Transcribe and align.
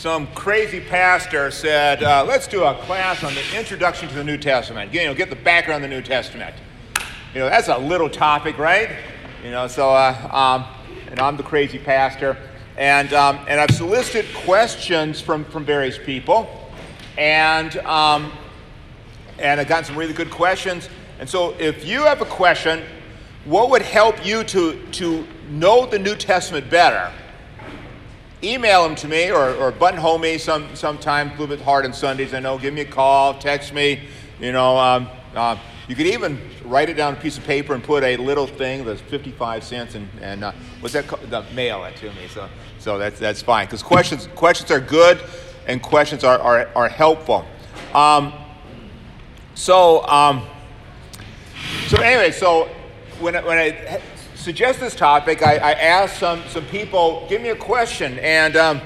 some 0.00 0.26
crazy 0.28 0.80
pastor 0.80 1.50
said, 1.50 2.02
uh, 2.02 2.24
let's 2.26 2.46
do 2.46 2.64
a 2.64 2.74
class 2.84 3.22
on 3.22 3.34
the 3.34 3.58
introduction 3.58 4.08
to 4.08 4.14
the 4.14 4.24
New 4.24 4.38
Testament. 4.38 4.94
You 4.94 5.04
know, 5.04 5.12
get 5.14 5.28
the 5.28 5.36
background 5.36 5.84
of 5.84 5.90
the 5.90 5.94
New 5.94 6.00
Testament. 6.00 6.54
You 7.34 7.40
know, 7.40 7.50
that's 7.50 7.68
a 7.68 7.76
little 7.76 8.08
topic, 8.08 8.56
right? 8.56 8.88
You 9.44 9.50
know, 9.50 9.66
so, 9.66 9.90
uh, 9.90 10.16
um, 10.32 10.64
and 11.10 11.20
I'm 11.20 11.36
the 11.36 11.42
crazy 11.42 11.78
pastor. 11.78 12.38
And, 12.78 13.12
um, 13.12 13.40
and 13.46 13.60
I've 13.60 13.72
solicited 13.72 14.34
questions 14.34 15.20
from, 15.20 15.44
from 15.44 15.66
various 15.66 15.98
people. 15.98 16.48
And, 17.18 17.76
um, 17.80 18.32
and 19.38 19.60
I've 19.60 19.68
gotten 19.68 19.84
some 19.84 19.96
really 19.96 20.14
good 20.14 20.30
questions. 20.30 20.88
And 21.18 21.28
so 21.28 21.54
if 21.58 21.84
you 21.84 22.04
have 22.04 22.22
a 22.22 22.24
question, 22.24 22.84
what 23.44 23.68
would 23.68 23.82
help 23.82 24.24
you 24.24 24.44
to, 24.44 24.82
to 24.92 25.26
know 25.50 25.84
the 25.84 25.98
New 25.98 26.16
Testament 26.16 26.70
better? 26.70 27.12
Email 28.42 28.84
them 28.84 28.94
to 28.96 29.08
me 29.08 29.30
or, 29.30 29.54
or 29.54 29.70
buttonhole 29.70 30.18
me 30.18 30.38
some, 30.38 30.74
sometime, 30.74 31.28
a 31.28 31.30
little 31.32 31.46
bit 31.46 31.60
hard 31.60 31.84
on 31.84 31.92
Sundays, 31.92 32.34
I 32.34 32.40
know. 32.40 32.58
Give 32.58 32.72
me 32.72 32.82
a 32.82 32.86
call, 32.86 33.38
text 33.38 33.72
me. 33.72 34.00
You 34.40 34.52
know, 34.52 34.78
um, 34.78 35.08
uh, 35.34 35.58
you 35.88 35.94
could 35.94 36.06
even 36.06 36.40
write 36.64 36.88
it 36.88 36.94
down 36.94 37.14
on 37.14 37.18
a 37.18 37.20
piece 37.20 37.36
of 37.36 37.44
paper 37.44 37.74
and 37.74 37.82
put 37.82 38.02
a 38.04 38.16
little 38.16 38.46
thing 38.46 38.84
that's 38.84 39.00
55 39.00 39.64
cents 39.64 39.94
and, 39.94 40.08
and 40.20 40.44
uh, 40.44 40.52
what's 40.80 40.94
that 40.94 41.06
called? 41.06 41.28
The, 41.28 41.42
mail 41.54 41.84
it 41.84 41.96
to 41.96 42.06
me. 42.12 42.28
So, 42.32 42.48
so 42.78 42.96
that's, 42.96 43.18
that's 43.18 43.42
fine 43.42 43.66
because 43.66 43.82
questions, 43.82 44.28
questions 44.34 44.70
are 44.70 44.80
good 44.80 45.20
and 45.66 45.82
questions 45.82 46.24
are, 46.24 46.38
are, 46.38 46.70
are 46.74 46.88
helpful. 46.88 47.44
Um, 47.92 48.32
so, 49.54 50.06
um, 50.06 50.46
so 51.88 52.00
anyway, 52.00 52.30
so 52.30 52.68
when, 53.18 53.34
when 53.44 53.58
I 53.58 54.00
suggest 54.40 54.80
this 54.80 54.94
topic, 54.94 55.42
I, 55.42 55.56
I 55.56 55.72
asked 55.72 56.18
some, 56.18 56.42
some 56.48 56.64
people, 56.66 57.26
give 57.28 57.42
me 57.42 57.50
a 57.50 57.56
question, 57.56 58.18
and 58.20 58.56
um, 58.56 58.80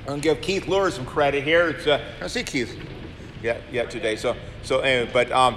I'm 0.00 0.06
going 0.06 0.20
to 0.20 0.28
give 0.28 0.40
Keith 0.42 0.68
Lure 0.68 0.90
some 0.90 1.06
credit 1.06 1.44
here. 1.44 1.70
It's, 1.70 1.86
uh, 1.86 2.04
I 2.16 2.20
don't 2.20 2.28
see 2.28 2.42
Keith 2.42 2.78
yet, 3.42 3.62
yet 3.72 3.90
today, 3.90 4.16
so, 4.16 4.36
so 4.62 4.80
anyway, 4.80 5.10
but, 5.10 5.32
um, 5.32 5.56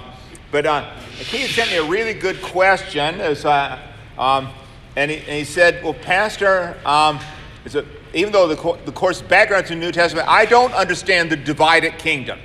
but 0.50 0.64
uh, 0.64 0.90
Keith 1.18 1.50
sent 1.50 1.70
me 1.70 1.76
a 1.76 1.84
really 1.84 2.14
good 2.14 2.40
question, 2.40 3.20
as, 3.20 3.44
uh, 3.44 3.78
um, 4.18 4.48
and, 4.96 5.10
he, 5.10 5.18
and 5.18 5.26
he 5.26 5.44
said, 5.44 5.84
well, 5.84 5.94
Pastor, 5.94 6.74
um, 6.86 7.20
a, 7.66 7.84
even 8.14 8.32
though 8.32 8.48
the, 8.48 8.78
the 8.86 8.92
course 8.92 9.20
background 9.20 9.70
in 9.70 9.78
the 9.78 9.84
New 9.84 9.92
Testament, 9.92 10.26
I 10.28 10.46
don't 10.46 10.72
understand 10.72 11.30
the 11.30 11.36
divided 11.36 11.98
kingdom. 11.98 12.38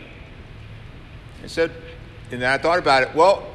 I 1.41 1.47
said, 1.47 1.71
and 2.31 2.41
then 2.41 2.51
I 2.51 2.57
thought 2.57 2.79
about 2.79 3.03
it, 3.03 3.15
well, 3.15 3.47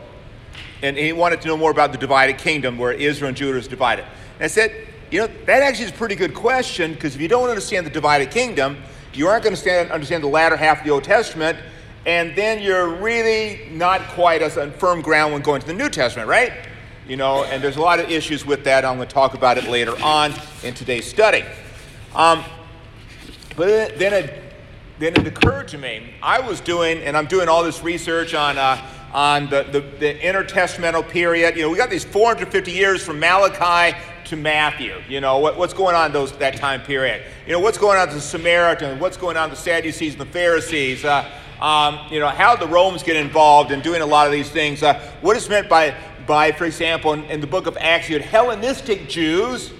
and 0.83 0.97
he 0.97 1.13
wanted 1.13 1.41
to 1.43 1.49
know 1.49 1.57
more 1.57 1.71
about 1.71 1.93
the 1.93 1.99
divided 1.99 2.39
kingdom 2.39 2.79
where 2.79 2.93
Israel 2.93 3.29
and 3.29 3.37
Judah 3.37 3.59
is 3.59 3.69
divided. 3.69 4.05
And 4.35 4.45
I 4.45 4.47
said, 4.49 4.87
you 5.11 5.21
know, 5.21 5.29
that 5.47 5.63
actually 5.63 5.87
is 5.87 5.91
a 5.91 5.95
pretty 5.95 6.15
good 6.15 6.35
question 6.35 6.93
because 6.93 7.15
if 7.15 7.21
you 7.21 7.29
don't 7.29 7.49
understand 7.49 7.87
the 7.87 7.91
divided 7.91 8.31
kingdom, 8.31 8.77
you 9.15 9.29
aren't 9.29 9.45
going 9.45 9.57
to 9.57 9.93
understand 9.93 10.23
the 10.23 10.29
latter 10.29 10.57
half 10.57 10.81
of 10.81 10.85
the 10.85 10.91
Old 10.91 11.05
Testament, 11.05 11.59
and 12.05 12.37
then 12.37 12.63
you're 12.63 12.89
really 12.89 13.69
not 13.73 14.03
quite 14.09 14.43
as 14.43 14.59
on 14.59 14.73
firm 14.73 15.01
ground 15.01 15.33
when 15.33 15.43
going 15.43 15.61
to 15.61 15.67
the 15.67 15.73
New 15.73 15.89
Testament, 15.89 16.29
right? 16.29 16.53
You 17.09 17.17
know, 17.17 17.45
and 17.45 17.63
there's 17.63 17.77
a 17.77 17.81
lot 17.81 17.99
of 17.99 18.11
issues 18.11 18.45
with 18.45 18.65
that. 18.65 18.85
I'm 18.85 18.97
going 18.97 19.09
to 19.09 19.15
talk 19.15 19.35
about 19.35 19.59
it 19.59 19.65
later 19.65 19.95
on 20.03 20.35
in 20.63 20.75
today's 20.75 21.07
study. 21.09 21.45
Um, 22.15 22.45
but 23.57 23.99
then 23.99 24.13
it, 24.13 24.43
then 24.99 25.15
it 25.15 25.27
occurred 25.27 25.69
to 25.69 25.79
me, 25.79 26.15
I 26.23 26.41
was 26.41 26.61
doing, 26.61 26.99
and 26.99 27.17
I'm 27.17 27.27
doing 27.27 27.49
all 27.49 27.63
this 27.63 27.83
research 27.83 28.35
on. 28.35 28.59
Uh, 28.59 28.85
on 29.13 29.49
the, 29.49 29.63
the, 29.65 29.81
the 29.99 30.19
intertestamental 30.19 31.09
period. 31.09 31.57
You 31.57 31.63
know, 31.63 31.71
we 31.71 31.77
got 31.77 31.91
these 31.91 32.05
450 32.05 32.71
years 32.71 33.05
from 33.05 33.19
Malachi 33.19 33.97
to 34.27 34.37
Matthew. 34.37 35.01
You 35.09 35.21
know, 35.21 35.39
what, 35.39 35.57
what's 35.57 35.75
going 35.75 35.95
on 35.95 36.13
those, 36.13 36.33
that 36.39 36.57
time 36.57 36.83
period? 36.83 37.23
You 37.47 37.53
know, 37.53 37.61
what's 37.61 37.79
going 37.79 37.99
on 37.99 38.09
the 38.09 38.21
Samaritans? 38.21 39.01
What's 39.01 39.17
going 39.17 39.37
on 39.37 39.51
the 39.51 39.57
Sadducees 39.57 40.13
and 40.13 40.21
the 40.21 40.27
Pharisees? 40.27 41.05
Uh, 41.05 41.31
um, 41.61 42.01
you 42.11 42.21
know, 42.21 42.29
how 42.29 42.57
the 42.57 42.67
Romans 42.67 43.03
get 43.03 43.17
involved 43.17 43.71
in 43.71 43.81
doing 43.81 44.03
a 44.03 44.07
lot 44.07 44.27
of 44.27 44.33
these 44.33 44.51
things. 44.51 44.83
Uh, 44.83 45.01
what 45.21 45.37
is 45.37 45.49
meant 45.49 45.69
by, 45.69 45.95
by, 46.27 46.53
for 46.53 46.65
example, 46.65 47.13
in, 47.13 47.25
in 47.25 47.41
the 47.41 47.47
book 47.47 47.67
of 47.67 47.77
Acts, 47.79 48.09
you 48.09 48.19
had 48.19 48.29
Hellenistic 48.29 49.09
Jews 49.09 49.73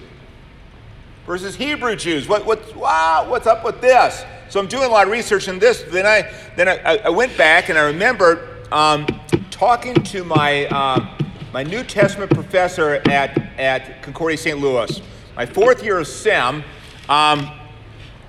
versus 1.25 1.55
Hebrew 1.55 1.95
Jews. 1.95 2.27
What, 2.27 2.45
what, 2.45 2.75
wow, 2.75 3.27
what's 3.29 3.45
up 3.45 3.63
with 3.63 3.81
this? 3.81 4.25
So 4.49 4.59
I'm 4.59 4.67
doing 4.67 4.85
a 4.85 4.89
lot 4.89 5.05
of 5.05 5.11
research 5.11 5.47
in 5.49 5.59
this. 5.59 5.83
Then 5.83 6.05
I, 6.05 6.33
then 6.55 6.69
I, 6.69 6.97
I 6.97 7.09
went 7.09 7.37
back 7.37 7.69
and 7.69 7.77
I 7.77 7.83
remembered 7.83 8.56
um, 8.71 9.05
talking 9.49 9.95
to 9.95 10.23
my, 10.23 10.65
uh, 10.67 11.05
my 11.53 11.63
New 11.63 11.83
Testament 11.83 12.31
professor 12.31 12.95
at, 13.09 13.37
at 13.57 14.03
Concordia 14.03 14.37
St. 14.37 14.59
Louis, 14.59 15.01
my 15.35 15.45
fourth 15.45 15.83
year 15.83 15.99
of 15.99 16.07
SEM, 16.07 16.63
um, 17.09 17.51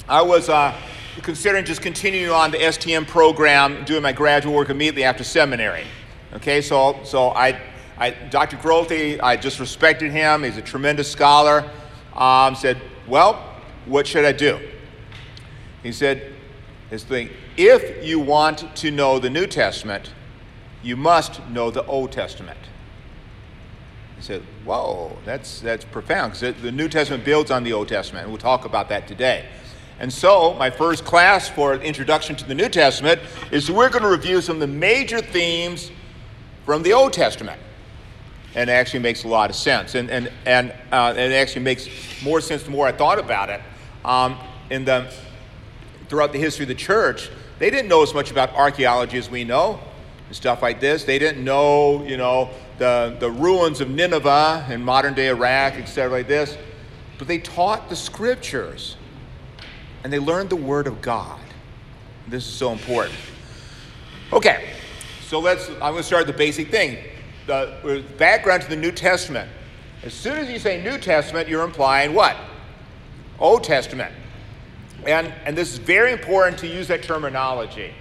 I 0.08 0.22
was 0.22 0.48
uh, 0.48 0.74
considering 1.22 1.64
just 1.64 1.82
continuing 1.82 2.30
on 2.32 2.50
the 2.50 2.58
STM 2.58 3.06
program, 3.06 3.84
doing 3.84 4.02
my 4.02 4.12
graduate 4.12 4.54
work 4.54 4.70
immediately 4.70 5.04
after 5.04 5.24
seminary. 5.24 5.84
Okay, 6.34 6.60
so, 6.60 7.00
so 7.04 7.30
I, 7.30 7.60
I, 7.96 8.10
Dr. 8.10 8.56
Grolty, 8.58 9.20
I 9.22 9.36
just 9.36 9.58
respected 9.60 10.12
him. 10.12 10.44
He's 10.44 10.56
a 10.56 10.62
tremendous 10.62 11.10
scholar. 11.10 11.68
Um, 12.14 12.54
said, 12.54 12.80
well, 13.06 13.42
what 13.86 14.06
should 14.06 14.24
I 14.24 14.32
do? 14.32 14.60
He 15.82 15.92
said, 15.92 16.34
his 16.90 17.04
thing, 17.04 17.30
if 17.56 18.04
you 18.04 18.20
want 18.20 18.74
to 18.76 18.90
know 18.90 19.18
the 19.18 19.30
New 19.30 19.46
Testament, 19.46 20.12
you 20.88 20.96
must 20.96 21.46
know 21.50 21.70
the 21.70 21.84
Old 21.84 22.12
Testament. 22.12 22.58
He 24.16 24.22
said, 24.22 24.42
Whoa, 24.64 25.18
that's, 25.26 25.60
that's 25.60 25.84
profound 25.84 26.32
because 26.32 26.60
the 26.62 26.72
New 26.72 26.88
Testament 26.88 27.26
builds 27.26 27.50
on 27.50 27.62
the 27.62 27.74
Old 27.74 27.88
Testament, 27.88 28.24
and 28.24 28.32
we'll 28.32 28.40
talk 28.40 28.64
about 28.64 28.88
that 28.88 29.06
today. 29.06 29.44
And 30.00 30.10
so, 30.10 30.54
my 30.54 30.70
first 30.70 31.04
class 31.04 31.46
for 31.46 31.74
Introduction 31.74 32.36
to 32.36 32.44
the 32.46 32.54
New 32.54 32.70
Testament 32.70 33.20
is 33.50 33.70
we're 33.70 33.90
going 33.90 34.02
to 34.02 34.08
review 34.08 34.40
some 34.40 34.56
of 34.56 34.60
the 34.60 34.66
major 34.66 35.20
themes 35.20 35.90
from 36.64 36.82
the 36.82 36.94
Old 36.94 37.12
Testament. 37.12 37.60
And 38.54 38.70
it 38.70 38.72
actually 38.72 39.00
makes 39.00 39.24
a 39.24 39.28
lot 39.28 39.50
of 39.50 39.56
sense. 39.56 39.94
And, 39.94 40.10
and, 40.10 40.32
and, 40.46 40.70
uh, 40.90 41.12
and 41.14 41.32
it 41.32 41.36
actually 41.36 41.64
makes 41.64 41.86
more 42.22 42.40
sense 42.40 42.62
the 42.62 42.70
more 42.70 42.86
I 42.86 42.92
thought 42.92 43.18
about 43.18 43.50
it. 43.50 43.60
Um, 44.06 44.38
in 44.70 44.86
the, 44.86 45.12
throughout 46.08 46.32
the 46.32 46.38
history 46.38 46.62
of 46.62 46.68
the 46.68 46.74
church, 46.74 47.28
they 47.58 47.68
didn't 47.68 47.88
know 47.88 48.02
as 48.02 48.14
much 48.14 48.30
about 48.30 48.54
archaeology 48.54 49.18
as 49.18 49.28
we 49.28 49.44
know 49.44 49.80
and 50.28 50.36
stuff 50.36 50.62
like 50.62 50.78
this. 50.78 51.04
They 51.04 51.18
didn't 51.18 51.42
know, 51.42 52.04
you 52.04 52.16
know, 52.16 52.50
the, 52.78 53.16
the 53.18 53.30
ruins 53.30 53.80
of 53.80 53.90
Nineveh 53.90 54.66
in 54.70 54.84
modern 54.84 55.14
day 55.14 55.28
Iraq, 55.28 55.74
etc., 55.74 56.18
like 56.18 56.28
this. 56.28 56.56
But 57.18 57.26
they 57.26 57.38
taught 57.38 57.88
the 57.88 57.96
scriptures 57.96 58.96
and 60.04 60.12
they 60.12 60.18
learned 60.18 60.50
the 60.50 60.56
word 60.56 60.86
of 60.86 61.02
God. 61.02 61.40
This 62.28 62.46
is 62.46 62.52
so 62.52 62.72
important. 62.72 63.16
Okay, 64.32 64.70
so 65.26 65.40
let's, 65.40 65.68
I'm 65.70 65.78
going 65.78 65.96
to 65.96 66.02
start 66.02 66.26
the 66.26 66.32
basic 66.32 66.70
thing. 66.70 66.98
The 67.46 68.04
background 68.18 68.62
to 68.62 68.68
the 68.68 68.76
New 68.76 68.92
Testament. 68.92 69.50
As 70.02 70.12
soon 70.12 70.36
as 70.36 70.50
you 70.50 70.58
say 70.58 70.82
New 70.84 70.98
Testament, 70.98 71.48
you're 71.48 71.64
implying 71.64 72.14
what? 72.14 72.36
Old 73.38 73.64
Testament. 73.64 74.12
And, 75.06 75.32
and 75.46 75.56
this 75.56 75.72
is 75.72 75.78
very 75.78 76.12
important 76.12 76.58
to 76.58 76.66
use 76.66 76.88
that 76.88 77.02
terminology. 77.02 77.94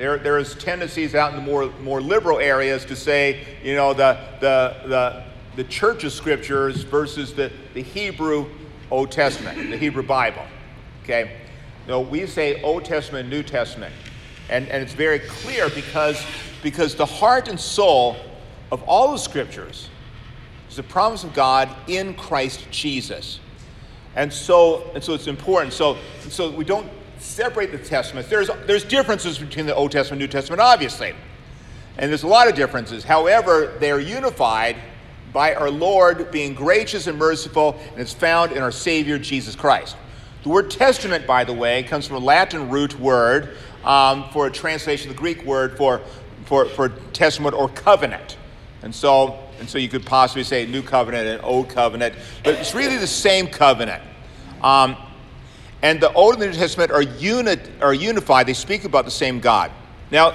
There, 0.00 0.16
there 0.16 0.38
is 0.38 0.54
tendencies 0.54 1.14
out 1.14 1.34
in 1.34 1.36
the 1.36 1.44
more, 1.44 1.66
more 1.82 2.00
liberal 2.00 2.38
areas 2.38 2.86
to 2.86 2.96
say, 2.96 3.46
you 3.62 3.74
know, 3.74 3.92
the, 3.92 4.18
the, 4.40 4.88
the, 4.88 5.24
the 5.56 5.64
church 5.64 6.04
of 6.04 6.12
scriptures 6.14 6.84
versus 6.84 7.34
the, 7.34 7.52
the 7.74 7.82
Hebrew 7.82 8.46
Old 8.90 9.10
Testament, 9.10 9.70
the 9.70 9.76
Hebrew 9.76 10.02
Bible. 10.02 10.46
Okay? 11.02 11.36
No, 11.86 12.00
we 12.00 12.26
say 12.26 12.62
Old 12.62 12.86
Testament, 12.86 13.28
New 13.28 13.42
Testament. 13.42 13.94
And, 14.48 14.66
and 14.70 14.82
it's 14.82 14.94
very 14.94 15.18
clear 15.18 15.68
because, 15.68 16.24
because 16.62 16.94
the 16.94 17.04
heart 17.04 17.48
and 17.48 17.60
soul 17.60 18.16
of 18.72 18.82
all 18.84 19.12
the 19.12 19.18
scriptures 19.18 19.90
is 20.70 20.76
the 20.76 20.82
promise 20.82 21.24
of 21.24 21.34
God 21.34 21.68
in 21.88 22.14
Christ 22.14 22.66
Jesus. 22.70 23.38
And 24.16 24.32
so, 24.32 24.90
and 24.94 25.04
so 25.04 25.12
it's 25.12 25.26
important. 25.26 25.74
So, 25.74 25.98
so 26.30 26.50
we 26.50 26.64
don't 26.64 26.88
separate 27.20 27.72
the 27.72 27.78
testaments. 27.78 28.28
There's, 28.28 28.50
there's 28.66 28.84
differences 28.84 29.38
between 29.38 29.66
the 29.66 29.74
Old 29.74 29.92
Testament 29.92 30.22
and 30.22 30.28
New 30.28 30.32
Testament, 30.32 30.60
obviously. 30.60 31.14
And 31.98 32.10
there's 32.10 32.22
a 32.22 32.28
lot 32.28 32.48
of 32.48 32.54
differences. 32.54 33.04
However, 33.04 33.76
they 33.78 33.90
are 33.90 34.00
unified 34.00 34.76
by 35.32 35.54
our 35.54 35.70
Lord 35.70 36.30
being 36.30 36.54
gracious 36.54 37.06
and 37.06 37.18
merciful, 37.18 37.78
and 37.92 38.00
it's 38.00 38.12
found 38.12 38.52
in 38.52 38.62
our 38.62 38.72
Savior, 38.72 39.18
Jesus 39.18 39.54
Christ. 39.54 39.96
The 40.42 40.48
word 40.48 40.70
testament, 40.70 41.26
by 41.26 41.44
the 41.44 41.52
way, 41.52 41.82
comes 41.82 42.06
from 42.06 42.16
a 42.16 42.20
Latin 42.20 42.70
root 42.70 42.98
word 42.98 43.56
um, 43.84 44.28
for 44.30 44.46
a 44.46 44.50
translation 44.50 45.10
of 45.10 45.16
the 45.16 45.20
Greek 45.20 45.44
word 45.44 45.76
for, 45.76 46.00
for, 46.46 46.64
for 46.66 46.88
testament 47.12 47.54
or 47.54 47.68
covenant. 47.68 48.38
And 48.82 48.94
so, 48.94 49.38
and 49.58 49.68
so 49.68 49.76
you 49.76 49.88
could 49.88 50.06
possibly 50.06 50.42
say 50.42 50.66
new 50.66 50.82
covenant 50.82 51.28
and 51.28 51.44
old 51.44 51.68
covenant, 51.68 52.14
but 52.42 52.54
it's 52.54 52.74
really 52.74 52.96
the 52.96 53.06
same 53.06 53.46
covenant. 53.46 54.02
Um, 54.62 54.96
and 55.82 56.00
the 56.00 56.12
Old 56.12 56.34
and 56.34 56.42
the 56.42 56.46
New 56.48 56.52
Testament 56.52 56.90
are, 56.90 57.02
unit, 57.02 57.70
are 57.80 57.94
unified. 57.94 58.46
They 58.46 58.54
speak 58.54 58.84
about 58.84 59.04
the 59.04 59.10
same 59.10 59.40
God. 59.40 59.70
Now, 60.10 60.34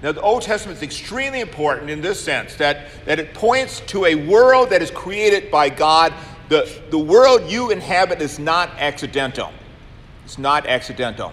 now, 0.00 0.12
the 0.12 0.20
Old 0.20 0.42
Testament 0.42 0.76
is 0.76 0.82
extremely 0.84 1.40
important 1.40 1.90
in 1.90 2.00
this 2.00 2.20
sense 2.20 2.54
that, 2.56 2.86
that 3.04 3.18
it 3.18 3.34
points 3.34 3.80
to 3.88 4.04
a 4.04 4.14
world 4.14 4.70
that 4.70 4.80
is 4.80 4.92
created 4.92 5.50
by 5.50 5.70
God. 5.70 6.14
The, 6.48 6.70
the 6.90 6.98
world 6.98 7.50
you 7.50 7.72
inhabit 7.72 8.22
is 8.22 8.38
not 8.38 8.70
accidental. 8.78 9.50
It's 10.24 10.38
not 10.38 10.66
accidental. 10.66 11.32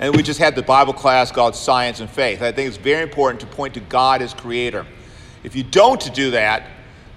And 0.00 0.16
we 0.16 0.24
just 0.24 0.40
had 0.40 0.56
the 0.56 0.62
Bible 0.62 0.92
class 0.92 1.30
called 1.30 1.54
Science 1.54 2.00
and 2.00 2.10
Faith. 2.10 2.42
I 2.42 2.50
think 2.50 2.66
it's 2.66 2.76
very 2.76 3.04
important 3.04 3.40
to 3.42 3.46
point 3.46 3.74
to 3.74 3.80
God 3.80 4.20
as 4.20 4.34
creator. 4.34 4.84
If 5.44 5.54
you 5.54 5.62
don't 5.62 6.12
do 6.12 6.32
that, 6.32 6.66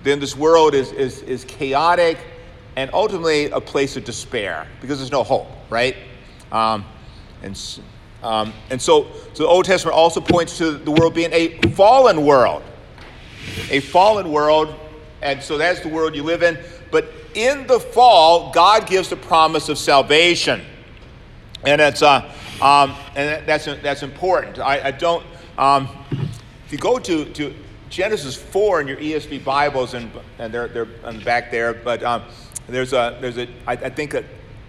then 0.04 0.20
this 0.20 0.38
world 0.38 0.76
is, 0.76 0.92
is, 0.92 1.24
is 1.24 1.46
chaotic 1.46 2.20
and 2.78 2.92
ultimately 2.94 3.50
a 3.50 3.60
place 3.60 3.98
of 3.98 4.06
despair 4.06 4.68
because 4.82 5.00
there's 5.00 5.12
no 5.12 5.24
hope, 5.24 5.48
right? 5.70 5.98
Um, 6.52 6.86
and, 7.42 7.60
um, 8.22 8.54
and 8.70 8.80
so, 8.80 9.08
so 9.34 9.44
the 9.44 9.50
Old 9.50 9.66
Testament 9.66 9.98
also 9.98 10.22
points 10.22 10.60
to 10.60 10.72
the 10.74 10.92
world 10.92 11.16
being 11.16 11.34
a 11.34 11.60
fallen 11.72 12.24
world. 12.24 12.62
A 13.72 13.80
fallen 13.80 14.32
world, 14.32 14.76
and 15.24 15.42
so 15.42 15.58
that's 15.58 15.80
the 15.80 15.90
world 15.90 16.16
you 16.16 16.22
live 16.22 16.44
in. 16.44 16.60
But 16.92 17.12
in 17.34 17.66
the 17.66 17.80
fall, 17.80 18.54
God 18.54 18.88
gives 18.88 19.10
the 19.10 19.16
promise 19.16 19.70
of 19.70 19.80
salvation. 19.80 20.62
And 21.66 21.82
it's, 21.82 22.04
uh, 22.04 22.32
um, 22.62 22.96
and 23.16 23.44
that's, 23.48 23.66
that's 23.66 24.04
important. 24.04 24.60
I, 24.60 24.90
I 24.90 24.92
don't, 24.92 25.26
um, 25.58 25.90
if 26.12 26.72
you 26.72 26.78
go 26.78 27.00
to, 27.00 27.26
to 27.26 27.56
Genesis 27.90 28.36
4 28.36 28.82
in 28.82 28.88
your 28.88 28.98
ESV 28.98 29.44
Bibles, 29.44 29.96
and, 29.96 30.12
and 30.38 30.54
they're, 30.54 30.68
they're 30.68 30.86
back 31.24 31.50
there, 31.50 31.74
but 31.74 32.04
um, 32.04 32.24
there's 32.68 32.94
a, 32.94 33.18
there's 33.22 33.38
a 33.38 33.48
I, 33.66 33.74
I 33.74 33.90
think 33.90 34.14
a, 34.14 34.24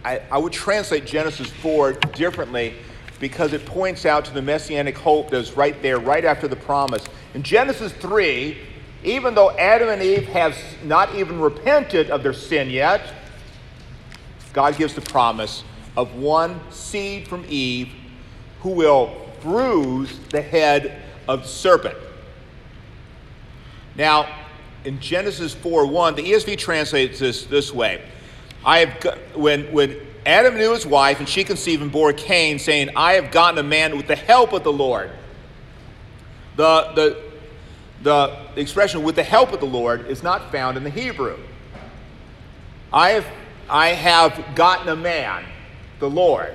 I, 0.04 0.22
I 0.30 0.38
would 0.38 0.52
translate 0.52 1.04
Genesis 1.04 1.50
4 1.50 1.94
differently 2.14 2.74
because 3.20 3.52
it 3.52 3.66
points 3.66 4.06
out 4.06 4.24
to 4.26 4.32
the 4.32 4.42
messianic 4.42 4.96
hope 4.96 5.30
that's 5.30 5.56
right 5.56 5.80
there, 5.82 5.98
right 5.98 6.24
after 6.24 6.46
the 6.46 6.56
promise. 6.56 7.04
In 7.34 7.42
Genesis 7.42 7.92
3, 7.92 8.56
even 9.04 9.34
though 9.34 9.50
Adam 9.58 9.88
and 9.88 10.02
Eve 10.02 10.26
have 10.28 10.56
not 10.84 11.14
even 11.14 11.40
repented 11.40 12.10
of 12.10 12.22
their 12.22 12.32
sin 12.32 12.70
yet, 12.70 13.12
God 14.52 14.76
gives 14.76 14.94
the 14.94 15.00
promise 15.00 15.64
of 15.96 16.14
one 16.14 16.60
seed 16.70 17.26
from 17.28 17.44
Eve 17.48 17.92
who 18.60 18.70
will 18.70 19.28
bruise 19.40 20.18
the 20.30 20.42
head 20.42 21.02
of 21.28 21.42
the 21.42 21.48
serpent. 21.48 21.96
Now, 23.94 24.28
in 24.84 25.00
Genesis 25.00 25.54
4 25.54 25.86
1, 25.86 26.14
the 26.14 26.22
ESV 26.22 26.58
translates 26.58 27.18
this 27.18 27.44
this 27.44 27.72
way. 27.72 28.02
I 28.64 28.78
have 28.80 29.18
when 29.34 29.72
when 29.72 30.00
Adam 30.28 30.58
knew 30.58 30.74
his 30.74 30.84
wife, 30.84 31.20
and 31.20 31.28
she 31.28 31.42
conceived 31.42 31.80
and 31.82 31.90
bore 31.90 32.12
Cain, 32.12 32.58
saying, 32.58 32.90
I 32.94 33.14
have 33.14 33.30
gotten 33.30 33.58
a 33.58 33.62
man 33.62 33.96
with 33.96 34.08
the 34.08 34.16
help 34.16 34.52
of 34.52 34.62
the 34.62 34.72
Lord. 34.72 35.10
The, 36.56 36.92
the, 36.94 37.22
the 38.02 38.60
expression 38.60 39.02
with 39.02 39.14
the 39.14 39.22
help 39.22 39.52
of 39.52 39.60
the 39.60 39.66
Lord 39.66 40.06
is 40.06 40.22
not 40.22 40.52
found 40.52 40.76
in 40.76 40.84
the 40.84 40.90
Hebrew. 40.90 41.38
I 42.92 43.10
have, 43.10 43.26
I 43.70 43.88
have 43.88 44.54
gotten 44.54 44.90
a 44.90 44.96
man, 44.96 45.46
the 45.98 46.10
Lord. 46.10 46.54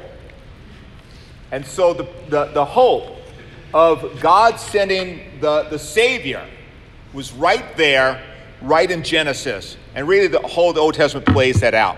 And 1.52 1.66
so 1.66 1.94
the, 1.94 2.08
the, 2.30 2.46
the 2.54 2.66
hope 2.66 3.18
of 3.74 4.20
God 4.22 4.60
sending 4.60 5.40
the, 5.40 5.64
the 5.64 5.80
Savior 5.80 6.48
was 7.14 7.32
right 7.34 7.78
there, 7.78 8.22
right 8.62 8.90
in 8.90 9.04
Genesis. 9.04 9.78
And 9.96 10.08
really, 10.08 10.28
the 10.28 10.40
whole 10.40 10.74
the 10.74 10.82
Old 10.82 10.96
Testament 10.96 11.28
plays 11.28 11.60
that 11.62 11.74
out. 11.74 11.98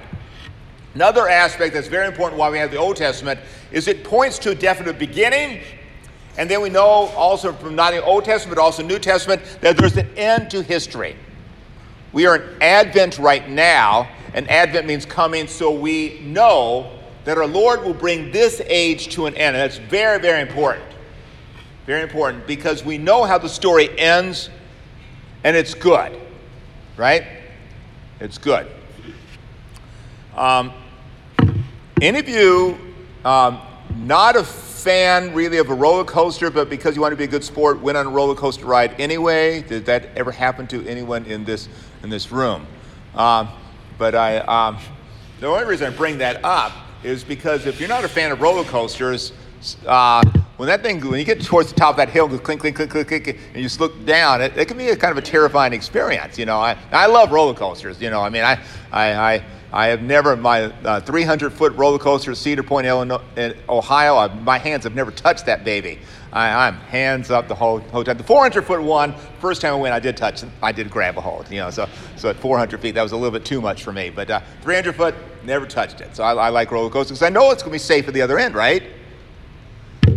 Another 0.93 1.27
aspect 1.27 1.73
that's 1.73 1.87
very 1.87 2.07
important 2.07 2.39
why 2.39 2.49
we 2.49 2.57
have 2.57 2.71
the 2.71 2.77
Old 2.77 2.95
Testament 2.95 3.39
is 3.71 3.87
it 3.87 4.03
points 4.03 4.39
to 4.39 4.51
a 4.51 4.55
definite 4.55 4.97
beginning. 4.97 5.61
And 6.37 6.49
then 6.49 6.61
we 6.61 6.69
know 6.69 6.81
also 6.81 7.53
from 7.53 7.75
not 7.75 7.91
the 7.91 8.03
Old 8.03 8.25
Testament, 8.25 8.55
but 8.57 8.61
also 8.61 8.83
New 8.83 8.99
Testament, 8.99 9.41
that 9.61 9.77
there's 9.77 9.97
an 9.97 10.09
end 10.17 10.49
to 10.51 10.61
history. 10.61 11.15
We 12.13 12.25
are 12.25 12.37
in 12.37 12.61
Advent 12.61 13.19
right 13.19 13.49
now, 13.49 14.09
and 14.33 14.49
Advent 14.49 14.87
means 14.87 15.05
coming, 15.05 15.47
so 15.47 15.71
we 15.71 16.21
know 16.21 16.91
that 17.25 17.37
our 17.37 17.47
Lord 17.47 17.83
will 17.83 17.93
bring 17.93 18.31
this 18.31 18.61
age 18.65 19.09
to 19.15 19.25
an 19.25 19.35
end. 19.35 19.55
And 19.55 19.69
that's 19.69 19.77
very, 19.77 20.19
very 20.19 20.41
important. 20.41 20.85
Very 21.85 22.03
important 22.03 22.47
because 22.47 22.85
we 22.85 22.97
know 22.97 23.25
how 23.25 23.37
the 23.37 23.49
story 23.49 23.97
ends 23.99 24.49
and 25.45 25.55
it's 25.55 25.75
good, 25.75 26.19
right? 26.97 27.23
It's 28.19 28.39
good. 28.39 28.65
Um, 30.35 30.73
any 32.01 32.17
of 32.17 32.27
you 32.27 32.79
um, 33.23 33.61
not 33.95 34.35
a 34.35 34.43
fan 34.43 35.35
really 35.35 35.59
of 35.59 35.69
a 35.69 35.73
roller 35.73 36.03
coaster, 36.03 36.49
but 36.49 36.67
because 36.67 36.95
you 36.95 37.01
want 37.01 37.11
to 37.11 37.15
be 37.15 37.25
a 37.25 37.27
good 37.27 37.43
sport, 37.43 37.79
went 37.79 37.95
on 37.95 38.07
a 38.07 38.09
roller 38.09 38.33
coaster 38.33 38.65
ride 38.65 38.99
anyway? 38.99 39.61
Did 39.61 39.85
that 39.85 40.07
ever 40.15 40.31
happen 40.31 40.65
to 40.67 40.83
anyone 40.87 41.25
in 41.25 41.45
this 41.45 41.69
in 42.01 42.09
this 42.09 42.31
room? 42.31 42.65
Um, 43.13 43.47
but 43.99 44.15
I, 44.15 44.37
um, 44.39 44.79
the 45.39 45.45
only 45.45 45.65
reason 45.65 45.93
I 45.93 45.95
bring 45.95 46.17
that 46.17 46.43
up 46.43 46.73
is 47.03 47.23
because 47.23 47.67
if 47.67 47.79
you're 47.79 47.87
not 47.87 48.03
a 48.03 48.09
fan 48.09 48.31
of 48.31 48.41
roller 48.41 48.63
coasters, 48.63 49.31
uh, 49.85 50.23
when 50.57 50.67
that 50.67 50.83
thing, 50.83 51.01
when 51.01 51.19
you 51.19 51.25
get 51.25 51.41
towards 51.41 51.73
the 51.73 51.75
top 51.75 51.91
of 51.91 51.97
that 51.97 52.09
hill, 52.09 52.27
goes 52.27 52.39
clink, 52.39 52.61
clink, 52.61 52.77
clink, 52.77 52.91
clink, 52.91 53.07
clink, 53.07 53.27
and 53.27 53.55
you 53.55 53.63
just 53.63 53.79
look 53.79 54.05
down, 54.05 54.41
it, 54.41 54.55
it 54.57 54.67
can 54.67 54.77
be 54.77 54.87
a 54.89 54.95
kind 54.95 55.11
of 55.11 55.17
a 55.17 55.21
terrifying 55.21 55.73
experience. 55.73 56.39
You 56.39 56.45
know, 56.45 56.57
I, 56.57 56.77
I 56.91 57.07
love 57.07 57.31
roller 57.31 57.53
coasters. 57.53 58.01
You 58.01 58.09
know, 58.09 58.21
I 58.21 58.29
mean, 58.29 58.43
I, 58.43 58.61
I, 58.91 59.13
I, 59.13 59.43
I 59.73 59.87
have 59.87 60.01
never, 60.01 60.37
my 60.37 60.63
uh, 60.85 61.01
300 61.01 61.51
foot 61.51 61.73
roller 61.73 61.99
coaster 61.99 62.31
at 62.31 62.37
Cedar 62.37 62.63
Point, 62.63 62.87
Illinois, 62.87 63.21
in 63.35 63.53
Ohio, 63.67 64.15
I, 64.15 64.33
my 64.33 64.57
hands 64.57 64.85
have 64.85 64.95
never 64.95 65.11
touched 65.11 65.45
that 65.47 65.65
baby. 65.65 65.99
I, 66.31 66.67
am 66.67 66.75
hands 66.75 67.31
up 67.31 67.49
the 67.49 67.55
whole, 67.55 67.79
whole 67.79 68.03
time. 68.03 68.17
The 68.17 68.23
400 68.23 68.61
foot 68.65 68.81
one, 68.81 69.13
first 69.39 69.61
time 69.61 69.73
I 69.73 69.77
went, 69.77 69.93
I 69.93 69.99
did 69.99 70.15
touch, 70.15 70.43
I 70.61 70.71
did 70.71 70.89
grab 70.89 71.17
a 71.17 71.21
hold, 71.21 71.49
you 71.49 71.59
know, 71.59 71.69
so, 71.69 71.89
so 72.15 72.29
at 72.29 72.37
400 72.37 72.79
feet, 72.79 72.95
that 72.95 73.03
was 73.03 73.11
a 73.11 73.17
little 73.17 73.31
bit 73.31 73.45
too 73.45 73.59
much 73.59 73.83
for 73.83 73.91
me. 73.91 74.09
But 74.09 74.29
uh, 74.29 74.41
300 74.61 74.95
foot, 74.95 75.15
never 75.43 75.65
touched 75.65 75.99
it. 75.99 76.15
So 76.15 76.23
I, 76.23 76.33
I 76.33 76.49
like 76.49 76.71
roller 76.71 76.89
coasters 76.89 77.19
because 77.19 77.25
I 77.25 77.29
know 77.29 77.51
it's 77.51 77.61
going 77.63 77.71
to 77.71 77.75
be 77.75 77.79
safe 77.79 78.07
at 78.07 78.13
the 78.13 78.21
other 78.21 78.39
end, 78.39 78.55
right? 78.55 78.83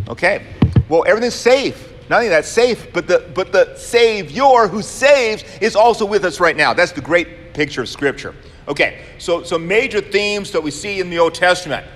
Okay. 0.09 0.45
Well, 0.89 1.05
everything's 1.07 1.35
safe. 1.35 1.93
Not 2.09 2.19
only 2.19 2.29
that 2.31 2.47
safe, 2.47 2.93
but 2.93 3.07
the 3.07 3.31
but 3.35 3.53
the 3.53 3.77
Savior 3.77 4.67
who 4.67 4.81
saves 4.81 5.45
is 5.61 5.77
also 5.77 6.07
with 6.07 6.25
us 6.25 6.41
right 6.41 6.57
now. 6.57 6.73
That's 6.73 6.93
the 6.93 7.03
great 7.03 7.53
picture 7.53 7.83
of 7.83 7.89
Scripture. 7.89 8.35
Okay, 8.67 9.05
so 9.19 9.43
so 9.43 9.59
major 9.59 10.01
themes 10.01 10.51
that 10.53 10.63
we 10.63 10.71
see 10.71 11.01
in 11.01 11.11
the 11.11 11.19
Old 11.19 11.35
Testament. 11.35 11.87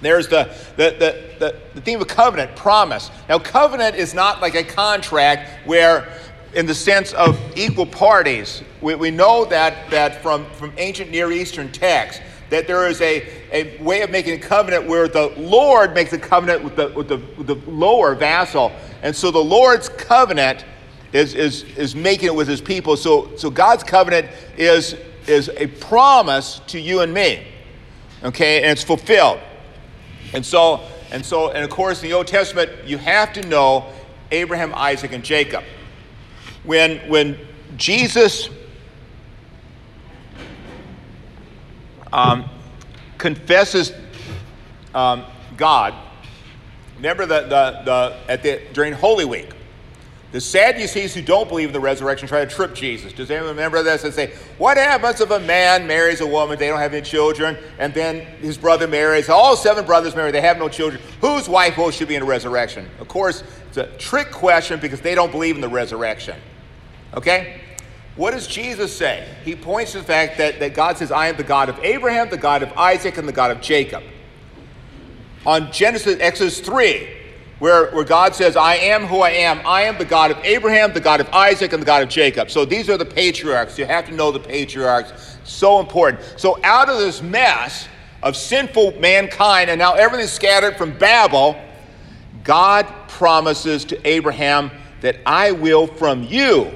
There's 0.00 0.28
the, 0.28 0.54
the, 0.76 0.90
the, 0.90 1.38
the, 1.38 1.60
the 1.74 1.80
theme 1.80 2.00
of 2.00 2.06
covenant, 2.06 2.54
promise. 2.54 3.10
Now, 3.28 3.38
covenant 3.38 3.96
is 3.96 4.14
not 4.14 4.40
like 4.40 4.54
a 4.54 4.62
contract 4.62 5.66
where, 5.66 6.08
in 6.54 6.66
the 6.66 6.74
sense 6.74 7.12
of 7.14 7.36
equal 7.56 7.86
parties, 7.86 8.62
we, 8.80 8.94
we 8.94 9.10
know 9.10 9.44
that, 9.46 9.90
that 9.90 10.22
from, 10.22 10.46
from 10.52 10.72
ancient 10.76 11.10
Near 11.10 11.32
Eastern 11.32 11.72
texts, 11.72 12.22
that 12.50 12.66
there 12.66 12.88
is 12.88 13.00
a, 13.00 13.28
a 13.52 13.82
way 13.82 14.02
of 14.02 14.10
making 14.10 14.34
a 14.34 14.38
covenant 14.38 14.86
where 14.86 15.08
the 15.08 15.28
Lord 15.36 15.94
makes 15.94 16.12
a 16.12 16.18
covenant 16.18 16.64
with 16.64 16.76
the, 16.76 16.88
with 16.88 17.08
the, 17.08 17.18
with 17.36 17.46
the 17.46 17.56
lower 17.70 18.14
vassal. 18.14 18.72
And 19.02 19.14
so 19.14 19.30
the 19.30 19.38
Lord's 19.38 19.88
covenant 19.88 20.64
is, 21.12 21.34
is, 21.34 21.64
is 21.76 21.94
making 21.94 22.26
it 22.26 22.34
with 22.34 22.48
his 22.48 22.60
people. 22.60 22.96
So, 22.96 23.36
so 23.36 23.50
God's 23.50 23.84
covenant 23.84 24.28
is, 24.56 24.96
is 25.26 25.50
a 25.50 25.66
promise 25.66 26.60
to 26.68 26.80
you 26.80 27.00
and 27.00 27.12
me. 27.12 27.46
Okay, 28.24 28.62
and 28.62 28.72
it's 28.72 28.82
fulfilled. 28.82 29.40
And 30.32 30.44
so, 30.44 30.80
and 31.10 31.24
so, 31.24 31.50
and 31.50 31.64
of 31.64 31.70
course, 31.70 32.02
in 32.02 32.08
the 32.08 32.14
Old 32.14 32.26
Testament, 32.26 32.70
you 32.84 32.98
have 32.98 33.32
to 33.34 33.42
know 33.46 33.92
Abraham, 34.30 34.74
Isaac, 34.74 35.12
and 35.12 35.24
Jacob. 35.24 35.64
When, 36.64 36.98
when 37.08 37.38
Jesus 37.76 38.50
um, 42.12 42.48
confesses 43.18 43.92
um, 44.94 45.24
God. 45.56 45.94
Remember 46.96 47.26
the, 47.26 47.42
the, 47.42 47.82
the, 47.84 48.16
at 48.28 48.42
the, 48.42 48.60
during 48.72 48.92
Holy 48.92 49.24
Week, 49.24 49.50
the 50.30 50.40
Sadducees 50.40 51.14
who 51.14 51.22
don't 51.22 51.48
believe 51.48 51.68
in 51.68 51.72
the 51.72 51.80
resurrection 51.80 52.28
try 52.28 52.44
to 52.44 52.50
trip 52.50 52.74
Jesus. 52.74 53.14
Does 53.14 53.30
anyone 53.30 53.50
remember 53.50 53.82
this? 53.82 54.04
And 54.04 54.12
say, 54.12 54.34
What 54.58 54.76
happens 54.76 55.22
if 55.22 55.30
a 55.30 55.40
man 55.40 55.86
marries 55.86 56.20
a 56.20 56.26
woman, 56.26 56.58
they 56.58 56.68
don't 56.68 56.78
have 56.78 56.92
any 56.92 57.02
children, 57.02 57.56
and 57.78 57.94
then 57.94 58.26
his 58.40 58.58
brother 58.58 58.86
marries, 58.86 59.30
all 59.30 59.56
seven 59.56 59.86
brothers 59.86 60.14
marry, 60.14 60.30
they 60.30 60.42
have 60.42 60.58
no 60.58 60.68
children? 60.68 61.00
Whose 61.22 61.48
wife 61.48 61.78
will 61.78 61.90
should 61.90 62.08
be 62.08 62.14
in 62.14 62.20
the 62.20 62.26
resurrection? 62.26 62.90
Of 63.00 63.08
course, 63.08 63.42
it's 63.68 63.78
a 63.78 63.86
trick 63.96 64.30
question 64.30 64.80
because 64.80 65.00
they 65.00 65.14
don't 65.14 65.32
believe 65.32 65.54
in 65.54 65.62
the 65.62 65.68
resurrection. 65.68 66.38
Okay? 67.14 67.62
What 68.18 68.32
does 68.32 68.48
Jesus 68.48 68.94
say? 68.94 69.28
He 69.44 69.54
points 69.54 69.92
to 69.92 69.98
the 69.98 70.04
fact 70.04 70.38
that, 70.38 70.58
that 70.58 70.74
God 70.74 70.98
says, 70.98 71.12
I 71.12 71.28
am 71.28 71.36
the 71.36 71.44
God 71.44 71.68
of 71.68 71.78
Abraham, 71.84 72.28
the 72.28 72.36
God 72.36 72.64
of 72.64 72.72
Isaac, 72.72 73.16
and 73.16 73.28
the 73.28 73.32
God 73.32 73.52
of 73.52 73.60
Jacob. 73.60 74.02
On 75.46 75.70
Genesis, 75.70 76.16
Exodus 76.18 76.58
3, 76.58 77.08
where, 77.60 77.92
where 77.92 78.02
God 78.02 78.34
says, 78.34 78.56
I 78.56 78.74
am 78.74 79.06
who 79.06 79.20
I 79.20 79.30
am, 79.30 79.64
I 79.64 79.82
am 79.82 79.98
the 79.98 80.04
God 80.04 80.32
of 80.32 80.38
Abraham, 80.38 80.92
the 80.92 81.00
God 81.00 81.20
of 81.20 81.28
Isaac, 81.28 81.72
and 81.72 81.80
the 81.80 81.86
God 81.86 82.02
of 82.02 82.08
Jacob. 82.08 82.50
So 82.50 82.64
these 82.64 82.90
are 82.90 82.96
the 82.96 83.06
patriarchs. 83.06 83.78
You 83.78 83.86
have 83.86 84.06
to 84.06 84.12
know 84.12 84.32
the 84.32 84.40
patriarchs. 84.40 85.38
So 85.44 85.78
important. 85.78 86.24
So 86.36 86.58
out 86.64 86.88
of 86.88 86.98
this 86.98 87.22
mess 87.22 87.86
of 88.24 88.36
sinful 88.36 88.98
mankind, 88.98 89.70
and 89.70 89.78
now 89.78 89.94
everything's 89.94 90.32
scattered 90.32 90.76
from 90.76 90.90
Babel, 90.98 91.54
God 92.42 92.84
promises 93.06 93.84
to 93.84 94.08
Abraham 94.08 94.72
that 95.02 95.18
I 95.24 95.52
will 95.52 95.86
from 95.86 96.24
you 96.24 96.72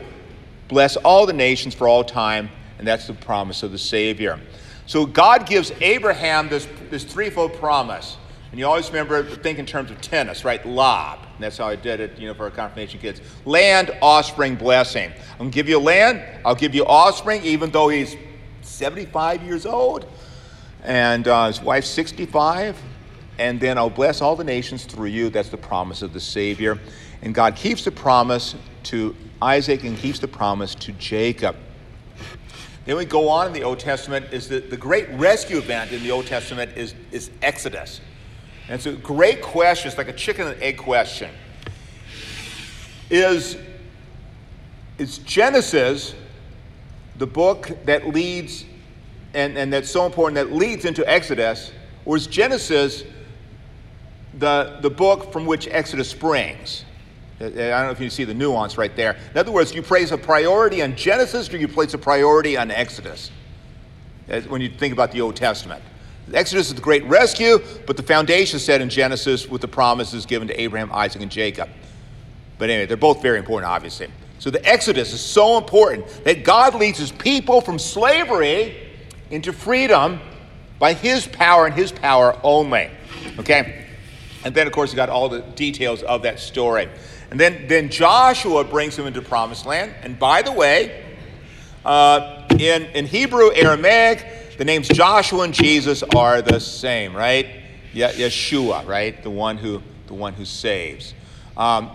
bless 0.68 0.96
all 0.96 1.26
the 1.26 1.32
nations 1.32 1.74
for 1.74 1.88
all 1.88 2.04
time, 2.04 2.50
and 2.78 2.86
that's 2.86 3.06
the 3.06 3.14
promise 3.14 3.62
of 3.62 3.72
the 3.72 3.78
Savior. 3.78 4.40
So 4.86 5.06
God 5.06 5.46
gives 5.46 5.72
Abraham 5.80 6.48
this, 6.48 6.66
this 6.90 7.04
threefold 7.04 7.54
promise. 7.54 8.16
And 8.50 8.58
you 8.58 8.66
always 8.66 8.88
remember 8.88 9.24
think 9.24 9.58
in 9.58 9.64
terms 9.64 9.90
of 9.90 10.00
tennis, 10.02 10.44
right? 10.44 10.64
Lob. 10.66 11.20
And 11.34 11.42
that's 11.42 11.56
how 11.56 11.68
I 11.68 11.76
did 11.76 12.00
it, 12.00 12.18
you 12.18 12.28
know, 12.28 12.34
for 12.34 12.44
our 12.44 12.50
confirmation 12.50 13.00
kids. 13.00 13.22
Land, 13.46 13.96
offspring, 14.02 14.56
blessing. 14.56 15.10
I'm 15.32 15.38
gonna 15.38 15.50
give 15.50 15.68
you 15.68 15.78
land, 15.78 16.22
I'll 16.44 16.54
give 16.54 16.74
you 16.74 16.84
offspring, 16.84 17.42
even 17.44 17.70
though 17.70 17.88
he's 17.88 18.14
75 18.60 19.42
years 19.42 19.64
old, 19.64 20.06
and 20.82 21.26
uh, 21.26 21.46
his 21.46 21.62
wife's 21.62 21.88
65. 21.88 22.78
And 23.38 23.58
then 23.58 23.78
I'll 23.78 23.88
bless 23.88 24.20
all 24.20 24.36
the 24.36 24.44
nations 24.44 24.84
through 24.84 25.06
you. 25.06 25.30
That's 25.30 25.48
the 25.48 25.56
promise 25.56 26.02
of 26.02 26.12
the 26.12 26.20
Savior. 26.20 26.78
And 27.22 27.34
God 27.34 27.56
keeps 27.56 27.84
the 27.84 27.90
promise 27.90 28.54
to 28.84 29.14
Isaac 29.40 29.84
and 29.84 29.96
keeps 29.96 30.18
the 30.18 30.28
promise 30.28 30.74
to 30.76 30.92
Jacob. 30.92 31.56
Then 32.84 32.96
we 32.96 33.04
go 33.04 33.28
on 33.28 33.46
in 33.46 33.52
the 33.52 33.62
Old 33.62 33.78
Testament 33.78 34.26
is 34.32 34.48
that 34.48 34.70
the 34.70 34.76
great 34.76 35.08
rescue 35.10 35.58
event 35.58 35.92
in 35.92 36.02
the 36.02 36.10
Old 36.10 36.26
Testament 36.26 36.76
is, 36.76 36.94
is 37.12 37.30
Exodus. 37.40 38.00
And 38.68 38.74
it's 38.74 38.86
a 38.86 38.92
great 38.92 39.42
question. 39.42 39.88
It's 39.88 39.98
like 39.98 40.08
a 40.08 40.12
chicken 40.12 40.48
and 40.48 40.60
egg 40.60 40.78
question. 40.78 41.30
Is, 43.10 43.56
is 44.98 45.18
Genesis 45.18 46.14
the 47.18 47.26
book 47.26 47.70
that 47.84 48.08
leads 48.08 48.64
and, 49.34 49.56
and 49.56 49.72
that's 49.72 49.90
so 49.90 50.06
important 50.06 50.34
that 50.36 50.54
leads 50.54 50.84
into 50.84 51.08
Exodus, 51.10 51.72
or 52.04 52.16
is 52.16 52.26
Genesis 52.26 53.04
the, 54.38 54.78
the 54.80 54.90
book 54.90 55.32
from 55.32 55.46
which 55.46 55.68
Exodus 55.68 56.08
springs? 56.08 56.84
Uh, 57.42 57.46
uh, 57.46 57.48
I 57.48 57.52
don't 57.52 57.86
know 57.86 57.90
if 57.90 58.00
you 58.00 58.08
see 58.08 58.22
the 58.22 58.34
nuance 58.34 58.78
right 58.78 58.94
there. 58.94 59.16
In 59.32 59.36
other 59.36 59.50
words, 59.50 59.74
you 59.74 59.82
place 59.82 60.12
a 60.12 60.18
priority 60.18 60.80
on 60.80 60.94
Genesis 60.94 61.52
or 61.52 61.56
you 61.56 61.66
place 61.66 61.92
a 61.92 61.98
priority 61.98 62.56
on 62.56 62.70
Exodus 62.70 63.32
uh, 64.30 64.40
when 64.42 64.60
you 64.60 64.68
think 64.68 64.92
about 64.92 65.10
the 65.10 65.20
Old 65.20 65.34
Testament. 65.34 65.82
Exodus 66.32 66.68
is 66.68 66.74
the 66.74 66.80
great 66.80 67.04
rescue, 67.06 67.58
but 67.84 67.96
the 67.96 68.02
foundation 68.02 68.58
is 68.58 68.64
set 68.64 68.80
in 68.80 68.88
Genesis 68.88 69.48
with 69.48 69.60
the 69.60 69.66
promises 69.66 70.24
given 70.24 70.46
to 70.46 70.60
Abraham, 70.60 70.92
Isaac, 70.92 71.20
and 71.20 71.30
Jacob. 71.32 71.68
But 72.58 72.70
anyway, 72.70 72.86
they're 72.86 72.96
both 72.96 73.20
very 73.20 73.38
important, 73.38 73.70
obviously. 73.70 74.06
So 74.38 74.48
the 74.48 74.64
Exodus 74.64 75.12
is 75.12 75.20
so 75.20 75.58
important 75.58 76.06
that 76.24 76.44
God 76.44 76.76
leads 76.76 76.98
his 76.98 77.10
people 77.10 77.60
from 77.60 77.78
slavery 77.78 78.76
into 79.30 79.52
freedom 79.52 80.20
by 80.78 80.94
his 80.94 81.26
power 81.26 81.66
and 81.66 81.74
his 81.74 81.90
power 81.90 82.38
only. 82.44 82.88
Okay? 83.40 83.86
And 84.44 84.54
then, 84.54 84.66
of 84.66 84.72
course, 84.72 84.92
you 84.92 84.96
got 84.96 85.08
all 85.08 85.28
the 85.28 85.40
details 85.40 86.02
of 86.02 86.22
that 86.22 86.38
story. 86.38 86.88
And 87.32 87.40
then, 87.40 87.66
then 87.66 87.88
Joshua 87.88 88.62
brings 88.62 88.94
them 88.94 89.06
into 89.06 89.22
promised 89.22 89.64
land. 89.64 89.94
And 90.02 90.18
by 90.18 90.42
the 90.42 90.52
way, 90.52 91.16
uh, 91.82 92.46
in, 92.50 92.82
in 92.88 93.06
Hebrew, 93.06 93.50
Aramaic, 93.54 94.58
the 94.58 94.66
names 94.66 94.86
Joshua 94.86 95.44
and 95.44 95.54
Jesus 95.54 96.02
are 96.14 96.42
the 96.42 96.60
same, 96.60 97.16
right? 97.16 97.46
Yeshua, 97.94 98.86
right? 98.86 99.22
The 99.22 99.30
one 99.30 99.56
who, 99.56 99.80
the 100.08 100.12
one 100.12 100.34
who 100.34 100.44
saves. 100.44 101.14
Um, 101.56 101.90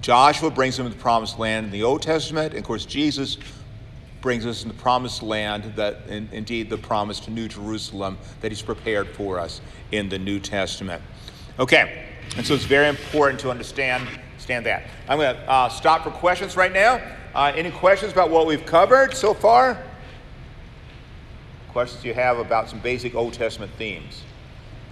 Joshua 0.00 0.50
brings 0.50 0.76
them 0.76 0.86
into 0.86 0.98
the 0.98 1.02
promised 1.02 1.38
land 1.38 1.66
in 1.66 1.70
the 1.70 1.84
Old 1.84 2.02
Testament. 2.02 2.50
And 2.50 2.58
of 2.58 2.64
course, 2.64 2.84
Jesus 2.84 3.38
brings 4.22 4.44
us 4.44 4.64
in 4.64 4.68
the 4.68 4.74
promised 4.74 5.22
land, 5.22 5.72
that 5.76 6.08
in, 6.08 6.28
indeed 6.32 6.68
the 6.68 6.78
promise 6.78 7.20
to 7.20 7.30
New 7.30 7.46
Jerusalem 7.46 8.18
that 8.40 8.50
he's 8.50 8.60
prepared 8.60 9.06
for 9.10 9.38
us 9.38 9.60
in 9.92 10.08
the 10.08 10.18
New 10.18 10.40
Testament. 10.40 11.00
Okay, 11.60 12.06
and 12.36 12.44
so 12.44 12.54
it's 12.54 12.64
very 12.64 12.88
important 12.88 13.38
to 13.38 13.48
understand 13.48 14.08
Stand 14.42 14.66
that. 14.66 14.82
I'm 15.08 15.18
going 15.18 15.36
to 15.36 15.48
uh, 15.48 15.68
stop 15.68 16.02
for 16.02 16.10
questions 16.10 16.56
right 16.56 16.72
now. 16.72 17.00
Uh, 17.32 17.52
any 17.54 17.70
questions 17.70 18.10
about 18.10 18.28
what 18.28 18.44
we've 18.44 18.66
covered 18.66 19.14
so 19.14 19.34
far? 19.34 19.80
Questions 21.68 22.04
you 22.04 22.12
have 22.12 22.40
about 22.40 22.68
some 22.68 22.80
basic 22.80 23.14
Old 23.14 23.34
Testament 23.34 23.70
themes? 23.78 24.24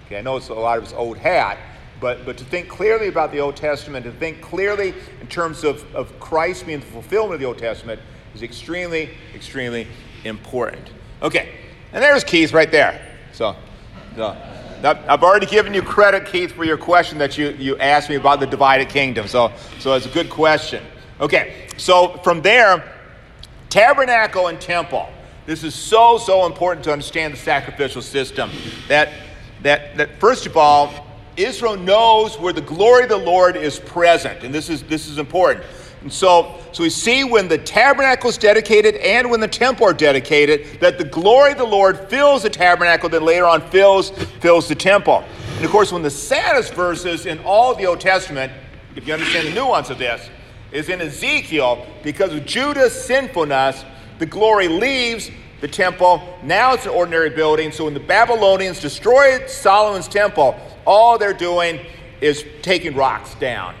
Okay, 0.05 0.17
I 0.17 0.21
know 0.21 0.37
it's 0.37 0.47
a 0.47 0.53
lot 0.53 0.77
of 0.77 0.85
it's 0.85 0.93
old 0.93 1.17
hat, 1.17 1.57
but, 1.99 2.25
but 2.25 2.37
to 2.37 2.45
think 2.45 2.69
clearly 2.69 3.09
about 3.09 3.33
the 3.33 3.41
Old 3.41 3.57
Testament, 3.57 4.05
to 4.05 4.13
think 4.13 4.41
clearly 4.41 4.93
in 5.19 5.27
terms 5.27 5.65
of, 5.65 5.83
of 5.93 6.17
Christ 6.17 6.65
being 6.65 6.79
the 6.79 6.85
fulfillment 6.85 7.33
of 7.33 7.41
the 7.41 7.45
Old 7.45 7.57
Testament 7.57 7.99
is 8.33 8.43
extremely, 8.43 9.09
extremely 9.35 9.85
important. 10.23 10.91
Okay, 11.21 11.55
and 11.91 12.01
there's 12.01 12.23
Keith 12.23 12.53
right 12.53 12.71
there. 12.71 13.17
So, 13.33 13.57
so 14.15 14.37
I've 14.83 15.23
already 15.23 15.45
given 15.45 15.73
you 15.73 15.81
credit, 15.81 16.25
Keith, 16.25 16.51
for 16.53 16.63
your 16.63 16.77
question 16.77 17.17
that 17.19 17.37
you, 17.37 17.49
you 17.51 17.77
asked 17.77 18.09
me 18.09 18.15
about 18.15 18.39
the 18.39 18.47
divided 18.47 18.89
kingdom. 18.89 19.27
So, 19.27 19.51
so 19.79 19.93
it's 19.93 20.05
a 20.05 20.09
good 20.09 20.29
question. 20.29 20.83
Okay, 21.19 21.67
so 21.77 22.17
from 22.23 22.41
there, 22.41 22.83
tabernacle 23.69 24.47
and 24.47 24.59
temple. 24.59 25.07
This 25.45 25.63
is 25.63 25.73
so, 25.75 26.17
so 26.17 26.45
important 26.45 26.83
to 26.85 26.93
understand 26.93 27.33
the 27.33 27.37
sacrificial 27.37 28.01
system. 28.01 28.51
That, 28.87 29.11
that, 29.63 29.97
that 29.97 30.19
first 30.19 30.45
of 30.45 30.57
all, 30.57 31.05
Israel 31.37 31.77
knows 31.77 32.39
where 32.39 32.53
the 32.53 32.61
glory 32.61 33.03
of 33.03 33.09
the 33.09 33.17
Lord 33.17 33.55
is 33.55 33.79
present. 33.79 34.43
And 34.43 34.53
this 34.53 34.69
is, 34.69 34.83
this 34.83 35.07
is 35.07 35.17
important. 35.17 35.65
And 36.01 36.11
so, 36.11 36.59
so 36.71 36.83
we 36.83 36.89
see 36.89 37.23
when 37.23 37.47
the 37.47 37.59
tabernacle 37.59 38.29
is 38.29 38.37
dedicated 38.37 38.95
and 38.95 39.29
when 39.29 39.39
the 39.39 39.47
temple 39.47 39.85
are 39.85 39.93
dedicated 39.93 40.79
that 40.79 40.97
the 40.97 41.03
glory 41.03 41.51
of 41.51 41.59
the 41.59 41.63
Lord 41.63 42.09
fills 42.09 42.41
the 42.41 42.49
tabernacle, 42.49 43.07
then 43.07 43.23
later 43.23 43.45
on 43.45 43.61
fills, 43.69 44.09
fills 44.39 44.67
the 44.67 44.75
temple. 44.75 45.23
And 45.57 45.65
of 45.65 45.69
course, 45.69 45.91
one 45.91 46.01
of 46.01 46.03
the 46.03 46.09
saddest 46.09 46.73
verses 46.73 47.27
in 47.27 47.37
all 47.39 47.75
the 47.75 47.85
Old 47.85 47.99
Testament, 47.99 48.51
if 48.95 49.07
you 49.07 49.13
understand 49.13 49.47
the 49.47 49.53
nuance 49.53 49.91
of 49.91 49.99
this, 49.99 50.27
is 50.71 50.89
in 50.89 51.01
Ezekiel 51.01 51.85
because 52.01 52.33
of 52.33 52.45
Judah's 52.45 52.93
sinfulness, 52.93 53.85
the 54.17 54.25
glory 54.25 54.67
leaves 54.67 55.29
the 55.59 55.67
temple. 55.67 56.35
Now 56.41 56.73
it's 56.73 56.85
an 56.85 56.91
ordinary 56.91 57.29
building. 57.29 57.71
So 57.71 57.85
when 57.85 57.93
the 57.93 57.99
Babylonians 57.99 58.79
destroyed 58.79 59.47
Solomon's 59.47 60.07
temple, 60.07 60.59
all 60.87 61.19
they're 61.19 61.33
doing 61.33 61.79
is 62.21 62.43
taking 62.63 62.95
rocks 62.95 63.35
down 63.35 63.75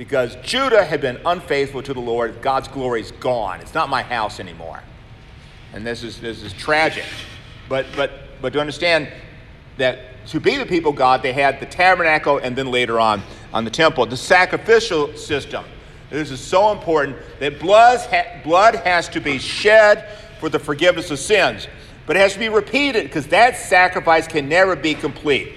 because 0.00 0.34
Judah 0.36 0.82
had 0.82 1.02
been 1.02 1.20
unfaithful 1.26 1.82
to 1.82 1.92
the 1.92 2.00
Lord. 2.00 2.40
God's 2.40 2.68
glory 2.68 3.02
is 3.02 3.12
gone. 3.12 3.60
It's 3.60 3.74
not 3.74 3.90
my 3.90 4.02
house 4.02 4.40
anymore. 4.40 4.82
And 5.74 5.86
this 5.86 6.02
is, 6.02 6.18
this 6.18 6.42
is 6.42 6.54
tragic. 6.54 7.04
But, 7.68 7.84
but, 7.94 8.10
but 8.40 8.54
to 8.54 8.60
understand 8.62 9.12
that 9.76 9.98
to 10.28 10.40
be 10.40 10.56
the 10.56 10.64
people 10.64 10.92
of 10.92 10.96
God, 10.96 11.22
they 11.22 11.34
had 11.34 11.60
the 11.60 11.66
tabernacle 11.66 12.38
and 12.38 12.56
then 12.56 12.70
later 12.70 12.98
on 12.98 13.22
on 13.52 13.66
the 13.66 13.70
temple. 13.70 14.06
The 14.06 14.16
sacrificial 14.16 15.14
system. 15.18 15.66
This 16.08 16.30
is 16.30 16.40
so 16.40 16.72
important 16.72 17.18
that 17.38 17.60
blood, 17.60 18.00
blood 18.42 18.76
has 18.76 19.06
to 19.10 19.20
be 19.20 19.36
shed 19.36 20.08
for 20.38 20.48
the 20.48 20.58
forgiveness 20.58 21.10
of 21.10 21.18
sins. 21.18 21.68
But 22.06 22.16
it 22.16 22.20
has 22.20 22.32
to 22.32 22.38
be 22.38 22.48
repeated 22.48 23.04
because 23.04 23.26
that 23.26 23.54
sacrifice 23.54 24.26
can 24.26 24.48
never 24.48 24.76
be 24.76 24.94
complete. 24.94 25.56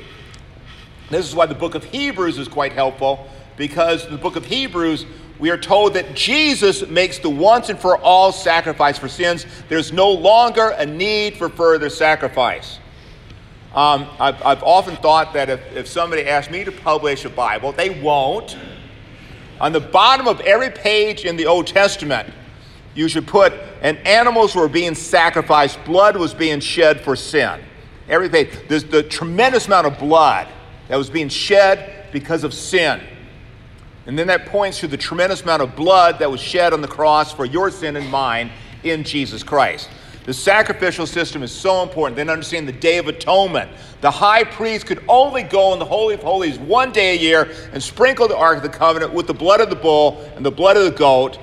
This 1.09 1.25
is 1.25 1.33
why 1.33 1.45
the 1.45 1.55
book 1.55 1.75
of 1.75 1.85
Hebrews 1.85 2.37
is 2.37 2.49
quite 2.49 2.73
helpful 2.73 3.29
because 3.57 4.05
in 4.05 4.11
the 4.11 4.17
book 4.17 4.35
of 4.35 4.45
Hebrews, 4.45 5.05
we 5.39 5.49
are 5.49 5.57
told 5.57 5.95
that 5.95 6.15
Jesus 6.15 6.87
makes 6.87 7.19
the 7.19 7.29
once 7.29 7.69
and 7.69 7.79
for 7.79 7.97
all 7.97 8.31
sacrifice 8.31 8.97
for 8.97 9.09
sins. 9.09 9.45
There's 9.67 9.91
no 9.91 10.11
longer 10.11 10.69
a 10.69 10.85
need 10.85 11.37
for 11.37 11.49
further 11.49 11.89
sacrifice. 11.89 12.79
Um, 13.75 14.07
I've, 14.19 14.41
I've, 14.43 14.63
often 14.63 14.95
thought 14.97 15.33
that 15.33 15.49
if, 15.49 15.75
if 15.75 15.87
somebody 15.87 16.27
asked 16.27 16.51
me 16.51 16.63
to 16.63 16.71
publish 16.71 17.25
a 17.25 17.29
Bible, 17.29 17.71
they 17.71 17.89
won't. 17.89 18.55
On 19.59 19.71
the 19.71 19.79
bottom 19.79 20.27
of 20.27 20.39
every 20.41 20.69
page 20.69 21.25
in 21.25 21.35
the 21.37 21.47
Old 21.47 21.65
Testament, 21.65 22.31
you 22.93 23.07
should 23.07 23.25
put, 23.25 23.51
and 23.81 23.97
animals 23.99 24.55
were 24.55 24.67
being 24.67 24.93
sacrificed, 24.93 25.83
blood 25.85 26.15
was 26.15 26.33
being 26.35 26.59
shed 26.59 27.01
for 27.01 27.15
sin. 27.15 27.61
Every 28.07 28.29
page, 28.29 28.49
there's 28.69 28.83
the 28.83 29.01
tremendous 29.01 29.65
amount 29.65 29.87
of 29.87 29.97
blood 29.97 30.47
that 30.87 30.97
was 30.97 31.09
being 31.09 31.29
shed 31.29 32.11
because 32.11 32.43
of 32.43 32.53
sin. 32.53 33.01
And 34.05 34.19
then 34.19 34.27
that 34.27 34.47
points 34.47 34.79
to 34.79 34.87
the 34.87 34.97
tremendous 34.97 35.41
amount 35.43 35.61
of 35.61 35.75
blood 35.75 36.19
that 36.19 36.29
was 36.29 36.41
shed 36.41 36.73
on 36.73 36.81
the 36.81 36.87
cross 36.87 37.31
for 37.33 37.45
your 37.45 37.71
sin 37.71 37.95
and 37.95 38.09
mine 38.09 38.51
in 38.83 39.03
Jesus 39.03 39.43
Christ. 39.43 39.89
The 40.25 40.33
sacrificial 40.33 41.05
system 41.05 41.43
is 41.43 41.51
so 41.51 41.83
important. 41.83 42.15
Then 42.15 42.29
understand 42.29 42.67
the 42.67 42.73
Day 42.73 42.97
of 42.97 43.07
Atonement. 43.07 43.69
The 44.01 44.11
high 44.11 44.43
priest 44.43 44.85
could 44.85 45.03
only 45.07 45.43
go 45.43 45.73
in 45.73 45.79
the 45.79 45.85
Holy 45.85 46.15
of 46.15 46.23
Holies 46.23 46.57
one 46.59 46.91
day 46.91 47.17
a 47.17 47.19
year 47.19 47.51
and 47.73 47.83
sprinkle 47.83 48.27
the 48.27 48.37
Ark 48.37 48.57
of 48.57 48.63
the 48.63 48.69
Covenant 48.69 49.13
with 49.13 49.27
the 49.27 49.33
blood 49.33 49.59
of 49.59 49.69
the 49.69 49.75
bull 49.75 50.21
and 50.35 50.45
the 50.45 50.51
blood 50.51 50.77
of 50.77 50.85
the 50.85 50.91
goat. 50.91 51.39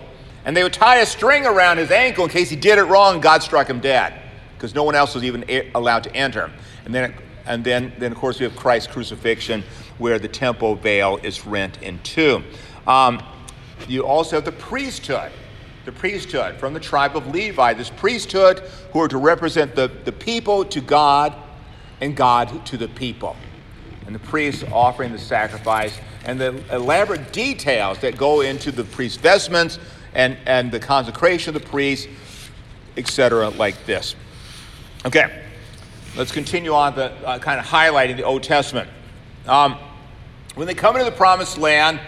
And 0.47 0.57
they 0.57 0.63
would 0.63 0.73
tie 0.73 0.99
a 1.01 1.07
string 1.07 1.45
around 1.45 1.77
his 1.77 1.91
ankle 1.91 2.25
in 2.25 2.31
case 2.31 2.49
he 2.49 2.57
did 2.57 2.79
it 2.79 2.85
wrong, 2.85 3.21
God 3.21 3.43
struck 3.43 3.69
him 3.69 3.81
dead 3.81 4.15
because 4.57 4.75
no 4.75 4.83
one 4.83 4.95
else 4.95 5.15
was 5.15 5.25
even 5.25 5.45
allowed 5.75 6.05
to 6.05 6.15
enter. 6.15 6.51
And 6.87 6.95
then, 6.95 7.15
and 7.47 7.63
then, 7.63 7.93
then 7.99 8.13
of 8.13 8.19
course, 8.19 8.39
we 8.39 8.45
have 8.45 8.57
Christ's 8.57 8.91
crucifixion 8.91 9.63
where 10.01 10.19
the 10.19 10.29
temple 10.29 10.75
veil 10.75 11.21
is 11.23 11.47
rent 11.47 11.81
in 11.83 12.01
two. 12.03 12.43
Um, 12.87 13.23
you 13.87 14.05
also 14.05 14.37
have 14.37 14.45
the 14.45 14.53
priesthood. 14.53 15.31
The 15.85 15.93
priesthood 15.93 16.57
from 16.57 16.75
the 16.75 16.81
tribe 16.81 17.17
of 17.17 17.29
Levi, 17.29 17.75
this 17.75 17.91
priesthood 17.91 18.61
who 18.93 19.01
are 19.01 19.09
to 19.09 19.19
represent 19.19 19.75
the, 19.75 19.91
the 20.05 20.13
people 20.13 20.65
to 20.67 20.81
God 20.81 21.35
and 22.01 22.17
God 22.17 22.67
to 22.67 22.77
the 22.77 22.89
people. 22.89 23.37
And 24.07 24.15
the 24.15 24.19
priests 24.19 24.65
offering 24.73 25.13
the 25.13 25.19
sacrifice 25.19 25.99
and 26.25 26.41
the 26.41 26.63
elaborate 26.75 27.33
details 27.33 27.99
that 28.01 28.17
go 28.17 28.41
into 28.41 28.71
the 28.71 28.85
priest's 28.85 29.19
vestments 29.19 29.79
and, 30.15 30.37
and 30.47 30.71
the 30.71 30.81
consecration 30.81 31.55
of 31.55 31.63
the 31.63 31.69
priest, 31.69 32.09
etc., 32.97 33.49
like 33.51 33.87
this. 33.87 34.17
Okay, 35.07 35.45
let's 36.17 36.33
continue 36.33 36.75
on 36.75 36.95
the 36.95 37.11
uh, 37.27 37.39
kind 37.39 37.59
of 37.59 37.65
highlighting 37.65 38.17
the 38.17 38.25
Old 38.25 38.43
Testament. 38.43 38.89
Um, 39.47 39.79
when 40.55 40.67
they 40.67 40.75
come 40.75 40.97
into 40.97 41.09
the 41.09 41.17
promised 41.17 41.59
land, 41.59 42.01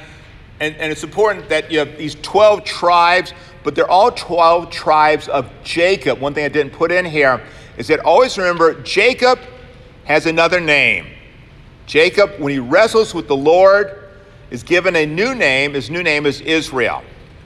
and, 0.60 0.76
and 0.76 0.92
it's 0.92 1.02
important 1.02 1.48
that 1.48 1.70
you 1.70 1.78
have 1.78 1.96
these 1.96 2.14
12 2.16 2.64
tribes, 2.64 3.32
but 3.64 3.74
they're 3.74 3.90
all 3.90 4.12
12 4.12 4.70
tribes 4.70 5.28
of 5.28 5.50
Jacob. 5.64 6.20
One 6.20 6.34
thing 6.34 6.44
I 6.44 6.48
didn't 6.48 6.72
put 6.72 6.92
in 6.92 7.04
here 7.04 7.44
is 7.76 7.88
that 7.88 8.00
always 8.00 8.36
remember 8.38 8.80
Jacob 8.82 9.38
has 10.04 10.26
another 10.26 10.60
name. 10.60 11.06
Jacob, 11.86 12.38
when 12.38 12.52
he 12.52 12.58
wrestles 12.58 13.14
with 13.14 13.28
the 13.28 13.36
Lord, 13.36 14.10
is 14.50 14.62
given 14.62 14.94
a 14.96 15.06
new 15.06 15.34
name. 15.34 15.74
His 15.74 15.90
new 15.90 16.02
name 16.02 16.26
is 16.26 16.40
Israel. 16.42 17.02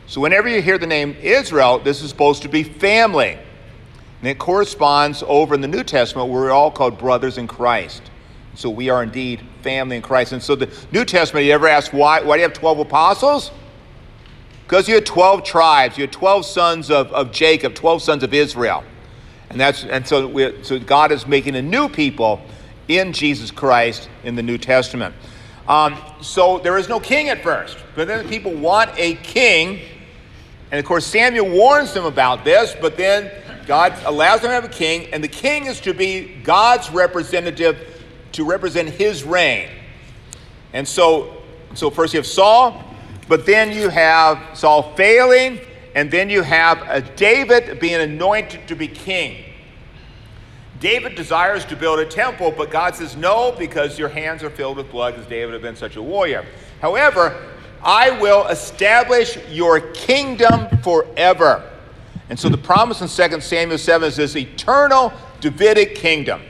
So 0.06 0.20
whenever 0.20 0.48
you 0.48 0.62
hear 0.62 0.78
the 0.78 0.86
name 0.86 1.16
Israel, 1.20 1.78
this 1.78 2.02
is 2.02 2.10
supposed 2.10 2.42
to 2.42 2.48
be 2.48 2.62
family. 2.62 3.38
And 4.20 4.28
it 4.28 4.38
corresponds 4.38 5.22
over 5.26 5.54
in 5.54 5.60
the 5.60 5.68
New 5.68 5.84
Testament 5.84 6.30
where 6.30 6.42
we're 6.42 6.50
all 6.50 6.70
called 6.70 6.98
brothers 6.98 7.38
in 7.38 7.46
Christ. 7.46 8.02
So 8.56 8.70
we 8.70 8.88
are 8.88 9.02
indeed 9.02 9.42
family 9.62 9.96
in 9.96 10.02
Christ. 10.02 10.32
And 10.32 10.42
so 10.42 10.56
the 10.56 10.70
New 10.90 11.04
Testament, 11.04 11.44
you 11.44 11.52
ever 11.52 11.68
ask 11.68 11.92
why, 11.92 12.22
why 12.22 12.36
do 12.36 12.40
you 12.40 12.48
have 12.48 12.56
12 12.56 12.80
apostles? 12.80 13.50
Because 14.64 14.88
you 14.88 14.94
had 14.94 15.06
12 15.06 15.44
tribes, 15.44 15.98
you 15.98 16.02
had 16.02 16.12
12 16.12 16.46
sons 16.46 16.90
of, 16.90 17.12
of 17.12 17.30
Jacob, 17.30 17.74
12 17.74 18.02
sons 18.02 18.22
of 18.22 18.32
Israel. 18.32 18.82
And, 19.50 19.60
that's, 19.60 19.84
and 19.84 20.06
so, 20.06 20.26
we, 20.26 20.64
so 20.64 20.78
God 20.78 21.12
is 21.12 21.26
making 21.26 21.54
a 21.54 21.62
new 21.62 21.88
people 21.88 22.40
in 22.88 23.12
Jesus 23.12 23.50
Christ 23.50 24.08
in 24.24 24.34
the 24.34 24.42
New 24.42 24.58
Testament. 24.58 25.14
Um, 25.68 25.96
so 26.22 26.58
there 26.58 26.78
is 26.78 26.88
no 26.88 26.98
king 26.98 27.28
at 27.28 27.42
first, 27.42 27.76
but 27.94 28.08
then 28.08 28.26
people 28.28 28.54
want 28.54 28.90
a 28.96 29.16
king. 29.16 29.80
And 30.70 30.80
of 30.80 30.86
course, 30.86 31.06
Samuel 31.06 31.50
warns 31.50 31.92
them 31.92 32.06
about 32.06 32.44
this, 32.44 32.74
but 32.80 32.96
then 32.96 33.30
God 33.66 33.92
allows 34.04 34.40
them 34.40 34.48
to 34.48 34.54
have 34.54 34.64
a 34.64 34.68
king, 34.68 35.12
and 35.12 35.22
the 35.22 35.28
king 35.28 35.66
is 35.66 35.80
to 35.82 35.92
be 35.92 36.36
God's 36.42 36.90
representative 36.90 37.95
to 38.36 38.44
represent 38.44 38.90
his 38.90 39.24
reign. 39.24 39.70
And 40.74 40.86
so, 40.86 41.42
so 41.74 41.88
first 41.88 42.12
you 42.12 42.18
have 42.18 42.26
Saul, 42.26 42.84
but 43.28 43.46
then 43.46 43.72
you 43.72 43.88
have 43.88 44.56
Saul 44.56 44.94
failing, 44.94 45.58
and 45.94 46.10
then 46.10 46.28
you 46.28 46.42
have 46.42 46.82
a 46.86 47.00
David 47.00 47.80
being 47.80 48.00
anointed 48.00 48.68
to 48.68 48.76
be 48.76 48.88
king. 48.88 49.42
David 50.80 51.14
desires 51.14 51.64
to 51.64 51.76
build 51.76 51.98
a 51.98 52.04
temple, 52.04 52.52
but 52.54 52.70
God 52.70 52.94
says 52.94 53.16
no 53.16 53.54
because 53.58 53.98
your 53.98 54.10
hands 54.10 54.42
are 54.42 54.50
filled 54.50 54.76
with 54.76 54.90
blood 54.90 55.14
because 55.14 55.26
David 55.26 55.54
had 55.54 55.62
been 55.62 55.76
such 55.76 55.96
a 55.96 56.02
warrior. 56.02 56.44
However, 56.82 57.42
I 57.82 58.10
will 58.20 58.46
establish 58.48 59.38
your 59.48 59.80
kingdom 59.80 60.68
forever. 60.82 61.70
And 62.28 62.38
so 62.38 62.50
the 62.50 62.58
promise 62.58 63.00
in 63.00 63.08
2 63.08 63.40
Samuel 63.40 63.78
7 63.78 64.08
is 64.08 64.16
this 64.16 64.36
eternal 64.36 65.10
Davidic 65.40 65.94
kingdom. 65.94 66.42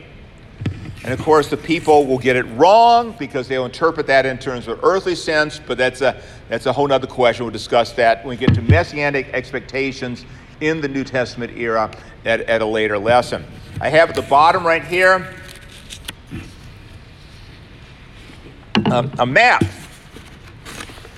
And 1.06 1.14
of 1.14 1.24
course, 1.24 1.48
the 1.48 1.56
people 1.56 2.04
will 2.04 2.18
get 2.18 2.34
it 2.34 2.42
wrong 2.56 3.14
because 3.16 3.46
they'll 3.46 3.64
interpret 3.64 4.08
that 4.08 4.26
in 4.26 4.38
terms 4.38 4.66
of 4.66 4.82
earthly 4.82 5.14
sense, 5.14 5.60
but 5.64 5.78
that's 5.78 6.00
a, 6.00 6.20
that's 6.48 6.66
a 6.66 6.72
whole 6.72 6.92
other 6.92 7.06
question. 7.06 7.44
We'll 7.44 7.52
discuss 7.52 7.92
that 7.92 8.24
when 8.24 8.30
we 8.30 8.36
get 8.36 8.52
to 8.56 8.62
messianic 8.62 9.28
expectations 9.28 10.24
in 10.60 10.80
the 10.80 10.88
New 10.88 11.04
Testament 11.04 11.56
era 11.56 11.92
at, 12.24 12.40
at 12.40 12.60
a 12.60 12.66
later 12.66 12.98
lesson. 12.98 13.44
I 13.80 13.88
have 13.88 14.08
at 14.08 14.16
the 14.16 14.22
bottom 14.22 14.66
right 14.66 14.82
here 14.82 15.32
um, 18.90 19.12
a 19.20 19.26
map. 19.26 19.64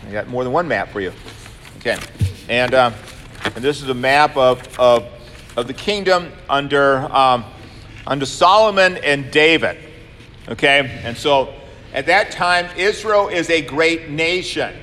I 0.06 0.12
got 0.12 0.28
more 0.28 0.44
than 0.44 0.52
one 0.52 0.68
map 0.68 0.90
for 0.90 1.00
you. 1.00 1.14
Okay. 1.78 1.96
And, 2.50 2.74
uh, 2.74 2.92
and 3.42 3.64
this 3.64 3.80
is 3.80 3.88
a 3.88 3.94
map 3.94 4.36
of, 4.36 4.78
of, 4.78 5.08
of 5.56 5.66
the 5.66 5.72
kingdom 5.72 6.30
under. 6.50 7.10
Um, 7.10 7.46
under 8.08 8.26
Solomon 8.26 8.96
and 9.04 9.30
David. 9.30 9.76
Okay? 10.48 11.00
And 11.04 11.16
so 11.16 11.54
at 11.92 12.06
that 12.06 12.32
time, 12.32 12.68
Israel 12.76 13.28
is 13.28 13.50
a 13.50 13.62
great 13.62 14.08
nation. 14.08 14.74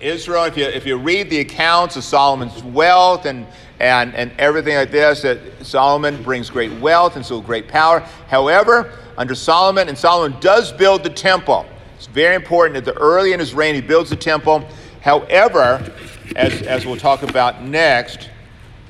Israel, 0.00 0.44
if 0.44 0.56
you, 0.56 0.64
if 0.64 0.86
you 0.86 0.96
read 0.96 1.28
the 1.30 1.40
accounts 1.40 1.96
of 1.96 2.04
Solomon's 2.04 2.62
wealth 2.62 3.24
and, 3.24 3.46
and, 3.80 4.14
and 4.14 4.30
everything 4.38 4.76
like 4.76 4.92
this, 4.92 5.22
that 5.22 5.38
Solomon 5.62 6.22
brings 6.22 6.50
great 6.50 6.70
wealth 6.78 7.16
and 7.16 7.26
so 7.26 7.40
great 7.40 7.66
power. 7.66 8.00
However, 8.28 8.92
under 9.16 9.34
Solomon, 9.34 9.88
and 9.88 9.98
Solomon 9.98 10.38
does 10.40 10.70
build 10.70 11.02
the 11.02 11.10
temple. 11.10 11.66
It's 11.96 12.06
very 12.06 12.36
important 12.36 12.74
that 12.74 12.84
the 12.84 12.96
early 13.00 13.32
in 13.32 13.40
his 13.40 13.54
reign 13.54 13.74
he 13.74 13.80
builds 13.80 14.10
the 14.10 14.16
temple. 14.16 14.68
However, 15.00 15.90
as, 16.36 16.62
as 16.62 16.86
we'll 16.86 16.96
talk 16.96 17.22
about 17.22 17.64
next, 17.64 18.30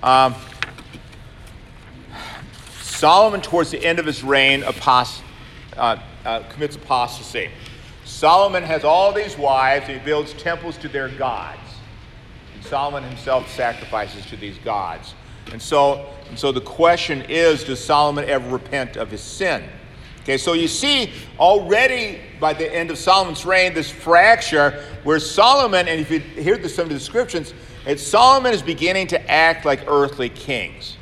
um, 0.02 0.34
Solomon, 2.98 3.40
towards 3.40 3.70
the 3.70 3.84
end 3.84 4.00
of 4.00 4.06
his 4.06 4.24
reign, 4.24 4.62
apost- 4.62 5.22
uh, 5.76 5.98
uh, 6.24 6.42
commits 6.50 6.74
apostasy. 6.74 7.48
Solomon 8.04 8.64
has 8.64 8.82
all 8.82 9.12
these 9.12 9.38
wives, 9.38 9.86
and 9.88 10.00
he 10.00 10.04
builds 10.04 10.32
temples 10.32 10.76
to 10.78 10.88
their 10.88 11.08
gods. 11.08 11.60
And 12.56 12.64
Solomon 12.64 13.04
himself 13.04 13.48
sacrifices 13.54 14.26
to 14.26 14.36
these 14.36 14.58
gods. 14.58 15.14
And 15.52 15.62
so, 15.62 16.12
and 16.28 16.36
so 16.36 16.50
the 16.50 16.60
question 16.60 17.22
is 17.28 17.62
does 17.62 17.78
Solomon 17.78 18.24
ever 18.28 18.48
repent 18.48 18.96
of 18.96 19.12
his 19.12 19.20
sin? 19.20 19.62
Okay, 20.22 20.36
so 20.36 20.54
you 20.54 20.66
see 20.66 21.12
already 21.38 22.18
by 22.40 22.52
the 22.52 22.68
end 22.74 22.90
of 22.90 22.98
Solomon's 22.98 23.46
reign 23.46 23.74
this 23.74 23.92
fracture 23.92 24.84
where 25.04 25.20
Solomon, 25.20 25.86
and 25.86 26.00
if 26.00 26.10
you 26.10 26.18
hear 26.18 26.56
some 26.68 26.82
of 26.82 26.88
the 26.88 26.96
descriptions, 26.96 27.54
it's 27.86 28.02
Solomon 28.04 28.52
is 28.52 28.60
beginning 28.60 29.06
to 29.06 29.30
act 29.30 29.64
like 29.64 29.84
earthly 29.86 30.30
kings. 30.30 30.97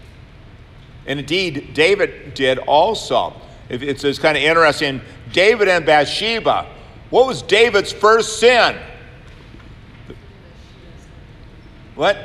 And 1.07 1.21
indeed, 1.21 1.75
David 1.75 2.35
did 2.35 2.59
also. 2.59 3.35
It's, 3.69 4.05
it's 4.05 4.19
kind 4.19 4.37
of 4.37 4.43
interesting. 4.43 5.01
David 5.33 5.69
and 5.69 5.85
Bathsheba. 5.85 6.67
What 7.11 7.27
was 7.27 7.43
David's 7.43 7.93
first 7.93 8.41
sin? 8.41 8.77
What? 11.95 12.17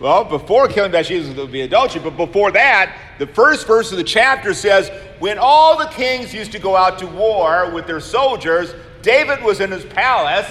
Well, 0.00 0.24
before 0.24 0.68
killing 0.68 0.92
Bathsheba, 0.92 1.30
it 1.30 1.36
would 1.36 1.52
be 1.52 1.62
adultery. 1.62 2.00
But 2.02 2.16
before 2.16 2.52
that, 2.52 2.96
the 3.18 3.26
first 3.26 3.66
verse 3.66 3.90
of 3.90 3.98
the 3.98 4.04
chapter 4.04 4.54
says, 4.54 4.90
when 5.18 5.38
all 5.38 5.76
the 5.76 5.86
kings 5.86 6.32
used 6.32 6.52
to 6.52 6.58
go 6.58 6.76
out 6.76 6.98
to 7.00 7.06
war 7.06 7.70
with 7.70 7.86
their 7.86 8.00
soldiers, 8.00 8.74
David 9.02 9.42
was 9.42 9.60
in 9.60 9.70
his 9.70 9.84
palace. 9.84 10.50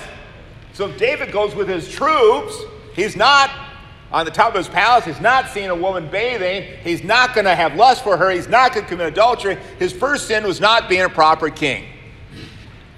So 0.73 0.91
David 0.91 1.31
goes 1.31 1.55
with 1.55 1.67
his 1.67 1.89
troops, 1.89 2.55
he's 2.93 3.15
not 3.15 3.49
on 4.11 4.25
the 4.25 4.31
top 4.31 4.49
of 4.49 4.55
his 4.55 4.69
palace. 4.69 5.05
He's 5.05 5.19
not 5.19 5.49
seeing 5.49 5.69
a 5.69 5.75
woman 5.75 6.09
bathing. 6.09 6.77
He's 6.83 7.03
not 7.03 7.35
going 7.35 7.45
to 7.45 7.55
have 7.55 7.75
lust 7.75 8.03
for 8.03 8.17
her. 8.17 8.29
He's 8.29 8.47
not 8.47 8.73
going 8.73 8.85
to 8.85 8.89
commit 8.89 9.07
adultery. 9.07 9.57
His 9.79 9.91
first 9.91 10.27
sin 10.27 10.45
was 10.45 10.61
not 10.61 10.87
being 10.87 11.03
a 11.03 11.09
proper 11.09 11.49
king. 11.49 11.85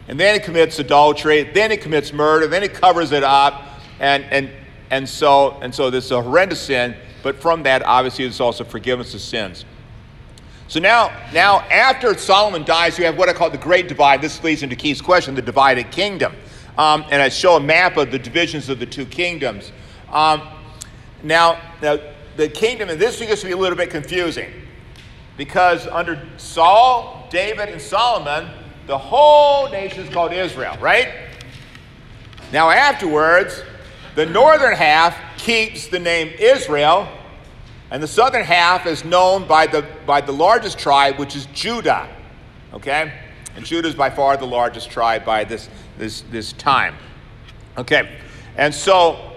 And 0.08 0.20
then 0.20 0.40
he 0.40 0.40
commits 0.40 0.80
adultery. 0.80 1.44
Then 1.44 1.72
he 1.72 1.78
commits 1.78 2.14
murder. 2.14 2.48
Then 2.48 2.62
he 2.62 2.68
covers 2.68 3.12
it 3.12 3.24
up. 3.24 3.64
And, 4.00 4.24
and, 4.26 4.50
and, 4.90 5.08
so, 5.08 5.60
and 5.62 5.74
so 5.74 5.90
this 5.90 6.06
is 6.06 6.12
a 6.12 6.22
horrendous 6.22 6.62
sin. 6.62 6.96
But 7.22 7.36
from 7.36 7.64
that, 7.64 7.84
obviously, 7.84 8.26
there's 8.26 8.40
also 8.40 8.64
forgiveness 8.64 9.14
of 9.14 9.22
sins. 9.22 9.66
So 10.68 10.80
now, 10.80 11.12
now 11.34 11.62
after 11.62 12.16
Solomon 12.18 12.64
dies, 12.64 12.98
you 12.98 13.06
have 13.06 13.18
what 13.18 13.28
I 13.28 13.34
call 13.34 13.50
the 13.50 13.58
Great 13.58 13.88
Divide. 13.88 14.22
This 14.22 14.44
leads 14.44 14.62
into 14.62 14.76
Keith's 14.76 15.02
question, 15.02 15.34
the 15.34 15.42
divided 15.42 15.92
kingdom. 15.92 16.34
Um, 16.78 17.04
and 17.10 17.22
I 17.22 17.30
show 17.30 17.56
a 17.56 17.60
map 17.60 17.98
of 17.98 18.12
the 18.12 18.20
divisions 18.20 18.70
of 18.70 18.80
the 18.80 18.86
two 18.86 19.06
kingdoms. 19.06 19.72
Um, 20.12 20.42
now, 21.24 21.60
now 21.82 22.00
the 22.38 22.48
kingdom, 22.48 22.90
and 22.90 23.00
this 23.00 23.20
gets 23.20 23.42
to 23.42 23.48
be 23.48 23.54
a 23.54 23.58
little 23.58 23.78
bit 23.78 23.90
confusing 23.90 24.52
because 25.38 25.88
under 25.88 26.22
Saul, 26.38 27.28
David, 27.30 27.70
and 27.70 27.82
Solomon, 27.82 28.50
the 28.88 28.98
whole 28.98 29.70
nation 29.70 30.04
is 30.04 30.14
called 30.14 30.34
Israel, 30.34 30.78
right? 30.82 31.10
Now, 32.52 32.70
afterwards, 32.70 33.64
the 34.16 34.26
northern 34.26 34.76
half 34.76 35.16
keeps 35.38 35.88
the 35.88 36.00
name 36.00 36.34
Israel, 36.40 37.08
and 37.92 38.02
the 38.02 38.08
southern 38.08 38.44
half 38.44 38.86
is 38.86 39.06
known 39.06 39.48
by 39.48 39.68
the, 39.68 39.86
by 40.06 40.22
the 40.22 40.32
largest 40.32 40.78
tribe, 40.78 41.18
which 41.18 41.36
is 41.36 41.46
Judah. 41.48 42.10
Okay? 42.74 43.14
And 43.56 43.66
Judah 43.66 43.88
is 43.88 43.96
by 43.96 44.10
far 44.10 44.38
the 44.38 44.48
largest 44.48 44.92
tribe 44.92 45.26
by 45.26 45.44
this, 45.44 45.70
this, 45.98 46.22
this 46.32 46.54
time. 46.54 46.96
Okay? 47.78 48.18
And 48.58 48.74
so 48.74 49.29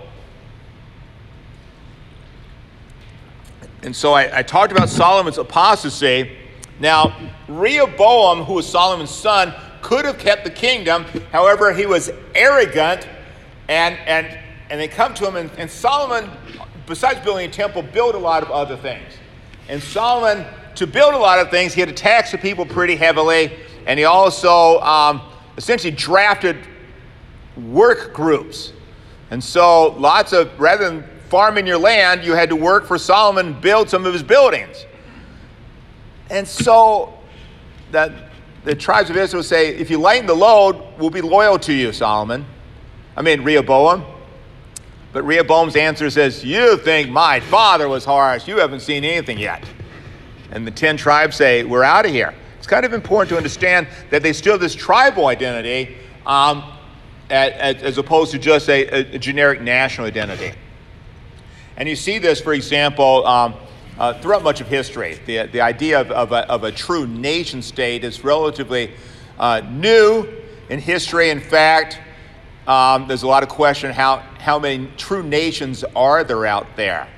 And 3.82 3.94
so 3.94 4.12
I, 4.12 4.38
I 4.38 4.42
talked 4.42 4.72
about 4.72 4.88
Solomon's 4.88 5.38
apostasy. 5.38 6.36
Now, 6.78 7.16
Rehoboam, 7.48 8.44
who 8.44 8.54
was 8.54 8.66
Solomon's 8.66 9.10
son, 9.10 9.52
could 9.82 10.04
have 10.04 10.18
kept 10.18 10.44
the 10.44 10.50
kingdom. 10.50 11.04
However, 11.32 11.72
he 11.72 11.86
was 11.86 12.10
arrogant, 12.34 13.08
and, 13.68 13.96
and, 14.06 14.38
and 14.70 14.80
they 14.80 14.88
come 14.88 15.14
to 15.14 15.26
him, 15.26 15.36
and, 15.36 15.50
and 15.58 15.70
Solomon, 15.70 16.30
besides 16.86 17.20
building 17.20 17.48
a 17.48 17.52
temple, 17.52 17.82
built 17.82 18.14
a 18.14 18.18
lot 18.18 18.42
of 18.42 18.50
other 18.50 18.76
things. 18.76 19.12
And 19.68 19.82
Solomon, 19.82 20.46
to 20.76 20.86
build 20.86 21.14
a 21.14 21.18
lot 21.18 21.40
of 21.40 21.50
things, 21.50 21.74
he 21.74 21.80
had 21.80 21.88
to 21.88 21.94
tax 21.94 22.30
the 22.30 22.38
people 22.38 22.64
pretty 22.64 22.94
heavily, 22.94 23.52
and 23.86 23.98
he 23.98 24.04
also 24.04 24.80
um, 24.80 25.22
essentially 25.56 25.92
drafted 25.92 26.56
work 27.56 28.12
groups. 28.12 28.72
And 29.30 29.42
so 29.42 29.88
lots 29.98 30.32
of, 30.32 30.58
rather 30.60 30.88
than 30.88 31.08
farming 31.32 31.66
your 31.66 31.78
land, 31.78 32.22
you 32.22 32.34
had 32.34 32.50
to 32.50 32.56
work 32.56 32.84
for 32.84 32.98
Solomon 32.98 33.58
build 33.58 33.88
some 33.88 34.04
of 34.04 34.12
his 34.12 34.22
buildings. 34.22 34.84
and 36.28 36.46
so 36.46 37.14
that 37.90 38.12
the 38.64 38.74
tribes 38.74 39.08
of 39.08 39.16
Israel 39.16 39.42
say, 39.42 39.68
if 39.68 39.88
you 39.90 39.96
lighten 39.96 40.26
the 40.26 40.34
load, 40.34 40.76
we'll 40.98 41.08
be 41.08 41.22
loyal 41.22 41.58
to 41.60 41.72
you, 41.72 41.90
Solomon. 41.90 42.44
I 43.16 43.22
mean, 43.22 43.40
Rehoboam. 43.40 44.04
But 45.14 45.22
Rehoboam's 45.22 45.74
answer 45.74 46.10
says, 46.10 46.44
You 46.44 46.76
think 46.76 47.08
my 47.08 47.40
father 47.40 47.88
was 47.88 48.04
harsh. 48.04 48.46
You 48.46 48.58
haven't 48.58 48.80
seen 48.80 49.02
anything 49.02 49.38
yet. 49.38 49.64
And 50.50 50.66
the 50.66 50.70
10 50.70 50.98
tribes 50.98 51.36
say, 51.36 51.64
We're 51.64 51.82
out 51.82 52.04
of 52.04 52.12
here. 52.12 52.34
It's 52.58 52.66
kind 52.66 52.84
of 52.84 52.92
important 52.92 53.30
to 53.30 53.38
understand 53.38 53.88
that 54.10 54.22
they 54.22 54.34
still 54.34 54.52
have 54.52 54.60
this 54.60 54.74
tribal 54.74 55.28
identity 55.28 55.96
um, 56.26 56.62
as 57.30 57.96
opposed 57.96 58.32
to 58.32 58.38
just 58.38 58.68
a, 58.68 59.14
a, 59.14 59.18
generic 59.18 59.62
national 59.62 60.06
identity. 60.06 60.52
And 61.82 61.88
you 61.88 61.96
see 61.96 62.18
this, 62.18 62.40
for 62.40 62.52
example, 62.52 63.26
um, 63.26 63.54
uh, 63.98 64.14
throughout 64.20 64.44
much 64.44 64.60
of 64.60 64.68
history. 64.68 65.18
The, 65.26 65.48
the 65.48 65.60
idea 65.60 66.00
of, 66.00 66.12
of, 66.12 66.30
a, 66.30 66.48
of 66.48 66.62
a 66.62 66.70
true 66.70 67.08
nation 67.08 67.60
state 67.60 68.04
is 68.04 68.22
relatively 68.22 68.92
uh, 69.36 69.62
new 69.68 70.28
in 70.70 70.78
history. 70.78 71.30
In 71.30 71.40
fact, 71.40 71.98
um, 72.68 73.08
there's 73.08 73.24
a 73.24 73.26
lot 73.26 73.42
of 73.42 73.48
question 73.48 73.90
how, 73.90 74.18
how 74.38 74.60
many 74.60 74.90
true 74.96 75.24
nations 75.24 75.82
are 75.96 76.22
there 76.22 76.46
out 76.46 76.68
there. 76.76 77.08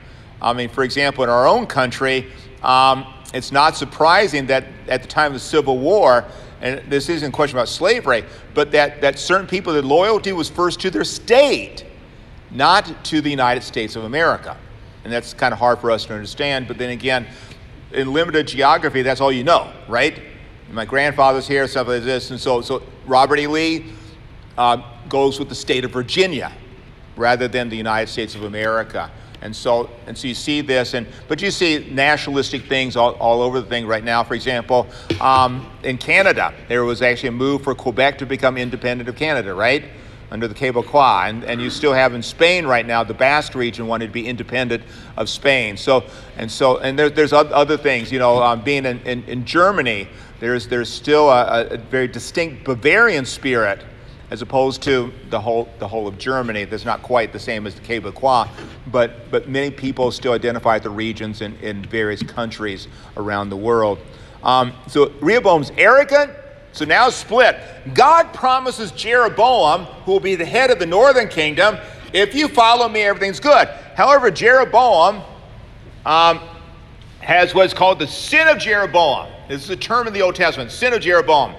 I 0.41 0.55
mean, 0.55 0.71
for 0.71 0.83
example, 0.83 1.25
in 1.25 1.29
our 1.29 1.47
own 1.47 1.67
country, 1.67 2.33
um, 2.63 3.05
it's 3.35 3.53
not 3.53 3.77
surprising 3.77 4.47
that 4.47 4.65
at 4.89 5.03
the 5.03 5.09
time 5.09 5.27
of 5.27 5.35
the 5.35 5.41
Civil 5.41 5.77
War, 5.77 6.25
and 6.63 6.91
this 6.91 7.11
isn't 7.11 7.29
a 7.29 7.33
question 7.33 7.59
about 7.59 7.69
slavery, 7.69 8.25
but 8.55 8.71
that, 8.71 9.03
that 9.03 9.19
certain 9.19 9.47
people, 9.47 9.75
their 9.75 9.83
loyalty 9.83 10.33
was 10.33 10.49
first 10.49 10.81
to 10.81 10.91
their 10.91 11.05
state, 11.05 11.84
not 12.55 13.05
to 13.05 13.21
the 13.21 13.31
United 13.31 13.63
States 13.63 13.97
of 13.97 14.05
America. 14.05 14.57
And 15.03 15.13
that's 15.13 15.35
kind 15.35 15.53
of 15.53 15.59
hard 15.59 15.81
for 15.81 15.91
us 15.91 16.07
to 16.07 16.15
understand. 16.15 16.67
But 16.67 16.79
then 16.79 16.91
again, 16.91 17.27
in 17.93 18.13
limited 18.13 18.49
geography, 18.49 19.03
that's 19.03 19.21
all 19.21 19.33
you 19.33 19.45
know, 19.45 19.71
right? 19.89 20.23
My 20.71 20.87
grandfather's 20.87 21.47
here, 21.47 21.69
stuff 21.69 21.89
like 21.89 22.05
this. 22.05 22.31
And 22.31 22.41
so, 22.41 22.63
so 22.63 22.83
Robert 23.07 23.39
E. 23.39 23.47
Lee 23.47 23.93
uh, 24.57 24.83
goes 25.09 25.39
with 25.39 25.49
the 25.49 25.55
state 25.55 25.85
of 25.85 25.91
Virginia 25.91 26.53
rather 27.17 27.49
than 27.49 27.69
the 27.69 27.77
United 27.77 28.11
States 28.11 28.35
of 28.35 28.45
America. 28.45 29.11
And 29.43 29.55
so, 29.55 29.91
and 30.07 30.17
so 30.17 30.27
you 30.27 30.35
see 30.35 30.63
this, 30.63 30.95
and 30.95 31.07
but 31.29 31.43
you 31.43 31.51
see 31.51 31.87
nationalistic 31.91 32.63
things 32.63 32.97
all, 32.97 33.13
all 33.17 33.43
over 33.43 33.61
the 33.61 33.67
thing 33.67 33.87
right 33.87 34.03
now. 34.03 34.25
For 34.25 34.33
example, 34.33 34.87
um, 35.21 35.71
in 35.83 35.99
Canada, 35.99 36.55
there 36.67 36.85
was 36.85 37.03
actually 37.03 37.29
a 37.29 37.33
move 37.33 37.63
for 37.63 37.75
Quebec 37.75 38.17
to 38.19 38.27
become 38.27 38.57
independent 38.57 39.07
of 39.07 39.17
Canada, 39.17 39.53
right? 39.53 39.85
Under 40.35 40.49
the 40.49 40.55
Quebecois. 40.55 41.29
And, 41.29 41.45
and 41.45 41.63
you 41.63 41.71
still 41.71 41.93
have 41.93 42.13
in 42.13 42.21
Spain 42.21 42.67
right 42.67 42.85
now, 42.85 43.05
the 43.05 43.15
Basque 43.15 43.55
region 43.55 43.87
wanted 43.87 44.09
to 44.09 44.13
be 44.13 44.27
independent 44.27 44.83
of 45.17 45.29
Spain. 45.29 45.77
So, 45.77 46.05
and 46.37 46.51
so, 46.51 46.79
and 46.79 46.99
there, 46.99 47.09
there's 47.09 47.33
other 47.33 47.77
things, 47.77 48.11
you 48.11 48.19
know, 48.19 48.43
um, 48.43 48.61
being 48.63 48.85
in, 48.85 48.99
in, 49.03 49.23
in, 49.27 49.45
Germany, 49.45 50.09
there's, 50.41 50.67
there's 50.67 50.89
still 50.89 51.31
a, 51.31 51.69
a 51.69 51.77
very 51.77 52.09
distinct 52.09 52.65
Bavarian 52.65 53.25
spirit 53.25 53.85
as 54.33 54.43
opposed 54.43 54.83
to 54.83 55.13
the 55.31 55.41
whole, 55.41 55.69
the 55.79 55.87
whole 55.87 56.09
of 56.09 56.19
Germany. 56.19 56.65
That's 56.65 56.85
not 56.85 57.01
quite 57.01 57.33
the 57.33 57.39
same 57.39 57.65
as 57.69 57.77
the 57.77 57.83
Quebecois, 57.83 58.49
but, 58.89 59.31
but 59.31 59.49
many 59.49 59.71
people 59.71 60.11
still 60.11 60.33
identify 60.33 60.81
the 60.81 60.91
regions 60.91 61.43
in, 61.43 61.55
in 61.59 61.85
various 61.85 62.25
countries 62.25 62.89
around 63.17 63.51
the 63.51 63.57
world. 63.57 64.01
Um, 64.43 64.73
so 64.89 65.11
Rehoboam's 65.21 65.71
arrogant, 65.79 66.33
so 66.75 66.85
now 66.85 67.09
split. 67.09 67.57
God 67.95 68.35
promises 68.35 68.91
Jeroboam, 68.91 69.85
who 70.05 70.13
will 70.13 70.21
be 70.21 70.35
the 70.35 70.45
head 70.45 70.73
of 70.73 70.81
the 70.81 70.87
northern 70.87 71.29
kingdom, 71.29 71.79
if 72.13 72.35
you 72.35 72.49
follow 72.49 72.89
me, 72.89 73.03
everything's 73.03 73.39
good. 73.39 73.69
However, 73.95 74.29
Jeroboam 74.31 75.23
um, 76.05 76.41
has 77.21 77.55
what's 77.55 77.73
called 77.73 78.01
the 78.01 78.09
sin 78.09 78.49
of 78.49 78.59
Jeroboam. 78.59 79.31
This 79.49 79.63
is 79.63 79.71
a 79.71 79.77
term 79.77 80.09
in 80.09 80.13
the 80.13 80.23
Old 80.23 80.35
Testament, 80.35 80.73
sin 80.73 80.93
of 80.93 81.01
Jeroboam. 81.01 81.55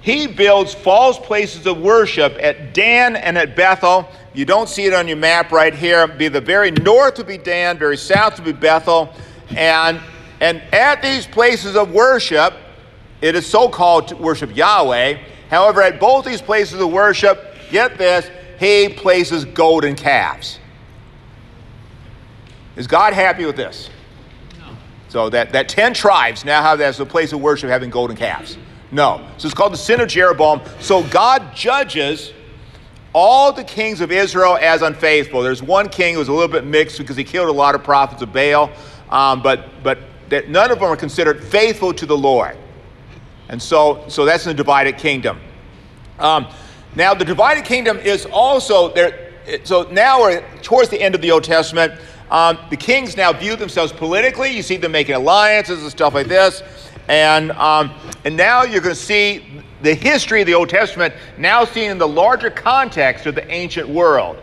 He 0.00 0.26
builds 0.26 0.74
false 0.74 1.18
places 1.18 1.66
of 1.66 1.80
worship 1.80 2.36
at 2.40 2.74
Dan 2.74 3.14
and 3.14 3.38
at 3.38 3.54
Bethel. 3.54 4.08
You 4.34 4.44
don't 4.44 4.68
see 4.68 4.86
it 4.86 4.94
on 4.94 5.06
your 5.06 5.16
map 5.16 5.52
right 5.52 5.74
here. 5.74 6.08
Be 6.08 6.26
the 6.26 6.40
very 6.40 6.72
north 6.72 7.18
would 7.18 7.26
be 7.28 7.38
Dan, 7.38 7.78
very 7.78 7.96
south 7.96 8.36
would 8.36 8.44
be 8.44 8.52
Bethel. 8.52 9.12
And, 9.50 10.00
and 10.40 10.60
at 10.72 11.02
these 11.02 11.26
places 11.26 11.76
of 11.76 11.92
worship, 11.92 12.54
it 13.20 13.34
is 13.34 13.46
so 13.46 13.68
called 13.68 14.08
to 14.08 14.16
worship 14.16 14.54
Yahweh. 14.54 15.18
However, 15.50 15.82
at 15.82 16.00
both 16.00 16.24
these 16.24 16.40
places 16.40 16.80
of 16.80 16.90
worship, 16.90 17.54
get 17.70 17.98
this, 17.98 18.30
he 18.58 18.88
places 18.88 19.44
golden 19.44 19.96
calves. 19.96 20.58
Is 22.76 22.86
God 22.86 23.12
happy 23.12 23.44
with 23.44 23.56
this? 23.56 23.90
No. 24.58 24.68
So 25.08 25.30
that, 25.30 25.52
that 25.52 25.68
10 25.68 25.92
tribes 25.92 26.44
now 26.44 26.62
have 26.62 26.78
that 26.78 26.88
as 26.88 27.00
a 27.00 27.06
place 27.06 27.32
of 27.32 27.40
worship 27.40 27.68
having 27.68 27.90
golden 27.90 28.16
calves. 28.16 28.56
No. 28.92 29.26
So 29.38 29.46
it's 29.46 29.54
called 29.54 29.72
the 29.72 29.78
sin 29.78 30.00
of 30.00 30.08
Jeroboam. 30.08 30.60
So 30.80 31.02
God 31.04 31.54
judges 31.54 32.32
all 33.12 33.52
the 33.52 33.64
kings 33.64 34.00
of 34.00 34.12
Israel 34.12 34.56
as 34.60 34.82
unfaithful. 34.82 35.42
There's 35.42 35.62
one 35.62 35.88
king 35.88 36.14
who 36.14 36.20
was 36.20 36.28
a 36.28 36.32
little 36.32 36.48
bit 36.48 36.64
mixed 36.64 36.98
because 36.98 37.16
he 37.16 37.24
killed 37.24 37.48
a 37.48 37.52
lot 37.52 37.74
of 37.74 37.82
prophets 37.82 38.22
of 38.22 38.32
Baal, 38.32 38.70
um, 39.10 39.42
but, 39.42 39.82
but 39.82 39.98
that 40.28 40.48
none 40.48 40.70
of 40.70 40.78
them 40.78 40.88
are 40.88 40.96
considered 40.96 41.42
faithful 41.42 41.92
to 41.94 42.06
the 42.06 42.16
Lord. 42.16 42.56
And 43.50 43.60
so, 43.60 44.04
so 44.08 44.24
that's 44.24 44.46
in 44.46 44.50
the 44.50 44.54
divided 44.54 44.96
kingdom. 44.96 45.38
Um, 46.18 46.46
now, 46.94 47.14
the 47.14 47.24
divided 47.24 47.64
kingdom 47.64 47.98
is 47.98 48.24
also 48.26 48.94
there. 48.94 49.32
So 49.64 49.82
now 49.90 50.20
we're 50.20 50.44
towards 50.62 50.88
the 50.88 51.00
end 51.00 51.14
of 51.14 51.20
the 51.20 51.32
Old 51.32 51.42
Testament. 51.42 51.92
Um, 52.30 52.58
the 52.70 52.76
kings 52.76 53.16
now 53.16 53.32
view 53.32 53.56
themselves 53.56 53.92
politically. 53.92 54.50
You 54.50 54.62
see 54.62 54.76
them 54.76 54.92
making 54.92 55.16
alliances 55.16 55.82
and 55.82 55.90
stuff 55.90 56.14
like 56.14 56.28
this. 56.28 56.62
And, 57.08 57.50
um, 57.52 57.92
and 58.24 58.36
now 58.36 58.62
you're 58.62 58.80
going 58.80 58.94
to 58.94 59.00
see 59.00 59.44
the 59.82 59.94
history 59.94 60.42
of 60.42 60.46
the 60.46 60.54
Old 60.54 60.68
Testament 60.68 61.12
now 61.36 61.64
seen 61.64 61.90
in 61.90 61.98
the 61.98 62.06
larger 62.06 62.50
context 62.50 63.26
of 63.26 63.34
the 63.34 63.50
ancient 63.50 63.88
world. 63.88 64.36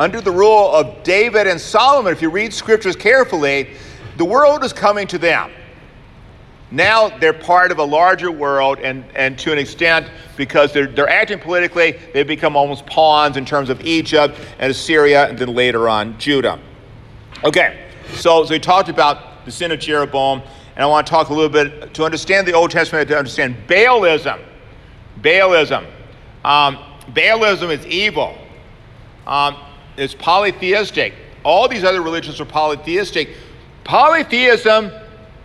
Under 0.00 0.20
the 0.20 0.32
rule 0.32 0.72
of 0.72 1.04
David 1.04 1.46
and 1.46 1.60
Solomon, 1.60 2.12
if 2.12 2.20
you 2.20 2.30
read 2.30 2.52
scriptures 2.52 2.96
carefully, 2.96 3.70
the 4.16 4.24
world 4.24 4.64
is 4.64 4.72
coming 4.72 5.06
to 5.08 5.18
them. 5.18 5.52
Now 6.70 7.08
they're 7.18 7.32
part 7.32 7.72
of 7.72 7.78
a 7.78 7.84
larger 7.84 8.30
world, 8.30 8.78
and, 8.78 9.04
and 9.14 9.38
to 9.40 9.52
an 9.52 9.58
extent, 9.58 10.06
because 10.36 10.72
they're, 10.72 10.86
they're 10.86 11.08
acting 11.08 11.38
politically, 11.38 11.98
they 12.12 12.22
become 12.22 12.56
almost 12.56 12.86
pawns 12.86 13.36
in 13.36 13.44
terms 13.44 13.70
of 13.70 13.80
Egypt 13.84 14.38
and 14.58 14.70
Assyria, 14.70 15.28
and 15.28 15.38
then 15.38 15.54
later 15.54 15.88
on 15.88 16.18
Judah. 16.18 16.60
Okay, 17.42 17.86
so, 18.14 18.44
so 18.44 18.50
we 18.50 18.60
talked 18.60 18.88
about 18.88 19.44
the 19.44 19.50
sin 19.50 19.72
of 19.72 19.80
Jeroboam. 19.80 20.42
And 20.76 20.84
I 20.84 20.86
want 20.86 21.06
to 21.06 21.10
talk 21.10 21.28
a 21.28 21.34
little 21.34 21.50
bit 21.50 21.92
to 21.94 22.04
understand 22.04 22.46
the 22.46 22.54
Old 22.54 22.70
Testament, 22.70 23.08
to 23.08 23.18
understand 23.18 23.56
Baalism. 23.66 24.40
Baalism. 25.20 25.84
Um, 26.42 26.78
Baalism 27.12 27.70
is 27.70 27.84
evil. 27.86 28.38
Um, 29.26 29.56
it's 29.98 30.14
polytheistic. 30.14 31.12
All 31.44 31.68
these 31.68 31.84
other 31.84 32.00
religions 32.00 32.40
are 32.40 32.46
polytheistic. 32.46 33.36
Polytheism 33.84 34.90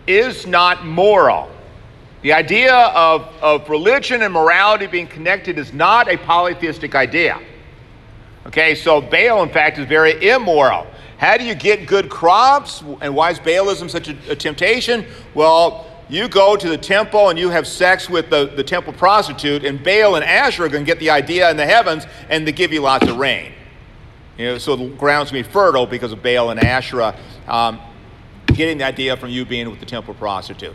is 0.06 0.46
not 0.46 0.84
moral. 0.84 1.50
The 2.22 2.32
idea 2.32 2.74
of, 2.74 3.22
of 3.40 3.68
religion 3.68 4.22
and 4.22 4.32
morality 4.32 4.86
being 4.86 5.06
connected 5.06 5.58
is 5.58 5.72
not 5.72 6.08
a 6.08 6.16
polytheistic 6.16 6.94
idea. 6.94 7.40
Okay, 8.46 8.74
so 8.74 9.00
Baal, 9.00 9.42
in 9.42 9.48
fact, 9.48 9.78
is 9.78 9.86
very 9.86 10.28
immoral. 10.28 10.86
How 11.18 11.36
do 11.36 11.44
you 11.44 11.54
get 11.54 11.86
good 11.86 12.08
crops? 12.08 12.82
And 13.00 13.14
why 13.14 13.30
is 13.30 13.38
Baalism 13.38 13.90
such 13.90 14.08
a, 14.08 14.16
a 14.30 14.36
temptation? 14.36 15.06
Well, 15.34 15.86
you 16.08 16.28
go 16.28 16.56
to 16.56 16.68
the 16.68 16.78
temple 16.78 17.30
and 17.30 17.38
you 17.38 17.50
have 17.50 17.66
sex 17.66 18.08
with 18.08 18.30
the, 18.30 18.46
the 18.46 18.62
temple 18.62 18.92
prostitute, 18.92 19.64
and 19.64 19.82
Baal 19.82 20.14
and 20.14 20.24
Asherah 20.24 20.68
to 20.68 20.82
get 20.84 20.98
the 21.00 21.10
idea 21.10 21.50
in 21.50 21.56
the 21.56 21.66
heavens 21.66 22.06
and 22.28 22.46
they 22.46 22.52
give 22.52 22.72
you 22.72 22.80
lots 22.80 23.08
of 23.08 23.16
rain. 23.16 23.52
You 24.38 24.46
know, 24.46 24.58
so 24.58 24.76
the 24.76 24.88
ground's 24.90 25.32
going 25.32 25.42
to 25.42 25.48
be 25.48 25.52
fertile 25.52 25.86
because 25.86 26.12
of 26.12 26.22
Baal 26.22 26.50
and 26.50 26.62
Asherah 26.62 27.18
um, 27.48 27.80
getting 28.46 28.78
the 28.78 28.84
idea 28.84 29.16
from 29.16 29.30
you 29.30 29.44
being 29.44 29.70
with 29.70 29.80
the 29.80 29.86
temple 29.86 30.14
prostitute. 30.14 30.74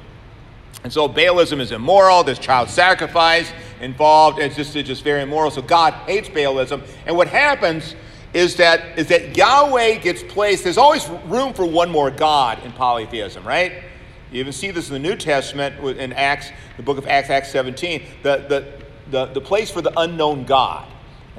And 0.84 0.92
so 0.92 1.08
Baalism 1.08 1.60
is 1.60 1.72
immoral. 1.72 2.24
There's 2.24 2.40
child 2.40 2.70
sacrifice 2.70 3.52
involved. 3.82 4.40
It's 4.40 4.56
just, 4.56 4.76
it's 4.76 4.88
just 4.88 5.04
very 5.04 5.22
immoral. 5.22 5.52
So 5.52 5.62
God 5.62 5.94
hates 6.08 6.30
Baalism. 6.30 6.84
And 7.06 7.16
what 7.16 7.28
happens 7.28 7.96
is 8.34 8.56
that, 8.56 8.98
is 8.98 9.08
that 9.10 9.36
Yahweh 9.36 9.96
gets 9.96 10.24
placed, 10.24 10.64
there's 10.64 10.78
always 10.78 11.08
room 11.26 11.54
for 11.54 11.66
one 11.66 11.90
more 11.90 12.10
God 12.10 12.64
in 12.64 12.72
polytheism, 12.72 13.46
right? 13.46 13.84
You 14.32 14.40
even 14.40 14.54
see 14.54 14.72
this 14.72 14.88
in 14.88 14.94
the 14.94 15.00
New 15.00 15.18
Testament 15.18 15.78
in 15.98 16.14
Acts, 16.14 16.52
the 16.78 16.84
book 16.84 16.98
of 16.98 17.06
Acts, 17.06 17.30
Acts 17.30 17.52
17, 17.52 18.04
the, 18.24 18.46
the, 18.48 18.82
the, 19.12 19.26
the 19.34 19.42
place 19.42 19.70
for 19.70 19.82
the 19.82 19.92
unknown 20.00 20.46
God. 20.46 20.88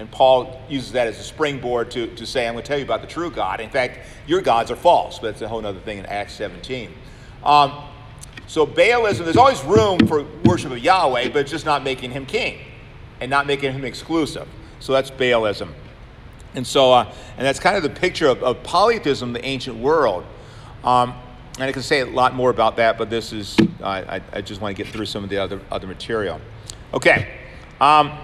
And 0.03 0.11
Paul 0.11 0.61
uses 0.69 0.91
that 0.93 1.07
as 1.07 1.21
a 1.21 1.23
springboard 1.23 1.93
to, 1.93 2.09
to 2.17 2.27
say, 2.27 2.49
I'm 2.49 2.55
going 2.55 2.65
to 2.65 2.67
tell 2.67 2.77
you 2.77 2.85
about 2.85 3.03
the 3.03 3.07
true 3.07 3.31
God. 3.31 3.61
In 3.61 3.71
fact, 3.71 4.01
your 4.27 4.41
gods 4.41 4.69
are 4.73 4.77
false, 4.77 5.21
but 5.21 5.29
it's 5.29 5.43
a 5.43 5.49
whole 5.49 5.65
other 5.65 5.79
thing 5.79 5.99
in 5.99 6.07
Acts 6.07 6.33
17. 6.33 6.93
Um, 7.45 7.85
so 8.49 8.67
Baalism, 8.67 9.19
there's 9.19 9.37
always 9.37 9.63
room 9.63 10.05
for 10.09 10.25
worship 10.45 10.73
of 10.73 10.81
Yahweh, 10.81 11.29
but 11.29 11.47
just 11.47 11.65
not 11.65 11.85
making 11.85 12.11
him 12.11 12.27
king 12.27 12.59
and 13.21 13.31
not 13.31 13.47
making 13.47 13.73
him 13.73 13.85
exclusive. 13.85 14.49
So 14.81 14.93
that's 14.93 15.09
Baalism. 15.09 15.69
And 16.57 16.67
so, 16.67 16.93
uh, 16.93 17.15
and 17.37 17.47
that's 17.47 17.61
kind 17.61 17.77
of 17.77 17.85
the 17.85 17.91
picture 17.91 18.27
of, 18.27 18.43
of 18.43 18.61
polytheism 18.65 19.29
in 19.29 19.35
the 19.35 19.45
ancient 19.45 19.77
world. 19.77 20.25
Um, 20.83 21.15
and 21.61 21.63
I 21.69 21.71
can 21.71 21.83
say 21.83 22.01
a 22.01 22.07
lot 22.07 22.35
more 22.35 22.51
about 22.51 22.75
that, 22.79 22.99
but 22.99 23.09
this 23.09 23.33
is, 23.33 23.57
I, 23.81 24.21
I 24.33 24.41
just 24.41 24.61
want 24.61 24.77
to 24.77 24.83
get 24.83 24.93
through 24.93 25.07
some 25.07 25.23
of 25.23 25.31
the 25.31 25.39
other, 25.39 25.61
other 25.71 25.87
material. 25.87 26.41
Okay, 26.93 27.29
um, 27.81 28.19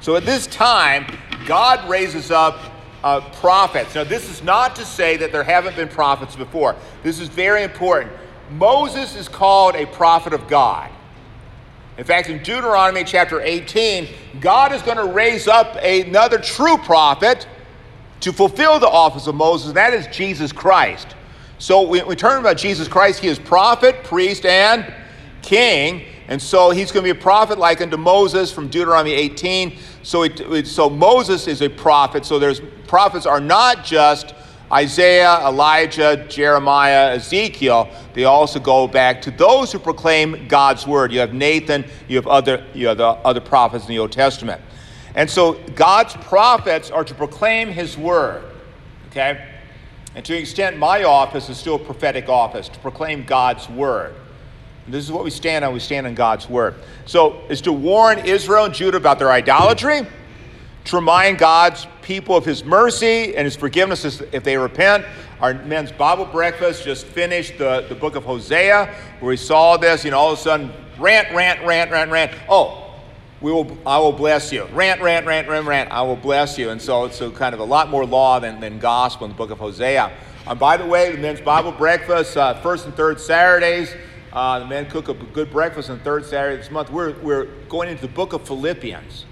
so 0.00 0.16
at 0.16 0.24
this 0.24 0.46
time, 0.46 1.06
God 1.46 1.88
raises 1.88 2.30
up 2.30 2.58
uh, 3.02 3.20
prophets. 3.34 3.94
Now, 3.94 4.04
this 4.04 4.28
is 4.30 4.42
not 4.42 4.76
to 4.76 4.84
say 4.84 5.16
that 5.16 5.32
there 5.32 5.44
haven't 5.44 5.76
been 5.76 5.88
prophets 5.88 6.36
before. 6.36 6.76
This 7.02 7.18
is 7.20 7.28
very 7.28 7.62
important. 7.62 8.12
Moses 8.50 9.16
is 9.16 9.28
called 9.28 9.74
a 9.74 9.86
prophet 9.86 10.32
of 10.32 10.48
God. 10.48 10.90
In 11.98 12.04
fact, 12.04 12.28
in 12.28 12.38
Deuteronomy 12.38 13.04
chapter 13.04 13.40
18, 13.40 14.08
God 14.40 14.72
is 14.72 14.82
going 14.82 14.96
to 14.96 15.12
raise 15.12 15.46
up 15.46 15.76
another 15.82 16.38
true 16.38 16.78
prophet 16.78 17.46
to 18.20 18.32
fulfill 18.32 18.78
the 18.78 18.88
office 18.88 19.26
of 19.26 19.34
Moses, 19.34 19.68
and 19.68 19.76
that 19.76 19.92
is 19.92 20.06
Jesus 20.06 20.52
Christ. 20.52 21.14
So 21.58 21.86
we, 21.86 22.02
we 22.02 22.16
turn 22.16 22.40
about 22.40 22.56
Jesus 22.56 22.88
Christ, 22.88 23.20
he 23.20 23.28
is 23.28 23.38
prophet, 23.38 24.02
priest, 24.04 24.46
and 24.46 24.92
king. 25.42 26.06
And 26.30 26.40
so 26.40 26.70
he's 26.70 26.92
going 26.92 27.04
to 27.04 27.12
be 27.12 27.18
a 27.18 27.22
prophet 27.22 27.58
like 27.58 27.80
unto 27.80 27.96
Moses 27.96 28.52
from 28.52 28.68
Deuteronomy 28.68 29.12
18. 29.12 29.76
So, 30.02 30.22
it, 30.22 30.66
so 30.66 30.88
Moses 30.88 31.48
is 31.48 31.60
a 31.60 31.68
prophet. 31.68 32.24
So 32.24 32.38
there's 32.38 32.60
prophets 32.86 33.26
are 33.26 33.40
not 33.40 33.84
just 33.84 34.34
Isaiah, 34.72 35.40
Elijah, 35.44 36.24
Jeremiah, 36.28 37.16
Ezekiel, 37.16 37.90
they 38.14 38.22
also 38.22 38.60
go 38.60 38.86
back 38.86 39.20
to 39.22 39.32
those 39.32 39.72
who 39.72 39.80
proclaim 39.80 40.46
God's 40.46 40.86
word. 40.86 41.12
You 41.12 41.18
have 41.18 41.34
Nathan, 41.34 41.84
you 42.06 42.16
have 42.16 42.28
other, 42.28 42.64
you 42.72 42.86
have 42.86 42.98
the 42.98 43.06
other 43.06 43.40
prophets 43.40 43.84
in 43.84 43.90
the 43.90 43.98
Old 43.98 44.12
Testament. 44.12 44.62
And 45.16 45.28
so 45.28 45.54
God's 45.74 46.14
prophets 46.14 46.92
are 46.92 47.02
to 47.02 47.14
proclaim 47.14 47.68
his 47.68 47.98
word. 47.98 48.44
Okay? 49.08 49.44
And 50.14 50.24
to 50.24 50.34
an 50.34 50.40
extent, 50.40 50.78
my 50.78 51.02
office 51.02 51.48
is 51.48 51.58
still 51.58 51.74
a 51.74 51.78
prophetic 51.78 52.28
office, 52.28 52.68
to 52.68 52.78
proclaim 52.78 53.24
God's 53.24 53.68
word. 53.68 54.14
And 54.84 54.94
this 54.94 55.04
is 55.04 55.12
what 55.12 55.24
we 55.24 55.30
stand 55.30 55.64
on. 55.64 55.72
We 55.72 55.80
stand 55.80 56.06
on 56.06 56.14
God's 56.14 56.48
word. 56.48 56.74
So 57.06 57.42
it's 57.48 57.60
to 57.62 57.72
warn 57.72 58.18
Israel 58.20 58.64
and 58.64 58.74
Judah 58.74 58.96
about 58.96 59.18
their 59.18 59.30
idolatry 59.30 60.06
to 60.84 60.96
remind 60.96 61.38
God's 61.38 61.86
people 62.02 62.36
of 62.36 62.44
his 62.44 62.64
mercy 62.64 63.36
and 63.36 63.44
his 63.44 63.54
forgiveness 63.56 64.20
if 64.32 64.42
they 64.42 64.56
repent. 64.56 65.04
Our 65.40 65.54
men's 65.54 65.92
Bible 65.92 66.26
breakfast 66.26 66.84
just 66.84 67.06
finished 67.06 67.58
the, 67.58 67.86
the 67.88 67.94
book 67.94 68.16
of 68.16 68.24
Hosea, 68.24 68.94
where 69.20 69.28
we 69.30 69.36
saw 69.36 69.76
this, 69.76 70.04
you 70.04 70.10
know, 70.10 70.18
all 70.18 70.32
of 70.32 70.38
a 70.38 70.42
sudden, 70.42 70.72
rant, 70.98 71.32
rant, 71.34 71.64
rant, 71.64 71.90
rant, 71.90 72.10
rant. 72.10 72.32
Oh, 72.48 72.94
we 73.40 73.50
will, 73.52 73.78
I 73.86 73.98
will 73.98 74.12
bless 74.12 74.52
you. 74.52 74.64
Rant, 74.72 75.00
rant, 75.00 75.24
rant, 75.24 75.48
rant, 75.48 75.66
rant, 75.66 75.90
I 75.90 76.02
will 76.02 76.16
bless 76.16 76.58
you. 76.58 76.70
And 76.70 76.80
so 76.80 77.06
it's 77.06 77.20
a 77.22 77.30
kind 77.30 77.54
of 77.54 77.60
a 77.60 77.64
lot 77.64 77.88
more 77.88 78.04
law 78.04 78.38
than, 78.38 78.60
than 78.60 78.78
gospel 78.78 79.24
in 79.24 79.32
the 79.32 79.36
book 79.36 79.50
of 79.50 79.58
Hosea. 79.58 80.12
Um, 80.46 80.58
by 80.58 80.76
the 80.76 80.84
way, 80.86 81.12
the 81.12 81.18
men's 81.18 81.40
Bible 81.40 81.72
breakfast, 81.72 82.36
uh, 82.36 82.60
first 82.60 82.84
and 82.84 82.94
third 82.94 83.18
Saturdays, 83.18 83.94
uh, 84.32 84.60
the 84.60 84.66
men 84.66 84.88
cook 84.88 85.08
a 85.08 85.14
good 85.14 85.50
breakfast 85.50 85.90
on 85.90 85.98
third 86.00 86.24
Saturday 86.24 86.56
this 86.56 86.70
month. 86.70 86.90
We're, 86.90 87.18
we're 87.20 87.46
going 87.68 87.88
into 87.88 88.02
the 88.02 88.12
book 88.12 88.32
of 88.32 88.46
Philippians. 88.46 89.24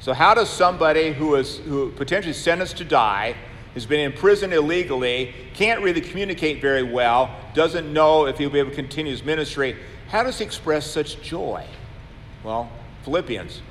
So, 0.00 0.12
how 0.12 0.34
does 0.34 0.50
somebody 0.50 1.12
who 1.12 1.34
is 1.34 1.58
who 1.58 1.90
potentially 1.92 2.34
sentenced 2.34 2.76
to 2.78 2.84
die, 2.84 3.34
has 3.74 3.86
been 3.86 4.00
in 4.00 4.12
prison 4.12 4.52
illegally, 4.52 5.34
can't 5.54 5.80
really 5.82 6.00
communicate 6.00 6.60
very 6.60 6.82
well, 6.82 7.34
doesn't 7.54 7.92
know 7.92 8.26
if 8.26 8.38
he'll 8.38 8.50
be 8.50 8.58
able 8.58 8.70
to 8.70 8.76
continue 8.76 9.12
his 9.12 9.24
ministry, 9.24 9.76
how 10.08 10.22
does 10.22 10.38
he 10.38 10.44
express 10.44 10.86
such 10.90 11.20
joy? 11.22 11.66
Well, 12.44 12.70
Philippians, 13.04 13.62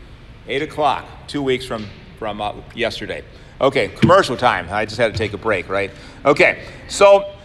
8 0.47 0.61
o'clock, 0.63 1.05
two 1.27 1.41
weeks 1.41 1.65
from, 1.65 1.87
from 2.19 2.41
uh, 2.41 2.53
yesterday. 2.75 3.23
Okay, 3.59 3.87
commercial 3.87 4.37
time. 4.37 4.67
I 4.69 4.85
just 4.85 4.97
had 4.97 5.11
to 5.11 5.17
take 5.17 5.33
a 5.33 5.37
break, 5.37 5.67
right? 5.69 5.91
Okay, 6.25 6.63
so 6.87 7.36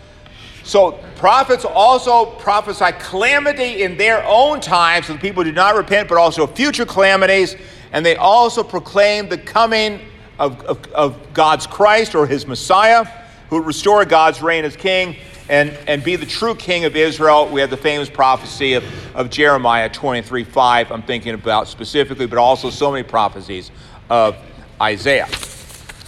so 0.65 0.93
prophets 1.17 1.65
also 1.65 2.27
prophesy 2.27 2.93
calamity 2.99 3.83
in 3.83 3.97
their 3.97 4.25
own 4.25 4.61
time, 4.61 5.03
so 5.03 5.13
the 5.13 5.19
people 5.19 5.43
do 5.45 5.53
not 5.53 5.75
repent, 5.77 6.09
but 6.09 6.19
also 6.19 6.47
future 6.47 6.87
calamities 6.87 7.57
and 7.93 8.05
they 8.05 8.17
also 8.17 8.65
proclaim 8.65 9.29
the 9.29 9.39
coming 9.39 10.01
of, 10.39 10.61
of, 10.65 10.87
of 10.93 11.35
God's 11.35 11.67
Christ 11.67 12.15
or 12.15 12.27
his 12.27 12.47
Messiah, 12.47 13.05
who 13.49 13.57
would 13.57 13.67
restore 13.67 14.05
God's 14.05 14.43
reign 14.43 14.65
as 14.65 14.77
king 14.77 15.17
and, 15.49 15.71
and 15.87 16.03
be 16.03 16.17
the 16.17 16.27
true 16.27 16.55
king 16.55 16.87
of 16.87 16.97
Israel. 16.97 17.49
We 17.49 17.61
have 17.61 17.69
the 17.69 17.77
famous 17.77 18.09
prophecy 18.09 18.73
of, 18.75 18.85
of 19.15 19.29
Jeremiah 19.29 19.91
23 19.91 20.45
5, 20.45 20.91
I'm 20.91 21.03
thinking 21.03 21.35
about 21.35 21.69
specifically, 21.69 22.27
but 22.27 22.39
also 22.39 22.71
so 22.71 22.91
many 22.91 23.03
prophecies 23.03 23.71
of 24.09 24.37
Isaiah. 24.81 25.29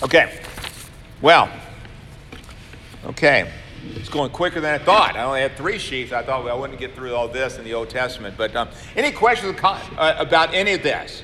Okay, 0.03 0.41
well, 1.21 1.51
okay. 3.05 3.53
It's 3.97 4.09
going 4.09 4.31
quicker 4.31 4.61
than 4.61 4.75
I 4.75 4.79
thought. 4.83 5.17
I 5.17 5.25
only 5.25 5.41
had 5.41 5.57
three 5.57 5.79
sheets. 5.79 6.13
I 6.13 6.23
thought 6.23 6.45
well, 6.45 6.57
I 6.57 6.61
wouldn't 6.61 6.79
get 6.79 6.95
through 6.95 7.15
all 7.15 7.29
this 7.29 7.59
in 7.59 7.65
the 7.65 7.75
Old 7.75 7.91
Testament. 7.91 8.37
But 8.37 8.55
um, 8.57 8.69
any 8.97 9.13
questions 9.13 9.59
uh, 9.63 10.15
about 10.19 10.55
any 10.55 10.73
of 10.73 10.83
this? 10.83 11.23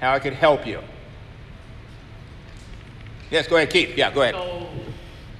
how 0.00 0.14
I 0.14 0.18
could 0.18 0.32
help 0.32 0.66
you. 0.66 0.80
Yes, 3.30 3.46
go 3.46 3.56
ahead, 3.56 3.70
Keith. 3.70 3.96
Yeah, 3.96 4.10
go 4.12 4.22
ahead. 4.22 4.34
So, 4.34 4.66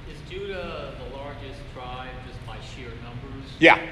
is 0.09 0.29
Judah 0.29 0.93
the 1.03 1.15
largest 1.17 1.59
tribe 1.73 2.09
just 2.27 2.45
by 2.45 2.57
sheer 2.75 2.91
numbers? 3.03 3.49
Yeah. 3.59 3.75
Okay, 3.75 3.89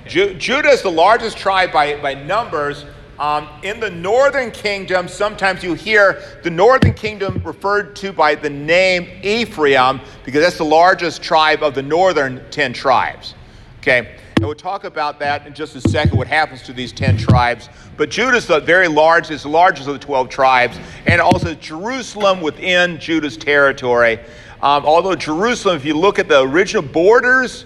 okay. 0.00 0.08
Ju- 0.08 0.34
Judah 0.34 0.70
is 0.70 0.82
the 0.82 0.90
largest 0.90 1.36
tribe 1.36 1.72
by, 1.72 2.00
by 2.00 2.14
numbers. 2.14 2.84
Um, 3.18 3.48
in 3.64 3.80
the 3.80 3.90
northern 3.90 4.52
kingdom, 4.52 5.08
sometimes 5.08 5.64
you 5.64 5.74
hear 5.74 6.22
the 6.44 6.50
northern 6.50 6.94
kingdom 6.94 7.42
referred 7.44 7.96
to 7.96 8.12
by 8.12 8.36
the 8.36 8.50
name 8.50 9.08
Ephraim 9.24 10.00
because 10.24 10.42
that's 10.42 10.58
the 10.58 10.64
largest 10.64 11.20
tribe 11.20 11.62
of 11.62 11.74
the 11.74 11.82
northern 11.82 12.48
10 12.50 12.72
tribes. 12.72 13.34
Okay? 13.78 14.16
And 14.36 14.44
we'll 14.44 14.54
talk 14.54 14.84
about 14.84 15.18
that 15.18 15.48
in 15.48 15.52
just 15.52 15.74
a 15.74 15.80
second, 15.80 16.16
what 16.16 16.28
happens 16.28 16.62
to 16.62 16.72
these 16.72 16.92
10 16.92 17.16
tribes. 17.16 17.68
But 17.96 18.08
Judah 18.08 18.36
is 18.36 18.46
the 18.46 18.60
very 18.60 18.86
large, 18.86 19.32
is 19.32 19.42
the 19.42 19.48
largest 19.48 19.88
of 19.88 19.94
the 19.94 19.98
12 19.98 20.28
tribes, 20.28 20.78
and 21.06 21.20
also 21.20 21.54
Jerusalem 21.54 22.40
within 22.40 23.00
Judah's 23.00 23.36
territory. 23.36 24.20
Um, 24.62 24.84
although 24.86 25.16
Jerusalem, 25.16 25.76
if 25.76 25.84
you 25.84 25.94
look 25.94 26.20
at 26.20 26.28
the 26.28 26.42
original 26.42 26.82
borders 26.82 27.64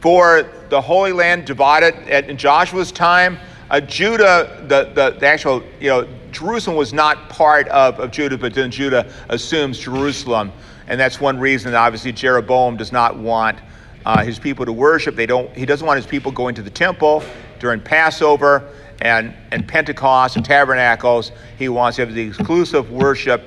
for 0.00 0.48
the 0.68 0.80
Holy 0.80 1.10
Land 1.10 1.46
divided 1.46 1.94
at, 2.08 2.30
in 2.30 2.36
Joshua's 2.36 2.92
time, 2.92 3.38
uh, 3.70 3.80
Judah, 3.80 4.64
the, 4.68 4.90
the, 4.94 5.18
the, 5.18 5.26
actual, 5.26 5.62
you 5.80 5.88
know, 5.88 6.08
Jerusalem 6.32 6.76
was 6.76 6.92
not 6.92 7.28
part 7.28 7.68
of, 7.68 7.98
of 7.98 8.10
Judah, 8.10 8.36
but 8.36 8.54
then 8.54 8.70
Judah 8.70 9.10
assumes 9.28 9.78
Jerusalem. 9.78 10.52
And 10.86 11.00
that's 11.00 11.20
one 11.20 11.38
reason, 11.38 11.72
that 11.72 11.78
obviously, 11.78 12.12
Jeroboam 12.12 12.76
does 12.76 12.92
not 12.92 13.16
want 13.16 13.58
uh, 14.04 14.22
his 14.22 14.38
people 14.38 14.66
to 14.66 14.72
worship. 14.72 15.16
They 15.16 15.26
don't, 15.26 15.54
he 15.56 15.64
doesn't 15.64 15.86
want 15.86 15.96
his 15.96 16.06
people 16.06 16.30
going 16.30 16.54
to 16.56 16.62
the 16.62 16.70
temple 16.70 17.22
during 17.58 17.80
Passover 17.80 18.68
and, 19.00 19.34
and 19.50 19.66
Pentecost 19.66 20.36
and 20.36 20.44
tabernacles. 20.44 21.32
He 21.58 21.68
wants 21.68 21.96
to 21.96 22.04
have 22.04 22.14
the 22.14 22.22
exclusive 22.22 22.90
worship 22.90 23.42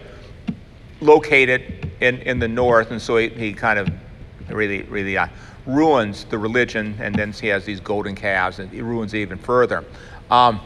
located 0.99 1.91
in, 2.01 2.17
in 2.21 2.39
the 2.39 2.47
north. 2.47 2.91
And 2.91 3.01
so 3.01 3.17
he, 3.17 3.29
he 3.29 3.53
kind 3.53 3.77
of 3.77 3.89
really, 4.49 4.81
really 4.83 5.17
uh, 5.17 5.27
ruins 5.67 6.23
the 6.25 6.37
religion. 6.37 6.97
And 6.99 7.13
then 7.13 7.31
he 7.31 7.47
has 7.47 7.65
these 7.65 7.79
golden 7.79 8.15
calves 8.15 8.59
and 8.59 8.73
it 8.73 8.83
ruins 8.83 9.13
it 9.13 9.19
even 9.19 9.37
further. 9.37 9.85
Um, 10.31 10.59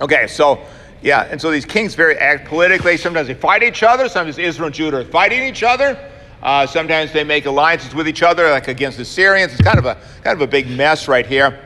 okay, 0.00 0.26
so 0.26 0.60
yeah, 1.02 1.28
and 1.30 1.40
so 1.40 1.50
these 1.50 1.64
kings 1.64 1.94
very 1.94 2.16
act 2.18 2.48
politically. 2.48 2.96
Sometimes 2.96 3.28
they 3.28 3.34
fight 3.34 3.62
each 3.62 3.82
other. 3.82 4.08
Sometimes 4.08 4.38
Israel 4.38 4.66
and 4.66 4.74
Judah 4.74 4.98
are 4.98 5.04
fighting 5.04 5.42
each 5.42 5.62
other. 5.62 5.98
Uh, 6.42 6.66
sometimes 6.66 7.12
they 7.12 7.24
make 7.24 7.46
alliances 7.46 7.94
with 7.94 8.06
each 8.06 8.22
other, 8.22 8.50
like 8.50 8.68
against 8.68 8.98
the 8.98 9.04
Syrians. 9.04 9.52
It's 9.52 9.62
kind 9.62 9.78
of 9.78 9.86
a 9.86 9.94
kind 10.22 10.34
of 10.34 10.42
a 10.42 10.46
big 10.46 10.68
mess 10.68 11.08
right 11.08 11.26
here. 11.26 11.58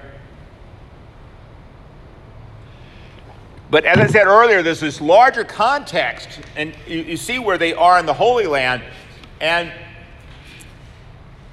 But 3.71 3.85
as 3.85 3.99
I 3.99 4.07
said 4.09 4.27
earlier, 4.27 4.63
there's 4.63 4.81
this 4.81 5.01
larger 5.01 5.45
context, 5.45 6.41
and 6.57 6.75
you, 6.87 6.99
you 6.99 7.17
see 7.17 7.39
where 7.39 7.57
they 7.57 7.73
are 7.73 8.01
in 8.01 8.07
the 8.07 8.15
Holy 8.15 8.47
Land, 8.47 8.83
and 9.41 9.73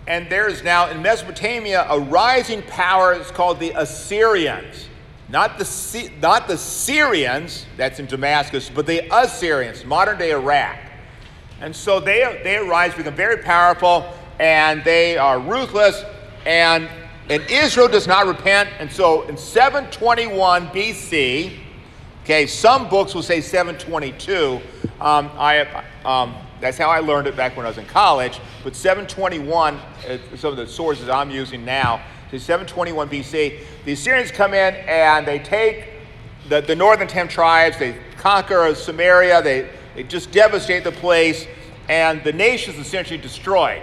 and 0.08 0.30
there's 0.30 0.64
now 0.64 0.90
in 0.90 1.02
Mesopotamia 1.02 1.86
a 1.90 2.00
rising 2.00 2.62
power. 2.64 3.14
It's 3.14 3.30
called 3.30 3.60
the 3.60 3.72
Assyrians, 3.72 4.88
not 5.30 5.60
the 5.60 6.12
not 6.22 6.48
the 6.48 6.58
Syrians. 6.58 7.66
That's 7.76 8.00
in 8.00 8.06
Damascus, 8.06 8.72
but 8.74 8.86
the 8.86 9.08
Assyrians, 9.14 9.84
modern 9.86 10.18
day 10.18 10.32
Iraq. 10.32 10.78
And 11.60 11.76
so 11.76 12.00
they, 12.00 12.40
they 12.44 12.58
arise, 12.58 12.94
become 12.94 13.16
very 13.16 13.38
powerful, 13.38 14.14
and 14.40 14.84
they 14.84 15.18
are 15.18 15.40
ruthless, 15.40 16.04
and, 16.46 16.88
and 17.30 17.44
Israel 17.50 17.88
does 17.88 18.06
not 18.08 18.28
repent. 18.28 18.70
And 18.80 18.92
so 18.92 19.24
in 19.24 19.38
721 19.38 20.68
BC, 20.68 21.58
okay, 22.24 22.46
some 22.46 22.88
books 22.90 23.16
will 23.16 23.24
say 23.24 23.42
722. 23.42 24.62
Um, 25.02 25.32
I, 25.36 25.84
um, 26.06 26.36
that's 26.60 26.78
how 26.78 26.90
I 26.90 27.00
learned 27.00 27.28
it 27.28 27.36
back 27.36 27.56
when 27.56 27.66
I 27.66 27.70
was 27.70 27.78
in 27.78 27.86
college. 27.86 28.40
But 28.64 28.76
721, 28.76 29.76
uh, 29.76 30.18
some 30.36 30.52
of 30.52 30.58
the 30.58 30.68
sources 30.68 31.10
I'm 31.10 31.30
using 31.30 31.64
now, 31.64 32.02
say 32.32 32.40
721 32.40 33.10
BC. 33.10 33.60
The 33.86 33.92
Assyrians 33.92 34.32
come 34.32 34.54
in 34.54 34.76
and 34.76 35.28
they 35.28 35.40
take 35.40 35.90
the, 36.50 36.62
the 36.62 36.76
northern 36.76 37.08
10 37.08 37.28
tribes, 37.28 37.78
they 37.78 37.98
conquer 38.18 38.74
Samaria, 38.74 39.42
they, 39.42 39.70
they 39.96 40.04
just 40.04 40.32
devastate 40.32 40.84
the 40.84 40.92
place, 40.92 41.46
and 41.90 42.24
the 42.24 42.34
nation 42.34 42.74
is 42.74 42.80
essentially 42.80 43.20
destroyed. 43.20 43.82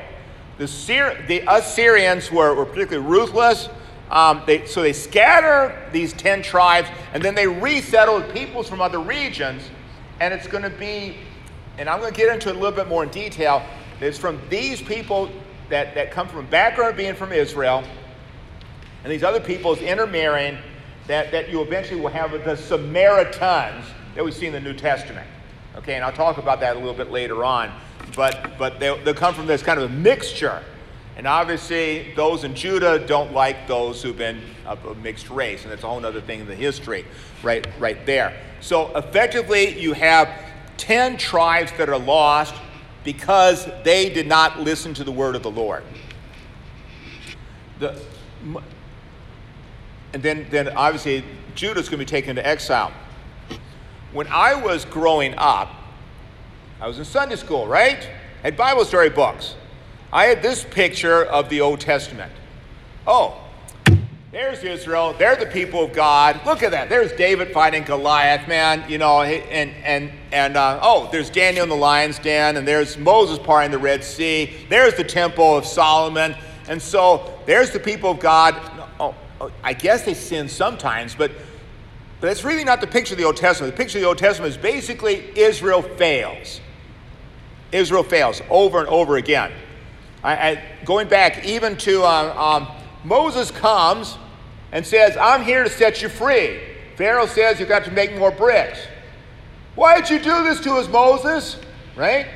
the, 0.59 0.69
Syr- 0.69 1.25
the 1.29 1.43
Assyrians 1.49 2.31
were, 2.31 2.55
were 2.55 2.67
particularly 2.67 3.07
ruthless. 3.07 3.69
Um, 4.11 4.43
they, 4.47 4.67
so 4.67 4.83
they 4.83 4.93
scatter 4.93 5.89
these 5.93 6.13
10 6.13 6.43
tribes 6.43 6.89
and 7.15 7.23
then 7.23 7.35
they 7.35 7.47
resettle 7.47 8.23
peoples 8.23 8.69
from 8.69 8.81
other 8.81 9.01
regions. 9.01 9.63
And 10.21 10.33
it's 10.33 10.47
going 10.47 10.63
to 10.63 10.71
be, 10.71 11.17
and 11.79 11.89
I'm 11.89 12.01
going 12.01 12.13
to 12.13 12.17
get 12.17 12.33
into 12.33 12.49
it 12.49 12.57
a 12.57 12.59
little 12.59 12.77
bit 12.77 12.89
more 12.89 13.03
in 13.03 13.11
detail. 13.11 13.63
It's 14.01 14.19
from 14.19 14.41
these 14.49 14.81
people 14.83 15.31
that, 15.71 15.95
that 15.95 16.11
come 16.11 16.29
from 16.29 16.41
a 16.41 16.49
background 16.49 16.93
of 16.93 16.97
being 16.97 17.15
from 17.15 17.33
Israel 17.33 17.83
and 19.03 19.13
these 19.13 19.23
other 19.23 19.41
peoples 19.41 19.79
intermarrying 19.81 20.59
that, 21.07 21.31
that 21.33 21.51
you 21.51 21.61
eventually 21.61 22.01
will 22.01 22.11
have 22.11 22.33
the 22.33 22.57
Samaritans 22.57 23.85
that 24.15 24.25
we 24.25 24.31
see 24.31 24.47
in 24.47 24.53
the 24.53 24.61
New 24.61 24.73
Testament. 24.75 25.27
Okay, 25.77 25.95
and 25.95 26.05
I'll 26.05 26.13
talk 26.13 26.39
about 26.39 26.61
that 26.61 26.77
a 26.77 26.79
little 26.79 26.95
bit 26.95 27.11
later 27.11 27.45
on. 27.45 27.73
But, 28.17 28.57
but 28.59 28.79
they'll, 28.79 29.03
they'll 29.03 29.15
come 29.15 29.35
from 29.35 29.47
this 29.47 29.63
kind 29.63 29.81
of 29.81 29.91
a 29.91 29.95
mixture. 29.95 30.63
And 31.17 31.27
obviously, 31.27 32.13
those 32.15 32.45
in 32.45 32.55
Judah 32.55 33.05
don't 33.07 33.33
like 33.33 33.69
those 33.69 34.03
who've 34.03 34.17
been 34.17 34.41
of 34.67 34.85
a 34.85 34.95
mixed 34.97 35.31
race, 35.31 35.63
and 35.63 35.71
that's 35.71 35.85
a 35.85 35.89
whole 35.89 36.05
other 36.05 36.21
thing 36.21 36.41
in 36.41 36.47
the 36.47 36.55
history, 36.55 37.05
right, 37.43 37.67
right 37.79 38.05
there. 38.07 38.37
So 38.61 38.97
effectively, 38.97 39.79
you 39.79 39.93
have 39.93 40.29
10 40.77 41.17
tribes 41.17 41.73
that 41.79 41.89
are 41.89 41.99
lost 41.99 42.55
because 43.05 43.69
they 43.85 44.09
did 44.09 44.27
not 44.27 44.61
listen 44.61 44.95
to 44.95 45.05
the 45.05 45.13
word 45.13 45.37
of 45.37 45.43
the 45.43 45.51
Lord. 45.51 45.83
The, 47.79 48.01
and 50.13 50.23
then, 50.23 50.47
then 50.51 50.69
obviously, 50.69 51.25
Judah's 51.55 51.89
going 51.89 51.99
to 51.99 52.05
be 52.05 52.09
taken 52.09 52.31
into 52.31 52.47
exile. 52.47 52.93
When 54.13 54.27
I 54.29 54.55
was 54.55 54.85
growing 54.85 55.35
up, 55.37 55.71
I 56.81 56.87
was 56.87 56.99
in 56.99 57.05
Sunday 57.05 57.37
school, 57.37 57.67
right? 57.67 58.09
Had 58.43 58.57
Bible 58.57 58.85
story 58.85 59.11
books. 59.11 59.55
I 60.13 60.27
had 60.27 60.43
this 60.43 60.65
picture 60.65 61.25
of 61.25 61.49
the 61.49 61.61
Old 61.61 61.81
Testament. 61.81 62.33
Oh, 63.07 63.44
there's 64.35 64.65
Israel. 64.65 65.15
They're 65.17 65.37
the 65.37 65.47
people 65.47 65.85
of 65.85 65.93
God. 65.93 66.41
Look 66.45 66.65
at 66.65 66.73
that. 66.73 66.89
There's 66.89 67.13
David 67.13 67.53
fighting 67.53 67.85
Goliath, 67.85 68.49
man. 68.49 68.85
You 68.91 68.99
know, 68.99 69.23
and 69.23 69.73
and 69.85 70.11
and 70.33 70.57
uh, 70.57 70.81
oh, 70.83 71.09
there's 71.13 71.31
Daniel 71.31 71.63
in 71.63 71.69
the 71.69 71.77
lion's 71.77 72.19
den, 72.19 72.57
and 72.57 72.67
there's 72.67 72.99
Moses 72.99 73.39
parting 73.39 73.71
the 73.71 73.79
Red 73.79 74.03
Sea. 74.03 74.53
There's 74.69 74.97
the 74.97 75.05
temple 75.05 75.57
of 75.57 75.65
Solomon, 75.65 76.35
and 76.67 76.83
so 76.83 77.39
there's 77.47 77.71
the 77.71 77.79
people 77.79 78.11
of 78.11 78.19
God. 78.19 78.57
Oh, 78.99 79.15
oh 79.41 79.53
I 79.63 79.73
guess 79.73 80.03
they 80.03 80.15
sin 80.15 80.49
sometimes, 80.49 81.15
but 81.15 81.31
but 82.21 82.29
it's 82.29 82.43
really 82.43 82.65
not 82.65 82.81
the 82.81 82.89
picture 82.89 83.15
of 83.15 83.19
the 83.19 83.25
Old 83.25 83.37
Testament. 83.37 83.73
The 83.73 83.77
picture 83.77 83.99
of 83.99 84.03
the 84.03 84.09
Old 84.09 84.19
Testament 84.19 84.51
is 84.51 84.59
basically 84.59 85.31
Israel 85.39 85.81
fails. 85.81 86.61
Israel 87.71 88.03
fails 88.03 88.43
over 88.51 88.81
and 88.81 88.89
over 88.89 89.17
again. 89.17 89.53
I, 90.25 90.51
I, 90.51 90.65
going 90.85 91.07
back 91.07 91.45
even 91.45 91.77
to 91.77 92.03
um, 92.05 92.37
um, 92.37 92.69
Moses 93.05 93.53
comes 93.53 94.17
and 94.75 94.85
says, 94.85 95.17
I'm 95.17 95.43
here 95.43 95.63
to 95.63 95.71
set 95.71 96.03
you 96.03 96.11
free. 96.11 96.61
Pharaoh 96.97 97.27
says, 97.27 97.59
You've 97.59 97.69
got 97.69 97.85
to 97.85 97.93
make 97.93 98.19
more 98.19 98.33
bricks. 98.33 98.81
Why 99.77 100.01
did 100.01 100.11
you 100.11 100.19
do 100.19 100.45
this 100.45 100.61
to 100.61 100.75
us, 100.75 100.89
Moses? 100.89 101.59
Right? 101.97 102.27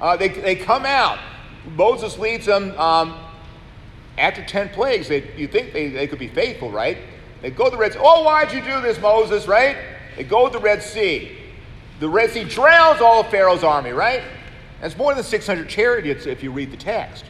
Uh, 0.00 0.16
they, 0.16 0.28
they 0.28 0.56
come 0.56 0.86
out. 0.86 1.18
Moses 1.76 2.16
leads 2.16 2.46
them 2.46 2.78
um, 2.78 3.18
after 4.16 4.42
10 4.42 4.70
plagues. 4.70 5.08
They, 5.08 5.34
you 5.36 5.48
think 5.48 5.72
they, 5.72 5.88
they 5.88 6.06
could 6.06 6.18
be 6.18 6.28
faithful, 6.28 6.70
right? 6.70 6.96
They 7.42 7.50
go 7.50 7.64
to 7.64 7.70
the 7.70 7.76
Red 7.76 7.92
Sea. 7.92 7.98
Oh, 8.00 8.22
why'd 8.22 8.52
you 8.52 8.60
do 8.60 8.80
this, 8.80 9.00
Moses, 9.00 9.46
right? 9.48 9.76
They 10.16 10.24
go 10.24 10.46
to 10.46 10.52
the 10.52 10.62
Red 10.62 10.82
Sea. 10.82 11.36
The 11.98 12.08
Red 12.08 12.30
Sea 12.30 12.44
drowns 12.44 13.00
all 13.00 13.20
of 13.20 13.30
Pharaoh's 13.30 13.64
army, 13.64 13.90
right? 13.90 14.22
That's 14.80 14.96
more 14.96 15.12
than 15.14 15.24
600 15.24 15.68
chariots 15.68 16.26
if 16.26 16.42
you 16.42 16.52
read 16.52 16.70
the 16.70 16.76
text. 16.76 17.24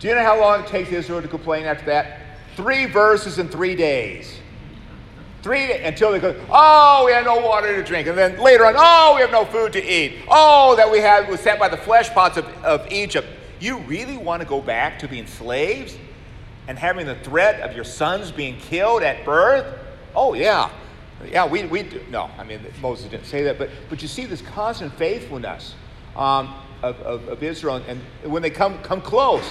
Do 0.00 0.08
you 0.08 0.14
know 0.14 0.22
how 0.22 0.40
long 0.40 0.62
it 0.62 0.66
takes 0.68 0.90
Israel 0.90 1.20
to 1.20 1.28
complain 1.28 1.66
after 1.66 1.84
that? 1.86 2.27
Three 2.58 2.86
verses 2.86 3.38
in 3.38 3.48
three 3.48 3.76
days. 3.76 4.36
Three 5.44 5.74
until 5.74 6.10
they 6.10 6.18
go, 6.18 6.34
oh, 6.50 7.04
we 7.06 7.12
have 7.12 7.24
no 7.24 7.38
water 7.38 7.72
to 7.76 7.84
drink. 7.84 8.08
And 8.08 8.18
then 8.18 8.36
later 8.40 8.66
on, 8.66 8.74
oh, 8.76 9.12
we 9.14 9.20
have 9.20 9.30
no 9.30 9.44
food 9.44 9.72
to 9.74 9.80
eat. 9.80 10.16
Oh, 10.28 10.74
that 10.74 10.90
we 10.90 10.98
had 10.98 11.28
was 11.28 11.38
set 11.38 11.60
by 11.60 11.68
the 11.68 11.76
flesh 11.76 12.10
pots 12.10 12.36
of, 12.36 12.46
of 12.64 12.90
Egypt. 12.90 13.28
You 13.60 13.78
really 13.82 14.16
want 14.16 14.42
to 14.42 14.48
go 14.48 14.60
back 14.60 14.98
to 14.98 15.06
being 15.06 15.28
slaves 15.28 15.96
and 16.66 16.76
having 16.76 17.06
the 17.06 17.14
threat 17.14 17.60
of 17.60 17.76
your 17.76 17.84
sons 17.84 18.32
being 18.32 18.58
killed 18.58 19.04
at 19.04 19.24
birth? 19.24 19.78
Oh, 20.16 20.34
yeah. 20.34 20.68
Yeah, 21.30 21.46
we, 21.46 21.64
we 21.64 21.84
do. 21.84 22.02
No, 22.10 22.28
I 22.38 22.42
mean, 22.42 22.58
Moses 22.82 23.08
didn't 23.08 23.26
say 23.26 23.44
that, 23.44 23.56
but, 23.56 23.70
but 23.88 24.02
you 24.02 24.08
see 24.08 24.24
this 24.24 24.42
constant 24.42 24.92
faithfulness 24.94 25.76
um, 26.16 26.56
of, 26.82 26.98
of, 27.02 27.28
of 27.28 27.40
Israel. 27.40 27.80
And 27.86 28.00
when 28.24 28.42
they 28.42 28.50
come, 28.50 28.82
come 28.82 29.00
close, 29.00 29.48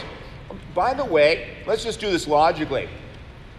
by 0.73 0.93
the 0.93 1.05
way, 1.05 1.55
let's 1.65 1.83
just 1.83 1.99
do 1.99 2.10
this 2.10 2.27
logically. 2.27 2.89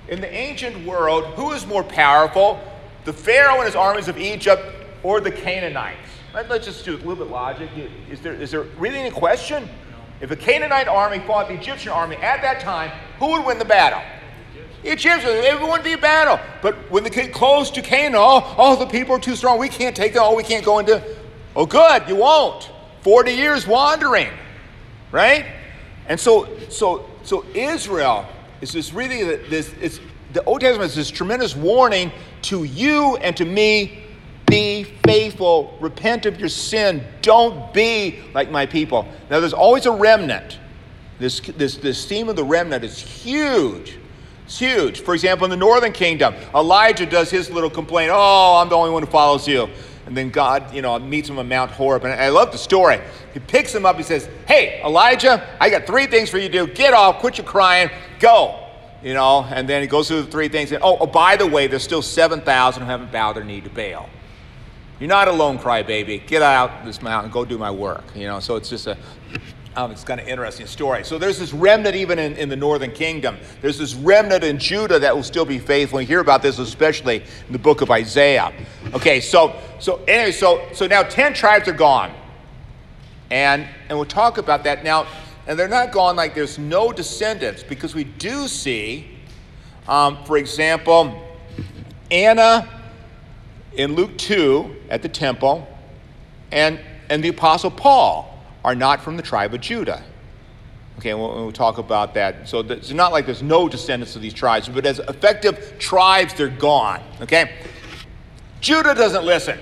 In 0.09 0.21
the 0.21 0.33
ancient 0.33 0.87
world, 0.87 1.25
who 1.35 1.53
is 1.53 1.67
more 1.67 1.85
powerful, 1.85 2.61
the 3.05 3.13
Pharaoh 3.13 3.57
and 3.57 3.65
his 3.65 3.77
armies 3.77 4.09
of 4.09 4.19
Egypt 4.19 4.63
or 5.03 5.21
the 5.21 5.31
Canaanites? 5.31 5.99
Let's 6.35 6.67
just 6.67 6.85
do 6.85 6.95
a 6.95 6.99
little 6.99 7.17
bit 7.17 7.29
logic. 7.29 7.71
Is 8.11 8.21
there, 8.21 8.35
is 8.35 8.51
there 8.51 8.63
really 8.79 8.99
any 8.99 9.11
question? 9.11 9.69
If 10.21 10.31
a 10.31 10.37
Canaanite 10.37 10.89
army 10.89 11.21
fought 11.21 11.49
the 11.49 11.55
Egyptian 11.55 11.93
army 11.93 12.17
at 12.17 12.43
that 12.43 12.61
time, 12.61 12.91
who 13.19 13.33
would 13.33 13.45
win 13.45 13.59
the 13.59 13.65
battle? 13.65 14.03
The 14.83 14.93
Egyptians. 14.93 15.33
It 15.35 15.61
wouldn't 15.61 15.85
be 15.85 15.93
a 15.93 15.99
battle. 15.99 16.39
But 16.63 16.75
when 16.91 17.05
they 17.05 17.11
get 17.11 17.33
close 17.33 17.71
to 17.73 17.83
Canaan, 17.83 18.15
oh, 18.17 18.55
oh, 18.59 18.77
the 18.77 18.87
people 18.87 19.17
are 19.17 19.21
too 19.21 19.37
strong. 19.37 19.59
We 19.59 19.69
can't 19.69 19.97
take 19.97 20.15
them. 20.15 20.23
Oh, 20.25 20.37
we 20.37 20.43
can't 20.43 20.65
go 20.65 20.79
into. 20.79 21.03
Oh, 21.57 21.67
good, 21.67 22.09
you 22.09 22.17
won't. 22.17 22.71
40 23.03 23.33
years 23.33 23.67
wandering, 23.67 24.29
right? 25.13 25.47
And 26.09 26.19
so, 26.19 26.49
so, 26.69 27.09
so 27.23 27.45
Israel 27.55 28.27
is 28.61 28.73
this 28.73 28.93
really 28.93 29.37
this. 29.49 29.73
It's 29.81 30.01
the 30.33 30.43
Old 30.45 30.61
Testament 30.61 30.91
is 30.91 30.97
this 30.97 31.11
tremendous 31.11 31.55
warning 31.55 32.11
to 32.43 32.65
you 32.65 33.17
and 33.17 33.37
to 33.37 33.45
me. 33.45 34.05
Be 34.47 34.85
faithful. 35.05 35.77
Repent 35.79 36.25
of 36.25 36.41
your 36.41 36.49
sin. 36.49 37.05
Don't 37.21 37.73
be 37.75 38.21
like 38.33 38.51
my 38.51 38.65
people. 38.65 39.07
Now, 39.29 39.41
there's 39.41 39.53
always 39.53 39.85
a 39.85 39.93
remnant. 39.93 40.59
This, 41.19 41.41
this, 41.41 41.77
this 41.77 42.07
theme 42.07 42.31
of 42.31 42.37
the 42.37 42.45
remnant 42.45 42.83
is 42.83 42.99
huge. 42.99 43.99
It's 44.47 44.59
huge. 44.59 45.01
For 45.01 45.13
example, 45.13 45.45
in 45.45 45.51
the 45.51 45.57
northern 45.57 45.93
kingdom, 45.93 46.35
Elijah 46.55 47.05
does 47.05 47.31
his 47.31 47.51
little 47.51 47.69
complaint, 47.69 48.11
Oh, 48.11 48.59
I'm 48.63 48.71
the 48.71 48.77
only 48.77 48.91
one 48.91 49.03
who 49.03 49.11
follows 49.11 49.47
you. 49.47 49.69
And 50.09 50.17
then 50.17 50.31
God, 50.31 50.73
you 50.73 50.81
know, 50.81 50.99
meets 50.99 51.29
him 51.29 51.39
on 51.39 51.51
Mount 51.51 51.71
Horeb. 51.71 52.03
And 52.07 52.19
I 52.19 52.31
love 52.31 52.51
the 52.51 52.57
story. 52.57 52.99
He 53.35 53.41
picks 53.41 53.75
him 53.75 53.85
up. 53.85 53.97
He 53.97 54.03
says, 54.03 54.27
Hey, 54.47 54.81
Elijah, 54.83 55.47
I 55.61 55.69
got 55.69 55.87
three 55.87 56.07
things 56.07 56.31
for 56.31 56.39
you 56.39 56.49
to 56.49 56.67
do. 56.67 56.73
Get 56.73 56.95
off, 56.95 57.19
quit 57.19 57.37
your 57.37 57.47
crying, 57.47 57.91
go. 58.19 58.59
You 59.03 59.13
know, 59.13 59.45
and 59.45 59.69
then 59.69 59.83
he 59.83 59.87
goes 59.87 60.09
through 60.09 60.23
the 60.23 60.31
three 60.31 60.49
things. 60.49 60.73
And, 60.73 60.83
oh, 60.83 60.97
oh, 60.99 61.07
by 61.07 61.37
the 61.37 61.47
way, 61.47 61.67
there's 61.67 61.83
still 61.83 62.01
7,000 62.01 62.83
who 62.83 62.89
haven't 62.89 63.13
bowed 63.13 63.35
their 63.35 63.45
knee 63.45 63.61
to 63.61 63.69
Baal. 63.69 64.09
You're 64.99 65.11
not 65.11 65.29
alone, 65.29 65.59
crybaby. 65.59 66.27
Get 66.27 66.41
out 66.41 66.87
this 66.87 67.03
mountain, 67.03 67.31
go 67.31 67.45
do 67.45 67.59
my 67.59 67.71
work. 67.71 68.05
You 68.15 68.29
know, 68.29 68.41
so 68.41 68.57
it's 68.57 68.71
just 68.71 68.87
a 68.87 68.97
um, 69.79 69.93
it's 69.93 70.03
kind 70.03 70.21
of 70.21 70.27
interesting 70.27 70.67
story. 70.67 71.05
So 71.05 71.19
there's 71.19 71.39
this 71.39 71.53
remnant 71.53 71.95
even 71.95 72.19
in, 72.19 72.35
in 72.35 72.49
the 72.49 72.57
northern 72.57 72.91
kingdom. 72.91 73.37
There's 73.61 73.79
this 73.79 73.95
remnant 73.95 74.43
in 74.43 74.59
Judah 74.59 74.99
that 74.99 75.15
will 75.15 75.23
still 75.23 75.45
be 75.45 75.61
faithful. 75.61 76.01
You 76.01 76.07
hear 76.07 76.19
about 76.19 76.43
this 76.43 76.59
especially 76.59 77.19
in 77.47 77.53
the 77.53 77.61
book 77.61 77.81
of 77.81 77.89
Isaiah. 77.89 78.53
Okay, 78.93 79.21
so 79.21 79.55
so 79.79 80.03
anyway, 80.09 80.33
so 80.33 80.67
so 80.73 80.89
now 80.89 81.05
ten 81.05 81.33
tribes 81.33 81.69
are 81.69 81.73
gone, 81.73 82.13
and 83.31 83.69
and 83.89 83.97
we'll 83.97 84.05
talk 84.05 84.39
about 84.39 84.65
that 84.65 84.83
now. 84.83 85.07
And 85.47 85.57
they're 85.57 85.69
not 85.69 85.93
gone 85.93 86.17
like 86.17 86.35
there's 86.35 86.59
no 86.59 86.93
descendants 86.93 87.63
because 87.63 87.95
we 87.95 88.03
do 88.03 88.49
see, 88.49 89.09
um, 89.87 90.23
for 90.25 90.39
example, 90.39 91.23
Anna 92.11 92.69
in 93.75 93.95
Luke 93.95 94.19
two 94.19 94.75
at 94.91 95.03
the 95.03 95.09
temple, 95.09 95.69
and 96.51 96.81
and 97.09 97.23
the 97.23 97.29
apostle 97.29 97.71
Paul 97.71 98.38
are 98.65 98.75
not 98.75 99.01
from 99.03 99.17
the 99.17 99.23
tribe 99.23 99.55
of 99.55 99.61
Judah. 99.61 100.03
Okay, 100.99 101.15
we'll, 101.15 101.33
we'll 101.35 101.53
talk 101.53 101.79
about 101.79 102.15
that. 102.15 102.49
So 102.49 102.61
it's 102.61 102.91
not 102.91 103.13
like 103.13 103.25
there's 103.25 103.43
no 103.43 103.69
descendants 103.69 104.17
of 104.17 104.23
these 104.23 104.35
tribes, 104.35 104.69
but 104.69 104.85
as 104.85 104.99
effective 104.99 105.79
tribes, 105.79 106.35
they're 106.35 106.49
gone. 106.49 107.03
Okay? 107.21 107.55
Judah 108.61 108.95
doesn't 108.95 109.25
listen. 109.25 109.59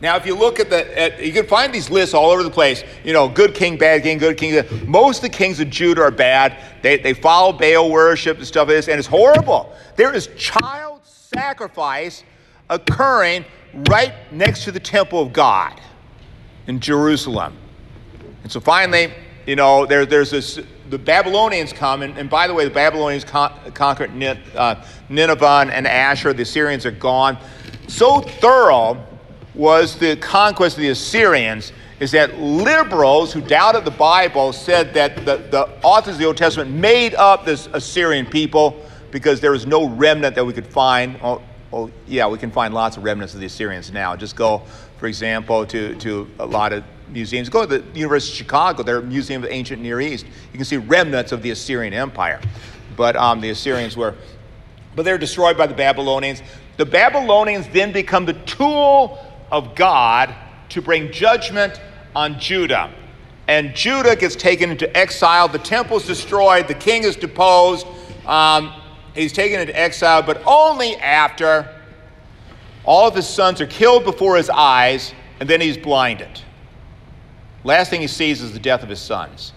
Now, 0.00 0.16
if 0.16 0.24
you 0.24 0.34
look 0.34 0.58
at 0.58 0.70
the, 0.70 0.98
at, 0.98 1.22
you 1.22 1.32
can 1.32 1.46
find 1.46 1.74
these 1.74 1.90
lists 1.90 2.14
all 2.14 2.30
over 2.30 2.42
the 2.42 2.50
place. 2.50 2.82
You 3.04 3.12
know, 3.12 3.28
good 3.28 3.54
king, 3.54 3.76
bad 3.76 4.02
king, 4.02 4.16
good 4.16 4.38
king. 4.38 4.64
Most 4.90 5.18
of 5.18 5.22
the 5.30 5.36
kings 5.36 5.60
of 5.60 5.68
Judah 5.68 6.02
are 6.02 6.10
bad. 6.10 6.56
They, 6.82 6.96
they 6.96 7.12
follow 7.12 7.52
Baal 7.52 7.90
worship 7.90 8.38
and 8.38 8.46
stuff 8.46 8.68
like 8.68 8.78
this, 8.78 8.88
and 8.88 8.98
it's 8.98 9.08
horrible. 9.08 9.74
There 9.96 10.14
is 10.14 10.30
child 10.38 11.02
sacrifice 11.04 12.24
occurring 12.70 13.44
right 13.90 14.14
next 14.32 14.64
to 14.64 14.72
the 14.72 14.80
temple 14.80 15.20
of 15.20 15.34
God 15.34 15.78
in 16.66 16.80
Jerusalem. 16.80 17.58
And 18.42 18.50
so 18.50 18.60
finally, 18.60 19.12
you 19.46 19.56
know, 19.56 19.86
there, 19.86 20.06
there's 20.06 20.30
this, 20.30 20.60
the 20.90 20.98
Babylonians 20.98 21.72
come, 21.72 22.02
and, 22.02 22.16
and 22.18 22.28
by 22.28 22.46
the 22.46 22.54
way, 22.54 22.64
the 22.64 22.70
Babylonians 22.70 23.24
con- 23.24 23.52
conquered 23.72 24.10
uh, 24.54 24.84
Nineveh 25.08 25.70
and 25.72 25.86
Ashur, 25.86 26.32
the 26.32 26.42
Assyrians 26.42 26.86
are 26.86 26.90
gone. 26.90 27.38
So 27.88 28.20
thorough 28.20 29.04
was 29.54 29.96
the 29.98 30.16
conquest 30.16 30.76
of 30.76 30.82
the 30.82 30.90
Assyrians 30.90 31.72
is 32.00 32.12
that 32.12 32.38
liberals 32.38 33.32
who 33.32 33.42
doubted 33.42 33.84
the 33.84 33.90
Bible 33.90 34.52
said 34.52 34.94
that 34.94 35.16
the, 35.26 35.36
the 35.36 35.68
authors 35.82 36.14
of 36.14 36.18
the 36.18 36.24
Old 36.24 36.38
Testament 36.38 36.70
made 36.70 37.14
up 37.14 37.44
this 37.44 37.68
Assyrian 37.74 38.24
people 38.24 38.82
because 39.10 39.40
there 39.40 39.50
was 39.50 39.66
no 39.66 39.86
remnant 39.86 40.34
that 40.34 40.44
we 40.44 40.54
could 40.54 40.66
find. 40.66 41.18
Oh, 41.22 41.42
oh, 41.72 41.90
yeah, 42.06 42.26
we 42.26 42.38
can 42.38 42.50
find 42.50 42.72
lots 42.72 42.96
of 42.96 43.04
remnants 43.04 43.34
of 43.34 43.40
the 43.40 43.46
Assyrians 43.46 43.92
now. 43.92 44.16
Just 44.16 44.34
go, 44.34 44.62
for 45.00 45.06
example, 45.06 45.64
to, 45.64 45.94
to 45.94 46.28
a 46.38 46.44
lot 46.44 46.74
of 46.74 46.84
museums. 47.08 47.48
Go 47.48 47.64
to 47.64 47.78
the 47.78 47.98
University 47.98 48.34
of 48.34 48.36
Chicago, 48.36 48.82
their 48.82 49.00
Museum 49.00 49.42
of 49.42 49.48
the 49.48 49.54
Ancient 49.54 49.80
Near 49.80 49.98
East. 49.98 50.26
You 50.26 50.58
can 50.58 50.66
see 50.66 50.76
remnants 50.76 51.32
of 51.32 51.40
the 51.40 51.52
Assyrian 51.52 51.94
Empire. 51.94 52.38
But 52.98 53.16
um, 53.16 53.40
the 53.40 53.48
Assyrians 53.48 53.96
were, 53.96 54.14
but 54.94 55.06
they're 55.06 55.16
destroyed 55.16 55.56
by 55.56 55.66
the 55.66 55.74
Babylonians. 55.74 56.42
The 56.76 56.84
Babylonians 56.84 57.66
then 57.68 57.92
become 57.92 58.26
the 58.26 58.34
tool 58.44 59.18
of 59.50 59.74
God 59.74 60.34
to 60.68 60.82
bring 60.82 61.10
judgment 61.10 61.80
on 62.14 62.38
Judah. 62.38 62.92
And 63.48 63.74
Judah 63.74 64.14
gets 64.16 64.36
taken 64.36 64.70
into 64.70 64.94
exile. 64.94 65.48
The 65.48 65.60
temple 65.60 65.96
is 65.96 66.06
destroyed. 66.06 66.68
The 66.68 66.74
king 66.74 67.04
is 67.04 67.16
deposed. 67.16 67.86
Um, 68.26 68.70
he's 69.14 69.32
taken 69.32 69.60
into 69.60 69.76
exile, 69.80 70.20
but 70.20 70.42
only 70.44 70.96
after 70.96 71.74
all 72.84 73.08
of 73.08 73.14
his 73.14 73.28
sons 73.28 73.60
are 73.60 73.66
killed 73.66 74.04
before 74.04 74.36
his 74.36 74.50
eyes, 74.50 75.14
and 75.38 75.48
then 75.48 75.60
he's 75.60 75.76
blinded. 75.76 76.40
Last 77.64 77.90
thing 77.90 78.00
he 78.00 78.06
sees 78.06 78.40
is 78.40 78.52
the 78.52 78.58
death 78.58 78.82
of 78.82 78.88
his 78.88 79.00
sons. 79.00 79.52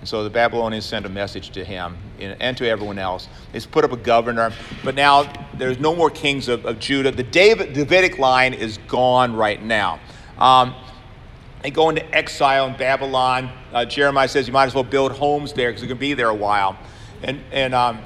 And 0.00 0.08
so 0.08 0.22
the 0.22 0.30
Babylonians 0.30 0.84
send 0.84 1.06
a 1.06 1.08
message 1.08 1.50
to 1.50 1.64
him 1.64 1.96
and 2.20 2.56
to 2.58 2.68
everyone 2.68 2.98
else. 2.98 3.28
They 3.52 3.60
put 3.60 3.84
up 3.84 3.92
a 3.92 3.96
governor, 3.96 4.52
but 4.84 4.94
now 4.94 5.32
there's 5.54 5.78
no 5.78 5.94
more 5.96 6.10
kings 6.10 6.48
of, 6.48 6.66
of 6.66 6.78
Judah. 6.78 7.10
The 7.10 7.22
David, 7.22 7.72
Davidic 7.72 8.18
line 8.18 8.52
is 8.54 8.78
gone 8.88 9.34
right 9.34 9.62
now. 9.62 9.98
Um, 10.38 10.74
they 11.62 11.70
go 11.70 11.88
into 11.88 12.04
exile 12.14 12.66
in 12.66 12.76
Babylon. 12.76 13.50
Uh, 13.72 13.84
Jeremiah 13.84 14.28
says 14.28 14.46
you 14.46 14.52
might 14.52 14.66
as 14.66 14.74
well 14.74 14.84
build 14.84 15.12
homes 15.12 15.52
there 15.52 15.70
because 15.70 15.82
you 15.82 15.88
can 15.88 15.98
be 15.98 16.14
there 16.14 16.28
a 16.28 16.34
while. 16.34 16.76
And, 17.22 17.40
and 17.50 17.74
um, 17.74 17.98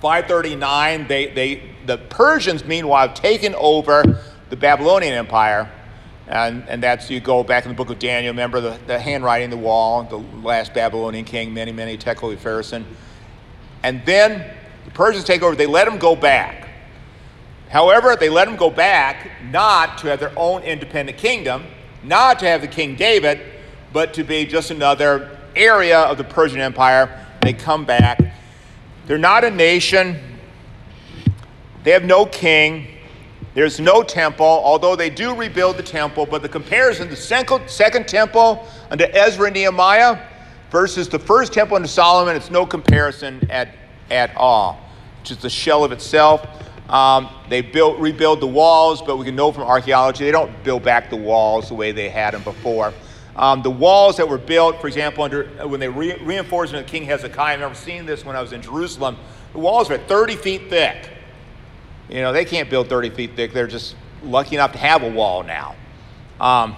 539, 0.00 1.08
they, 1.08 1.26
they, 1.26 1.62
the 1.86 1.98
Persians, 1.98 2.64
meanwhile, 2.64 3.08
have 3.08 3.16
taken 3.16 3.54
over 3.56 4.22
the 4.50 4.56
Babylonian 4.56 5.14
Empire. 5.14 5.70
And, 6.28 6.68
and 6.68 6.82
that's, 6.82 7.10
you 7.10 7.20
go 7.20 7.42
back 7.42 7.64
in 7.64 7.70
the 7.70 7.74
book 7.74 7.90
of 7.90 7.98
Daniel, 7.98 8.32
remember 8.32 8.60
the, 8.60 8.78
the 8.86 8.98
handwriting 8.98 9.50
the 9.50 9.56
wall, 9.56 10.04
the 10.04 10.18
last 10.46 10.74
Babylonian 10.74 11.24
king, 11.24 11.54
Mene, 11.54 11.74
Mene, 11.74 11.98
Tekel 11.98 12.36
Upharsin. 12.36 12.84
And 13.82 14.04
then 14.04 14.54
the 14.84 14.90
Persians 14.90 15.24
take 15.24 15.42
over, 15.42 15.56
they 15.56 15.66
let 15.66 15.86
them 15.86 15.98
go 15.98 16.14
back. 16.14 16.68
However, 17.70 18.14
they 18.14 18.28
let 18.28 18.46
them 18.46 18.56
go 18.56 18.70
back 18.70 19.30
not 19.50 19.98
to 19.98 20.08
have 20.08 20.20
their 20.20 20.32
own 20.36 20.62
independent 20.62 21.18
kingdom, 21.18 21.64
not 22.02 22.38
to 22.40 22.46
have 22.46 22.60
the 22.60 22.68
King 22.68 22.94
David, 22.94 23.40
but 23.92 24.14
to 24.14 24.24
be 24.24 24.44
just 24.44 24.70
another 24.70 25.36
area 25.56 25.98
of 25.98 26.18
the 26.18 26.24
Persian 26.24 26.60
Empire. 26.60 27.26
They 27.42 27.52
come 27.52 27.84
back 27.84 28.20
they're 29.08 29.16
not 29.16 29.42
a 29.42 29.50
nation. 29.50 30.20
They 31.82 31.92
have 31.92 32.04
no 32.04 32.26
king. 32.26 32.86
There's 33.54 33.80
no 33.80 34.02
temple, 34.02 34.44
although 34.44 34.94
they 34.94 35.08
do 35.08 35.34
rebuild 35.34 35.78
the 35.78 35.82
temple. 35.82 36.26
But 36.26 36.42
the 36.42 36.48
comparison, 36.48 37.08
the 37.08 37.16
second 37.16 38.06
temple 38.06 38.68
under 38.90 39.06
Ezra 39.06 39.46
and 39.46 39.54
Nehemiah 39.54 40.22
versus 40.70 41.08
the 41.08 41.18
first 41.18 41.54
temple 41.54 41.76
under 41.76 41.88
Solomon, 41.88 42.36
it's 42.36 42.50
no 42.50 42.66
comparison 42.66 43.40
at, 43.50 43.74
at 44.10 44.36
all. 44.36 44.78
It's 45.22 45.30
just 45.30 45.44
a 45.46 45.50
shell 45.50 45.84
of 45.84 45.90
itself. 45.90 46.46
Um, 46.90 47.30
they 47.48 47.62
built, 47.62 47.98
rebuild 47.98 48.40
the 48.40 48.46
walls, 48.46 49.00
but 49.00 49.16
we 49.16 49.24
can 49.24 49.34
know 49.34 49.52
from 49.52 49.62
archaeology 49.62 50.26
they 50.26 50.32
don't 50.32 50.52
build 50.64 50.82
back 50.82 51.08
the 51.08 51.16
walls 51.16 51.68
the 51.68 51.74
way 51.74 51.92
they 51.92 52.10
had 52.10 52.34
them 52.34 52.42
before. 52.42 52.92
Um, 53.38 53.62
the 53.62 53.70
walls 53.70 54.16
that 54.16 54.28
were 54.28 54.36
built, 54.36 54.80
for 54.80 54.88
example, 54.88 55.22
under, 55.22 55.44
when 55.68 55.78
they 55.78 55.88
re- 55.88 56.18
reinforced 56.22 56.72
them 56.72 56.84
King 56.84 57.04
Hezekiah, 57.04 57.54
I've 57.54 57.60
never 57.60 57.74
seen 57.74 58.04
this 58.04 58.24
when 58.24 58.34
I 58.34 58.42
was 58.42 58.52
in 58.52 58.60
Jerusalem, 58.60 59.16
the 59.52 59.60
walls 59.60 59.88
were 59.88 59.96
30 59.96 60.34
feet 60.34 60.68
thick. 60.68 61.08
You 62.08 62.20
know, 62.20 62.32
they 62.32 62.44
can't 62.44 62.68
build 62.68 62.88
30 62.88 63.10
feet 63.10 63.36
thick. 63.36 63.52
They're 63.52 63.68
just 63.68 63.94
lucky 64.24 64.56
enough 64.56 64.72
to 64.72 64.78
have 64.78 65.04
a 65.04 65.08
wall 65.08 65.44
now. 65.44 65.76
Um, 66.40 66.74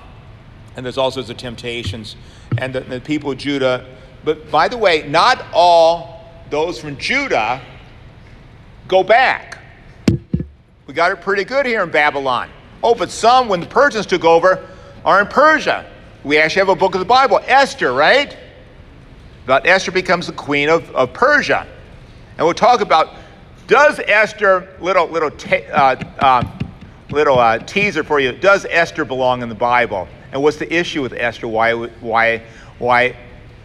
and 0.77 0.85
there's 0.85 0.99
all 0.99 1.11
sorts 1.11 1.31
of 1.31 1.39
temptations. 1.39 2.17
And 2.59 2.75
the, 2.75 2.81
the 2.81 3.01
people 3.01 3.31
of 3.31 3.39
Judah, 3.39 3.87
but 4.23 4.51
by 4.51 4.69
the 4.69 4.77
way, 4.77 5.09
not 5.09 5.43
all 5.55 6.29
those 6.51 6.79
from 6.79 6.99
Judah 6.99 7.63
go 8.87 9.03
back. 9.03 9.59
We 10.87 10.93
got 10.93 11.11
it 11.11 11.23
pretty 11.23 11.45
good 11.45 11.65
here 11.65 11.83
in 11.83 11.91
Babylon. 11.91 12.51
Oh, 12.83 12.95
but 12.95 13.11
some, 13.11 13.49
when 13.49 13.61
the 13.61 13.67
Persians 13.67 14.05
took 14.05 14.25
over, 14.25 14.67
are 15.07 15.23
in 15.23 15.27
Persia 15.27 15.87
we 16.25 16.39
actually 16.39 16.61
have 16.61 16.69
a 16.69 16.77
book 16.77 16.95
of 16.95 16.99
the 16.99 17.07
Bible, 17.07 17.41
Esther, 17.47 17.93
right? 17.93 18.37
But 19.47 19.67
Esther 19.67 19.93
becomes 19.93 20.27
the 20.27 20.33
queen 20.33 20.69
of, 20.69 20.91
of 20.91 21.13
Persia. 21.13 21.67
And 22.37 22.47
we'll 22.47 22.55
talk 22.55 22.81
about 22.81 23.15
does 23.67 24.01
Esther, 24.01 24.69
little, 24.81 25.07
little, 25.07 25.31
uh, 25.73 25.97
uh, 26.19 26.43
little 27.11 27.39
uh, 27.39 27.59
teaser 27.59 28.03
for 28.03 28.19
you, 28.19 28.33
does 28.33 28.67
Esther 28.69 29.05
belong 29.05 29.43
in 29.43 29.49
the 29.49 29.55
Bible? 29.55 30.09
And 30.33 30.43
what's 30.43 30.57
the 30.57 30.73
issue 30.73 31.03
with 31.03 31.13
Esther? 31.13 31.47
Why, 31.47 31.75
why, 31.75 32.43
why 32.79 33.17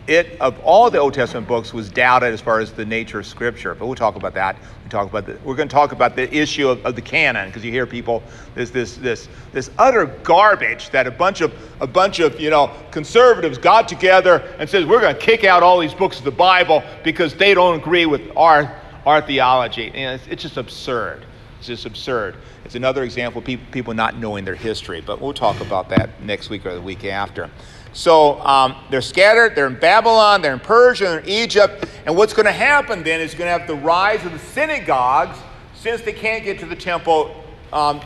it, 0.08 0.40
of 0.40 0.60
all 0.60 0.90
the 0.90 1.00
Old 1.00 1.14
Testament 1.14 1.48
books, 1.48 1.74
was 1.74 1.90
doubted 1.90 2.34
as 2.34 2.42
far 2.42 2.60
as 2.60 2.72
the 2.72 2.86
nature 2.86 3.20
of 3.20 3.26
Scripture. 3.26 3.74
But 3.74 3.88
we'll 3.88 3.96
talk 3.96 4.16
about 4.16 4.34
that. 4.36 4.56
We 4.84 4.90
talk 4.90 5.10
about 5.10 5.26
the, 5.26 5.38
we're 5.44 5.56
going 5.56 5.68
to 5.68 5.74
talk 5.74 5.92
about 5.92 6.16
the 6.16 6.34
issue 6.34 6.70
of, 6.70 6.86
of 6.86 6.96
the 6.96 7.02
canon 7.02 7.50
because 7.50 7.66
you 7.66 7.72
hear 7.72 7.88
people 7.88 8.22
there's 8.54 8.72
this 8.72 8.98
this 8.98 9.28
this 9.52 9.72
utter 9.78 10.06
garbage 10.24 10.90
that 10.92 11.08
a 11.08 11.12
bunch 11.12 11.42
of 11.42 11.54
a 11.82 11.88
bunch 11.88 12.20
of 12.20 12.40
you 12.40 12.50
know 12.50 12.72
conservatives 12.92 13.58
got 13.58 13.88
together 13.88 14.38
and 14.60 14.70
says 14.70 14.86
we're 14.86 15.02
going 15.02 15.16
to 15.16 15.22
kick 15.22 15.44
out 15.44 15.64
all 15.64 15.80
these 15.80 15.94
books 15.94 16.20
of 16.20 16.26
the 16.26 16.32
Bible 16.32 16.84
because 17.04 17.34
they 17.34 17.54
don't 17.54 17.80
agree 17.80 18.06
with 18.06 18.22
our 18.38 18.80
our 19.06 19.22
theology. 19.22 19.92
And 19.94 20.20
it's, 20.20 20.28
it's 20.28 20.42
just 20.44 20.58
absurd. 20.58 21.26
It's 21.60 21.68
just 21.68 21.86
absurd. 21.86 22.36
It's 22.64 22.76
another 22.76 23.04
example 23.04 23.40
of 23.40 23.46
people, 23.46 23.66
people 23.72 23.94
not 23.94 24.18
knowing 24.18 24.46
their 24.46 24.56
history. 24.56 25.02
But 25.02 25.22
we'll 25.22 25.34
talk 25.34 25.60
about 25.62 25.90
that 25.90 26.22
next 26.22 26.50
week 26.50 26.66
or 26.66 26.74
the 26.74 26.82
week 26.82 27.06
after. 27.06 27.50
So 27.96 28.42
um, 28.42 28.76
they're 28.92 29.02
scattered. 29.02 29.56
They're 29.56 29.68
in 29.68 29.80
Babylon, 29.80 30.42
they're 30.42 30.54
in 30.54 30.60
Persia, 30.60 31.06
they're 31.06 31.20
in 31.20 31.30
Egypt. 31.30 31.86
And 32.06 32.16
what's 32.16 32.34
going 32.34 32.46
to 32.46 32.52
happen 32.52 33.04
then 33.04 33.22
is 33.22 33.34
going 33.34 33.48
to 33.48 33.58
have 33.58 33.68
the 33.68 33.76
rise 33.76 34.24
of 34.26 34.34
the 34.34 34.40
synagogues 34.40 35.38
since 35.74 36.02
they 36.02 36.12
can't 36.12 36.44
get 36.44 36.60
to 36.60 36.66
the 36.66 36.76
temple 36.76 37.44
um, 37.72 38.02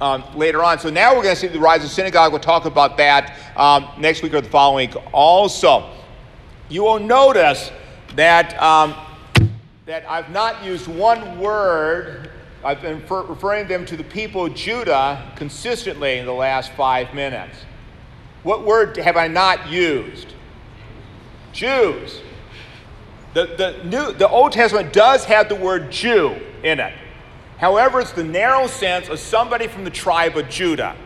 um, 0.00 0.22
later 0.36 0.62
on. 0.62 0.78
So 0.78 0.90
now 0.90 1.14
we're 1.14 1.24
going 1.24 1.34
to 1.34 1.40
see 1.40 1.48
the 1.48 1.58
rise 1.58 1.84
of 1.84 1.90
synagogue. 1.90 2.30
We'll 2.30 2.40
talk 2.40 2.66
about 2.66 2.96
that 2.98 3.36
um, 3.56 3.88
next 3.98 4.22
week 4.22 4.32
or 4.32 4.40
the 4.40 4.48
following 4.48 4.90
week 4.90 5.04
also. 5.12 5.90
You 6.68 6.84
will 6.84 7.00
notice 7.00 7.72
that, 8.14 8.60
um, 8.62 8.94
that 9.86 10.08
I've 10.08 10.30
not 10.30 10.64
used 10.64 10.86
one 10.86 11.40
word 11.40 12.30
I've 12.64 12.80
been 12.80 13.02
referring 13.08 13.66
them 13.66 13.84
to 13.86 13.96
the 13.96 14.04
people 14.04 14.46
of 14.46 14.54
Judah 14.54 15.32
consistently 15.34 16.18
in 16.18 16.26
the 16.26 16.32
last 16.32 16.70
five 16.74 17.12
minutes. 17.12 17.56
What 18.42 18.64
word 18.64 18.96
have 18.96 19.16
I 19.16 19.28
not 19.28 19.70
used? 19.70 20.34
Jews. 21.52 22.20
The, 23.34 23.46
the, 23.56 23.84
New, 23.84 24.12
the 24.12 24.28
Old 24.28 24.52
Testament 24.52 24.92
does 24.92 25.24
have 25.24 25.48
the 25.48 25.54
word 25.54 25.90
Jew 25.90 26.36
in 26.62 26.80
it. 26.80 26.92
However, 27.58 28.00
it's 28.00 28.12
the 28.12 28.24
narrow 28.24 28.66
sense 28.66 29.08
of 29.08 29.18
somebody 29.18 29.68
from 29.68 29.84
the 29.84 29.90
tribe 29.90 30.36
of 30.36 30.48
Judah. 30.48 30.96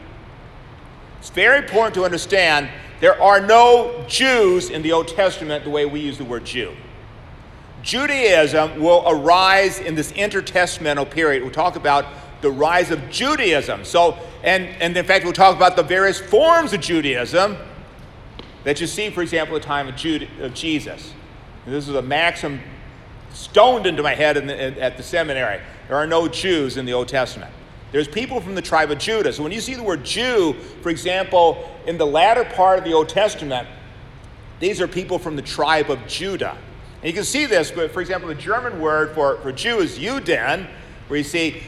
It's 1.20 1.30
very 1.30 1.58
important 1.58 1.94
to 1.94 2.04
understand 2.04 2.68
there 3.00 3.20
are 3.20 3.40
no 3.40 4.04
Jews 4.08 4.70
in 4.70 4.82
the 4.82 4.92
Old 4.92 5.08
Testament 5.08 5.64
the 5.64 5.70
way 5.70 5.84
we 5.84 6.00
use 6.00 6.16
the 6.18 6.24
word 6.24 6.46
Jew. 6.46 6.74
Judaism 7.82 8.80
will 8.82 9.04
arise 9.06 9.78
in 9.78 9.94
this 9.94 10.12
intertestamental 10.12 11.08
period. 11.10 11.42
We'll 11.42 11.52
talk 11.52 11.76
about 11.76 12.06
the 12.40 12.50
rise 12.50 12.90
of 12.90 13.10
Judaism. 13.10 13.84
So, 13.84 14.18
and, 14.42 14.64
and 14.80 14.96
in 14.96 15.04
fact, 15.04 15.24
we'll 15.24 15.32
talk 15.32 15.56
about 15.56 15.76
the 15.76 15.82
various 15.82 16.20
forms 16.20 16.72
of 16.72 16.80
Judaism 16.80 17.56
that 18.64 18.80
you 18.80 18.86
see, 18.86 19.10
for 19.10 19.22
example, 19.22 19.56
at 19.56 19.62
the 19.62 19.68
time 19.68 19.88
of, 19.88 19.96
Jude, 19.96 20.28
of 20.40 20.54
Jesus. 20.54 21.12
And 21.64 21.74
this 21.74 21.88
is 21.88 21.94
a 21.94 22.02
maxim 22.02 22.60
stoned 23.32 23.86
into 23.86 24.02
my 24.02 24.14
head 24.14 24.36
the, 24.48 24.82
at 24.82 24.96
the 24.96 25.02
seminary. 25.02 25.60
There 25.88 25.96
are 25.96 26.06
no 26.06 26.26
Jews 26.28 26.76
in 26.76 26.86
the 26.86 26.92
Old 26.92 27.08
Testament. 27.08 27.52
There's 27.92 28.08
people 28.08 28.40
from 28.40 28.54
the 28.54 28.62
tribe 28.62 28.90
of 28.90 28.98
Judah. 28.98 29.32
So 29.32 29.42
when 29.42 29.52
you 29.52 29.60
see 29.60 29.74
the 29.74 29.82
word 29.82 30.04
Jew, 30.04 30.54
for 30.82 30.90
example, 30.90 31.70
in 31.86 31.96
the 31.96 32.06
latter 32.06 32.44
part 32.44 32.78
of 32.78 32.84
the 32.84 32.92
Old 32.92 33.08
Testament, 33.08 33.68
these 34.58 34.80
are 34.80 34.88
people 34.88 35.18
from 35.18 35.36
the 35.36 35.42
tribe 35.42 35.90
of 35.90 36.04
Judah. 36.06 36.56
And 37.02 37.04
you 37.04 37.12
can 37.12 37.24
see 37.24 37.46
this, 37.46 37.70
but 37.70 37.90
for 37.90 38.00
example, 38.00 38.28
the 38.28 38.34
German 38.34 38.80
word 38.80 39.14
for, 39.14 39.38
for 39.38 39.52
Jew 39.52 39.78
is 39.78 39.98
Juden, 39.98 40.68
where 41.08 41.18
you 41.18 41.24
see 41.24 41.62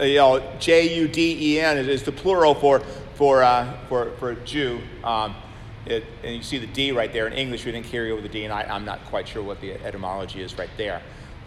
you 0.00 0.16
know, 0.16 0.52
J 0.58 0.96
U 0.98 1.08
D 1.08 1.54
E 1.54 1.60
N 1.60 1.78
is, 1.78 2.02
the 2.02 2.12
plural 2.12 2.54
for, 2.54 2.80
for, 3.14 3.42
uh, 3.42 3.72
for, 3.88 4.12
for 4.18 4.34
Jew. 4.34 4.80
Um, 5.04 5.34
it, 5.86 6.04
and 6.24 6.34
you 6.34 6.42
see 6.42 6.58
the 6.58 6.66
D 6.66 6.92
right 6.92 7.12
there. 7.12 7.26
In 7.26 7.32
English, 7.32 7.64
we 7.64 7.72
didn't 7.72 7.86
carry 7.86 8.10
over 8.10 8.20
the 8.20 8.28
D, 8.28 8.44
and 8.44 8.52
I, 8.52 8.74
am 8.74 8.84
not 8.84 9.04
quite 9.06 9.28
sure 9.28 9.42
what 9.42 9.60
the 9.60 9.72
etymology 9.84 10.42
is 10.42 10.58
right 10.58 10.70
there. 10.76 11.00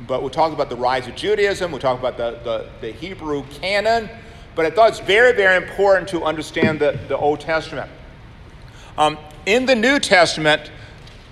But 0.08 0.22
we'll 0.22 0.30
talk 0.30 0.54
about 0.54 0.70
the 0.70 0.78
rise 0.78 1.08
of 1.08 1.16
Judaism, 1.16 1.72
we'll 1.72 1.82
talk 1.82 2.00
about 2.00 2.18
the, 2.18 2.40
the, 2.44 2.70
the 2.80 2.92
Hebrew 2.94 3.44
canon, 3.60 4.10
but 4.56 4.66
I 4.66 4.72
thought 4.72 4.90
it's 4.90 5.00
very, 5.00 5.34
very 5.34 5.58
important 5.58 6.08
to 6.10 6.24
understand 6.24 6.80
the, 6.80 6.98
the 7.08 7.18
Old 7.18 7.42
Testament. 7.42 7.92
Um, 8.98 9.18
in 9.46 9.66
the 9.66 9.76
New 9.76 10.00
Testament, 10.00 10.72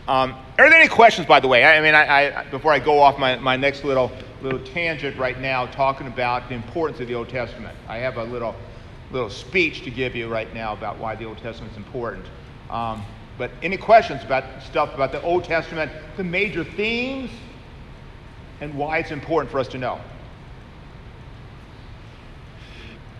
um, 0.07 0.35
are 0.57 0.69
there 0.69 0.79
any 0.79 0.89
questions, 0.89 1.27
by 1.27 1.39
the 1.39 1.47
way? 1.47 1.63
I, 1.63 1.77
I 1.77 1.81
mean, 1.81 1.95
I, 1.95 2.39
I, 2.39 2.43
before 2.45 2.73
I 2.73 2.79
go 2.79 2.99
off 2.99 3.17
my, 3.17 3.37
my 3.37 3.55
next 3.55 3.83
little, 3.83 4.11
little 4.41 4.59
tangent 4.59 5.17
right 5.17 5.39
now, 5.39 5.65
talking 5.65 6.07
about 6.07 6.49
the 6.49 6.55
importance 6.55 6.99
of 6.99 7.07
the 7.07 7.15
Old 7.15 7.29
Testament, 7.29 7.75
I 7.87 7.97
have 7.97 8.17
a 8.17 8.23
little, 8.23 8.55
little 9.11 9.29
speech 9.29 9.83
to 9.83 9.89
give 9.89 10.15
you 10.15 10.27
right 10.27 10.53
now 10.53 10.73
about 10.73 10.97
why 10.97 11.15
the 11.15 11.25
Old 11.25 11.37
Testament 11.37 11.71
is 11.71 11.77
important. 11.77 12.25
Um, 12.69 13.03
but 13.37 13.51
any 13.61 13.77
questions 13.77 14.23
about 14.23 14.63
stuff 14.63 14.93
about 14.93 15.11
the 15.11 15.21
Old 15.21 15.43
Testament, 15.43 15.91
the 16.17 16.23
major 16.23 16.63
themes, 16.63 17.31
and 18.61 18.75
why 18.75 18.97
it's 18.97 19.11
important 19.11 19.51
for 19.51 19.59
us 19.59 19.67
to 19.69 19.77
know? 19.77 19.99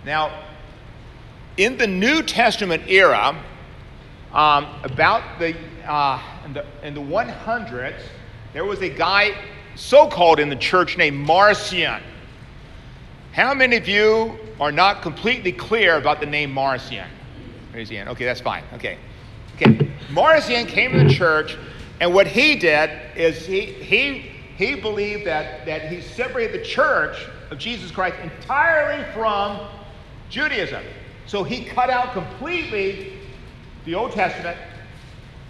Now, 0.06 0.44
in 1.58 1.78
the 1.78 1.88
New 1.88 2.24
Testament 2.24 2.84
era, 2.88 3.36
um, 4.34 4.68
about 4.84 5.40
the, 5.40 5.56
uh, 5.86 6.22
in 6.46 6.54
the 6.54 6.66
in 6.84 6.94
the 6.94 7.02
100s, 7.02 8.02
there 8.54 8.66
was 8.66 8.82
a 8.82 8.90
guy 8.90 9.36
so-called 9.78 10.40
in 10.40 10.50
the 10.50 10.56
church 10.56 10.98
named 10.98 11.18
Marcion. 11.18 12.02
How 13.32 13.54
many 13.54 13.78
of 13.78 13.88
you 13.88 14.38
are 14.60 14.72
not 14.72 15.02
completely 15.02 15.52
clear 15.52 15.98
about 15.98 16.20
the 16.20 16.26
name 16.26 16.52
Marcion? 16.52 17.08
Raise 17.74 17.92
your 17.92 18.00
hand. 18.00 18.10
Okay, 18.10 18.26
that's 18.26 18.42
fine. 18.42 18.64
Okay. 18.74 18.98
Okay. 19.56 19.90
Marcion 20.12 20.66
came 20.66 20.92
to 20.94 21.04
the 21.04 21.14
church, 21.14 21.58
and 22.02 22.14
what 22.14 22.28
he 22.28 22.56
did 22.56 22.90
is 23.16 23.46
he 23.46 23.66
he 23.66 24.32
he 24.58 24.76
believed 24.76 25.26
that 25.28 25.66
that 25.66 25.92
he 25.92 26.02
separated 26.02 26.60
the 26.60 26.66
church 26.66 27.28
of 27.52 27.60
Jesus 27.60 27.92
Christ 27.92 28.16
entirely 28.24 29.04
from 29.14 29.60
Judaism. 30.30 30.84
So 31.28 31.44
he 31.44 31.66
cut 31.66 31.90
out 31.90 32.14
completely 32.14 33.14
the 33.86 33.94
Old 33.94 34.12
Testament 34.12 34.58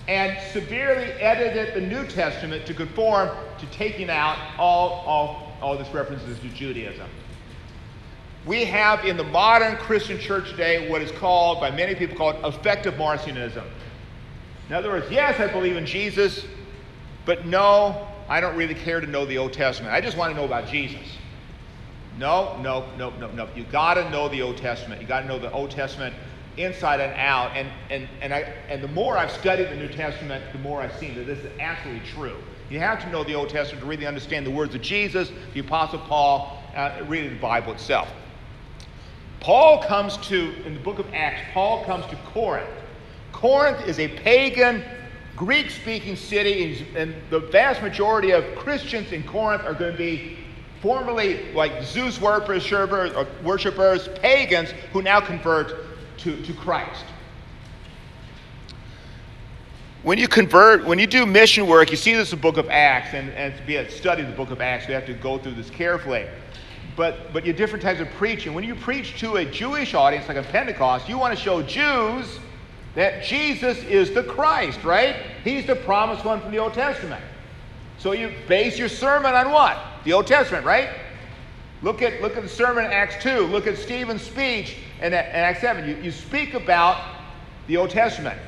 and 0.08 0.38
severely 0.51 1.12
edited 1.14 1.76
the 1.76 1.82
New 1.82 2.05
Testament 2.08 2.66
to 2.66 2.74
conform 2.74 3.30
to 3.60 3.66
taking 3.68 4.10
out 4.10 4.38
all, 4.58 5.03
all, 5.05 5.53
all 5.62 5.78
this 5.78 5.89
references 5.89 6.39
to 6.39 6.49
Judaism. 6.49 7.08
We 8.45 8.64
have 8.64 9.03
in 9.03 9.18
the 9.18 9.26
modern 9.26 9.76
Christian 9.76 10.18
church 10.18 10.51
today 10.51 10.89
what 10.89 11.01
is 11.01 11.12
called, 11.12 11.60
by 11.60 11.72
many 11.72 11.95
people 11.95 12.16
called, 12.16 12.38
effective 12.45 12.93
Marcionism. 12.93 13.66
In 14.70 14.76
other 14.76 14.89
words, 14.89 15.12
yes, 15.12 15.39
I 15.39 15.51
believe 15.51 15.76
in 15.76 15.86
Jesus, 15.86 16.45
but 17.26 17.45
no, 17.45 18.08
I 18.30 18.39
don't 18.39 18.55
really 18.55 18.76
care 18.76 19.01
to 19.01 19.08
know 19.08 19.26
the 19.26 19.38
Old 19.38 19.51
Testament. 19.51 19.93
I 19.93 19.99
just 19.99 20.16
want 20.16 20.32
to 20.32 20.38
know 20.38 20.45
about 20.45 20.68
Jesus. 20.68 21.05
No, 22.18 22.58
no, 22.62 22.86
no, 22.97 23.12
no, 23.12 23.30
no. 23.32 23.49
You 23.55 23.64
got 23.66 23.95
to 23.95 24.10
know 24.10 24.30
the 24.30 24.41
Old 24.41 24.58
Testament. 24.58 25.01
You 25.01 25.08
got 25.08 25.22
to 25.22 25.28
know 25.28 25.39
the 25.39 25.51
Old 25.51 25.72
Testament 25.72 26.16
inside 26.58 26.99
and 26.99 27.14
out. 27.14 27.55
And, 27.55 27.70
and, 27.89 28.08
and, 28.22 28.34
I, 28.34 28.53
and 28.70 28.84
the 28.84 28.88
more 28.89 29.18
I've 29.18 29.32
studied 29.32 29.70
the 29.70 29.76
New 29.76 29.89
Testament, 29.89 30.43
the 30.51 30.60
more 30.60 30.82
I've 30.82 30.95
seen 30.97 31.16
that 31.16 31.26
this 31.26 31.39
is 31.39 31.51
absolutely 31.60 32.08
true. 32.10 32.38
You 32.70 32.80
have 32.80 33.01
to 33.01 33.10
know 33.10 33.24
the 33.24 33.36
Old 33.36 33.49
Testament 33.49 33.82
to 33.84 33.89
really 33.89 34.05
understand 34.05 34.45
the 34.45 34.51
words 34.51 34.76
of 34.76 34.82
Jesus, 34.82 35.32
the 35.53 35.62
Apostle 35.62 35.99
Paul, 35.99 36.62
uh, 36.76 37.01
really 37.08 37.30
the 37.30 37.39
Bible 37.39 37.74
itself. 37.74 38.10
Paul 39.39 39.84
comes 39.84 40.18
to, 40.28 40.53
in 40.66 40.74
the 40.74 40.80
book 40.80 40.99
of 40.99 41.05
Acts, 41.14 41.41
Paul 41.53 41.86
comes 41.86 42.05
to 42.08 42.16
Corinth. 42.34 42.70
Corinth 43.32 43.88
is 43.88 43.99
a 43.99 44.08
pagan, 44.08 44.84
Greek 45.36 45.70
speaking 45.70 46.16
city, 46.16 46.86
and 46.95 47.16
the 47.30 47.39
vast 47.39 47.82
majority 47.82 48.32
of 48.32 48.43
Christians 48.55 49.12
in 49.12 49.24
Corinth 49.24 49.64
are 49.64 49.74
going 49.74 49.91
to 49.91 49.97
be 49.97 50.38
formerly 50.82 51.53
like 51.53 51.84
Zeus 51.84 52.20
worshippers, 52.20 53.14
worshippers, 53.43 54.10
pagans 54.20 54.72
who 54.91 55.01
now 55.01 55.22
convert 55.22 55.76
to, 56.28 56.41
to 56.43 56.53
Christ. 56.53 57.05
When 60.03 60.17
you 60.17 60.28
convert, 60.28 60.86
when 60.86 60.99
you 60.99 61.07
do 61.07 61.25
mission 61.25 61.67
work, 61.67 61.89
you 61.89 61.95
see 61.95 62.13
this 62.13 62.34
in 62.34 62.38
the 62.38 62.41
book 62.41 62.57
of 62.57 62.69
Acts, 62.69 63.13
and, 63.13 63.30
and 63.32 63.55
to 63.55 63.63
be 63.63 63.78
a 63.78 63.89
study 63.89 64.23
of 64.23 64.30
the 64.30 64.36
book 64.36 64.51
of 64.51 64.59
Acts, 64.59 64.88
we 64.88 64.93
have 64.93 65.05
to 65.05 65.13
go 65.13 65.38
through 65.38 65.53
this 65.53 65.69
carefully. 65.69 66.28
But, 66.97 67.32
but 67.32 67.45
you 67.45 67.53
have 67.53 67.57
different 67.57 67.82
types 67.82 68.01
of 68.01 68.09
preaching. 68.11 68.53
When 68.53 68.65
you 68.65 68.75
preach 68.75 69.17
to 69.21 69.38
a 69.38 69.45
Jewish 69.45 69.93
audience, 69.93 70.28
like 70.28 70.38
a 70.38 70.43
Pentecost, 70.43 71.07
you 71.07 71.17
want 71.17 71.36
to 71.36 71.41
show 71.41 71.61
Jews 71.61 72.39
that 72.95 73.23
Jesus 73.23 73.78
is 73.84 74.13
the 74.13 74.23
Christ, 74.23 74.84
right? 74.84 75.15
He's 75.45 75.65
the 75.65 75.75
promised 75.75 76.25
one 76.25 76.41
from 76.41 76.51
the 76.51 76.57
Old 76.57 76.73
Testament. 76.73 77.23
So 77.99 78.11
you 78.11 78.34
base 78.49 78.78
your 78.78 78.89
sermon 78.89 79.34
on 79.34 79.51
what? 79.51 79.80
The 80.03 80.11
Old 80.11 80.28
Testament, 80.28 80.65
right? 80.65 80.89
Look 81.82 82.01
at, 82.01 82.21
look 82.21 82.36
at 82.36 82.43
the 82.43 82.49
sermon 82.49 82.86
in 82.86 82.91
Acts 82.91 83.23
2. 83.23 83.41
Look 83.47 83.65
at 83.67 83.78
Stephen's 83.78 84.23
speech 84.23 84.78
in, 85.00 85.08
in 85.08 85.14
Acts 85.14 85.62
7. 85.62 85.88
You, 85.88 85.95
you 85.98 86.12
speak 86.12 86.54
about 86.54 87.16
the 87.68 87.78
Old 87.78 87.89
Testament. 87.89 88.39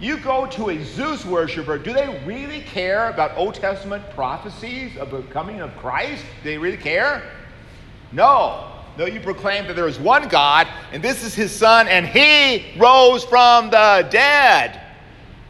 You 0.00 0.16
go 0.18 0.46
to 0.46 0.70
a 0.70 0.84
Zeus 0.84 1.24
worshiper, 1.24 1.76
do 1.76 1.92
they 1.92 2.22
really 2.24 2.60
care 2.60 3.10
about 3.10 3.36
Old 3.36 3.54
Testament 3.54 4.08
prophecies 4.10 4.96
of 4.96 5.10
the 5.10 5.22
coming 5.22 5.60
of 5.60 5.76
Christ? 5.76 6.24
Do 6.42 6.50
they 6.50 6.58
really 6.58 6.76
care? 6.76 7.22
No. 8.12 8.72
No, 8.96 9.06
you 9.06 9.20
proclaim 9.20 9.66
that 9.66 9.76
there 9.76 9.88
is 9.88 9.98
one 9.98 10.28
God, 10.28 10.66
and 10.92 11.02
this 11.02 11.22
is 11.22 11.34
his 11.34 11.54
Son, 11.54 11.86
and 11.88 12.06
he 12.06 12.78
rose 12.78 13.24
from 13.24 13.70
the 13.70 14.08
dead. 14.10 14.80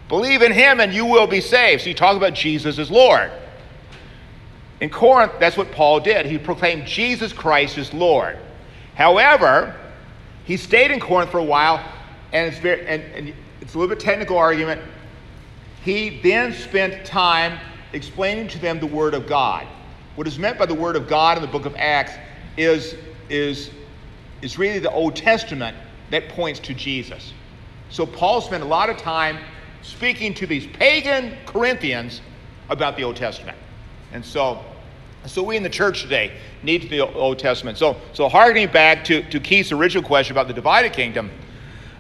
Believe 0.09 0.43
in 0.43 0.53
him, 0.53 0.81
and 0.81 0.93
you 0.93 1.05
will 1.05 1.27
be 1.27 1.41
saved. 1.41 1.83
So 1.83 1.89
you 1.89 1.95
talk 1.95 2.17
about 2.17 2.35
Jesus 2.35 2.79
as 2.79 2.91
Lord. 2.91 3.31
In 4.81 4.91
Corinth, 4.91 5.33
that's 5.41 5.57
what 5.57 5.73
Paul 5.73 6.01
did. 6.01 6.27
He 6.27 6.39
proclaimed 6.39 6.87
Jesus 6.87 7.33
Christ 7.33 7.79
as 7.79 7.93
Lord. 7.93 8.39
However, 8.95 9.75
he 10.49 10.57
stayed 10.57 10.91
in 10.91 10.99
Corinth 10.99 11.31
for 11.31 11.37
a 11.37 11.45
while, 11.45 11.79
and 12.33 12.49
it's, 12.49 12.57
very, 12.57 12.81
and, 12.87 13.03
and 13.15 13.35
it's 13.61 13.75
a 13.75 13.79
little 13.79 13.95
bit 13.95 14.03
technical 14.03 14.39
argument. 14.39 14.81
He 15.85 16.21
then 16.23 16.55
spent 16.55 17.05
time 17.05 17.59
explaining 17.93 18.49
to 18.49 18.59
them 18.59 18.81
the 18.81 18.87
Word 18.87 19.13
of 19.13 19.27
God. 19.27 19.67
What 20.15 20.27
is 20.27 20.39
meant 20.39 20.59
by 20.59 20.65
the 20.65 20.75
Word 20.75 20.97
of 20.97 21.07
God 21.07 21.37
in 21.37 21.43
the 21.43 21.51
book 21.51 21.67
of 21.67 21.77
Acts 21.77 22.13
is, 22.57 22.95
is, 23.29 23.71
is 24.41 24.59
really 24.59 24.79
the 24.79 24.91
Old 24.91 25.15
Testament 25.15 25.77
that 26.09 26.31
points 26.31 26.61
to 26.61 26.73
Jesus. 26.73 27.35
So 27.91 28.07
Paul 28.07 28.41
spent 28.41 28.63
a 28.63 28.67
lot 28.67 28.89
of 28.89 28.97
time 28.97 29.37
speaking 29.83 30.33
to 30.33 30.47
these 30.47 30.67
pagan 30.67 31.37
Corinthians 31.45 32.23
about 32.71 32.97
the 32.97 33.03
Old 33.03 33.17
Testament. 33.17 33.59
And 34.15 34.25
so, 34.25 34.65
so 35.29 35.43
we 35.43 35.57
in 35.57 35.63
the 35.63 35.69
church 35.69 36.03
today 36.03 36.33
need 36.63 36.89
the 36.89 37.01
Old 37.01 37.39
Testament. 37.39 37.79
So, 37.79 37.97
so 38.13 38.29
harkening 38.29 38.69
back 38.69 39.05
to, 39.05 39.23
to 39.31 39.41
Keith's 39.41 39.73
original 39.73 40.03
question 40.03 40.35
about 40.35 40.49
the 40.49 40.55
divided 40.55 40.93
kingdom, 40.93 41.31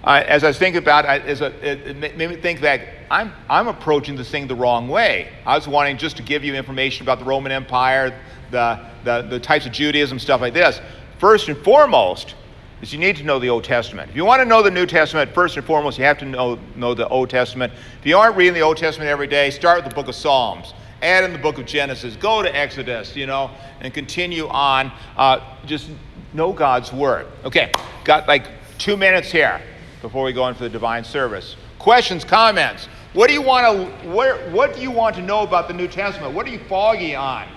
uh, 0.05 0.23
as 0.27 0.45
I 0.45 0.53
thinking 0.53 0.83
about 0.83 1.05
it, 1.05 1.27
as 1.27 1.41
a, 1.41 1.47
it, 1.67 2.01
it 2.05 2.17
made 2.17 2.31
me 2.31 2.37
think 2.37 2.61
that 2.61 2.81
I'm, 3.11 3.33
I'm 3.49 3.69
approaching 3.69 4.17
this 4.17 4.31
thing 4.31 4.47
the 4.47 4.55
wrong 4.55 4.89
way. 4.89 5.31
I 5.45 5.57
was 5.57 5.67
wanting 5.67 5.97
just 5.99 6.17
to 6.19 6.23
give 6.23 6.45
you 6.45 6.55
information 6.55 7.05
about 7.05 7.19
the 7.19 7.25
Roman 7.25 7.53
Empire, 7.53 8.19
the, 8.51 8.81
the, 9.05 9.23
the 9.23 9.41
types 9.41 9.67
of 9.67 9.73
Judaism, 9.73 10.19
stuff 10.19 10.41
like 10.41 10.55
this. 10.55 10.81
First 11.19 11.49
and 11.49 11.59
foremost, 11.59 12.35
is 12.81 12.93
you 12.93 12.99
need 12.99 13.17
to 13.17 13.25
know 13.25 13.39
the 13.39 13.49
Old 13.49 13.65
Testament. 13.65 14.09
If 14.11 14.17
you 14.17 14.25
want 14.25 14.41
to 14.41 14.45
know 14.45 14.63
the 14.63 14.71
New 14.71 14.87
Testament, 14.87 15.33
first 15.33 15.57
and 15.57 15.67
foremost, 15.67 15.99
you 15.99 16.05
have 16.05 16.19
to 16.19 16.25
know, 16.25 16.59
know 16.77 16.95
the 16.95 17.09
Old 17.09 17.29
Testament. 17.29 17.73
If 17.99 18.07
you 18.07 18.17
aren't 18.17 18.37
reading 18.37 18.55
the 18.55 18.61
Old 18.61 18.77
Testament 18.77 19.11
every 19.11 19.27
day, 19.27 19.51
start 19.51 19.83
with 19.83 19.89
the 19.89 19.95
book 19.95 20.07
of 20.07 20.15
Psalms 20.15 20.75
add 21.03 21.25
in 21.25 21.33
the 21.33 21.39
book 21.39 21.59
of 21.59 21.67
Genesis, 21.67 22.17
go 22.17 22.43
to 22.43 22.55
Exodus, 22.55 23.15
you 23.15 23.27
know, 23.27 23.51
and 23.81 23.93
continue 23.93 24.49
on. 24.49 24.93
Uh, 25.17 25.41
just 25.67 25.91
know 26.33 26.53
God's 26.53 26.93
word. 26.93 27.27
Okay, 27.45 27.73
got 28.05 28.29
like 28.29 28.49
two 28.79 28.97
minutes 28.97 29.31
here 29.31 29.61
before 30.03 30.25
we 30.25 30.33
go 30.33 30.49
into 30.49 30.61
the 30.61 30.69
divine 30.69 31.05
service. 31.05 31.57
Questions, 31.79 32.25
comments. 32.25 32.89
What 33.13 33.29
do 33.29 33.33
you 33.35 33.43
want 33.43 33.67
to 33.67 34.09
what, 34.09 34.51
what 34.51 34.75
do 34.75 34.81
you 34.81 34.91
want 34.91 35.17
to 35.17 35.23
know 35.23 35.41
about 35.41 35.69
the 35.69 35.75
New 35.75 35.89
Testament? 35.89 36.35
What 36.35 36.47
are 36.47 36.51
you 36.51 36.61
foggy 36.69 37.15
on? 37.15 37.49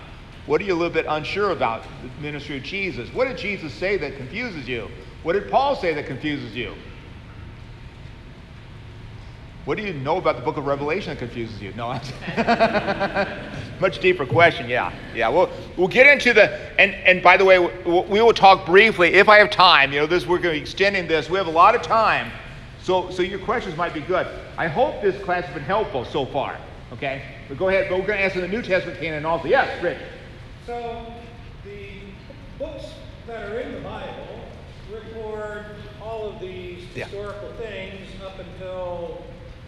What 0.45 0.59
are 0.61 0.63
you 0.63 0.73
a 0.73 0.75
little 0.75 0.93
bit 0.93 1.05
unsure 1.07 1.51
about 1.51 1.83
the 1.83 2.21
ministry 2.21 2.57
of 2.57 2.63
Jesus? 2.63 3.13
What 3.13 3.27
did 3.27 3.37
Jesus 3.37 3.73
say 3.73 3.97
that 3.97 4.17
confuses 4.17 4.67
you? 4.67 4.89
What 5.23 5.33
did 5.33 5.51
Paul 5.51 5.75
say 5.75 5.93
that 5.93 6.07
confuses 6.07 6.55
you? 6.55 6.73
What 9.65 9.77
do 9.77 9.83
you 9.83 9.93
know 9.93 10.17
about 10.17 10.37
the 10.37 10.41
book 10.41 10.57
of 10.57 10.65
Revelation 10.65 11.11
that 11.13 11.19
confuses 11.19 11.61
you? 11.61 11.71
No, 11.73 11.89
much 13.79 13.99
deeper 13.99 14.25
question. 14.25 14.67
Yeah, 14.67 14.91
yeah. 15.13 15.29
We'll 15.29 15.51
we'll 15.77 15.87
get 15.87 16.07
into 16.07 16.33
the 16.33 16.51
and 16.81 16.95
and 16.95 17.21
by 17.21 17.37
the 17.37 17.45
way, 17.45 17.59
we 17.59 18.21
will 18.21 18.33
talk 18.33 18.65
briefly 18.65 19.13
if 19.13 19.29
I 19.29 19.37
have 19.37 19.51
time. 19.51 19.93
You 19.93 19.99
know, 19.99 20.07
this 20.07 20.25
we're 20.25 20.39
going 20.39 20.55
to 20.55 20.59
be 20.59 20.61
extending 20.61 21.07
this. 21.07 21.29
We 21.29 21.37
have 21.37 21.45
a 21.45 21.51
lot 21.51 21.75
of 21.75 21.83
time, 21.83 22.31
so 22.81 23.11
so 23.11 23.21
your 23.21 23.37
questions 23.37 23.77
might 23.77 23.93
be 23.93 24.01
good. 24.01 24.25
I 24.57 24.67
hope 24.67 24.99
this 25.03 25.21
class 25.23 25.45
has 25.45 25.53
been 25.53 25.63
helpful 25.63 26.05
so 26.05 26.25
far. 26.25 26.57
Okay, 26.93 27.21
but 27.47 27.59
go 27.59 27.69
ahead. 27.69 27.87
But 27.87 27.99
we're 27.99 28.07
going 28.07 28.17
to 28.17 28.23
answer 28.25 28.41
the 28.41 28.47
New 28.47 28.63
Testament 28.63 28.99
canon 28.99 29.25
also. 29.25 29.47
Yes, 29.47 29.81
Rick. 29.83 29.99
So 30.65 31.05
the 31.63 31.99
books 32.57 32.85
that 33.27 33.47
are 33.47 33.59
in 33.59 33.73
the 33.75 33.81
Bible 33.81 34.27
record 34.91 35.65
all 36.01 36.29
of 36.29 36.39
these 36.41 36.79
Yeah. 36.95 37.05
historical 37.05 37.51
things 37.59 38.09
up 38.25 38.39
until 38.39 39.23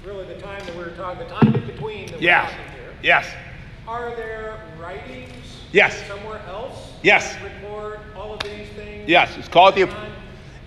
really 0.06 0.26
the 0.26 0.40
time 0.42 0.60
that 0.66 0.76
we 0.76 0.84
were 0.84 0.90
talking, 0.92 1.20
the 1.20 1.34
time 1.34 1.56
in 1.56 1.66
between 1.66 2.08
that 2.08 2.16
we're 2.16 2.22
Yes. 2.24 2.52
talking 2.52 2.72
here. 2.74 2.94
Yes. 3.02 3.26
Are 3.88 4.10
there 4.16 4.58
writings 4.80 5.62
Yes. 5.72 6.02
somewhere 6.08 6.42
else 6.48 6.92
Yes. 7.04 7.34
that 7.36 7.44
record 7.44 8.00
all 8.16 8.34
of 8.34 8.40
these 8.44 8.68
things? 8.76 9.08
Yes. 9.08 9.30
It's 9.38 9.48
called 9.48 9.76
the. 9.76 9.88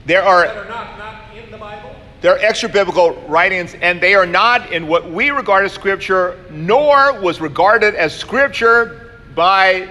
There 0.06 0.22
are 0.22 0.46
are 0.46 0.64
not 0.66 0.98
not 0.98 1.14
in 1.36 1.50
the 1.50 1.58
Bible. 1.58 1.94
they're 2.20 2.38
extra 2.38 2.68
biblical 2.68 3.12
writings, 3.28 3.74
and 3.82 4.00
they 4.00 4.14
are 4.14 4.26
not 4.26 4.72
in 4.72 4.86
what 4.86 5.10
we 5.10 5.30
regard 5.30 5.64
as 5.64 5.72
scripture, 5.72 6.38
nor 6.50 7.20
was 7.20 7.40
regarded 7.40 7.94
as 7.94 8.14
scripture 8.16 9.10
by, 9.34 9.88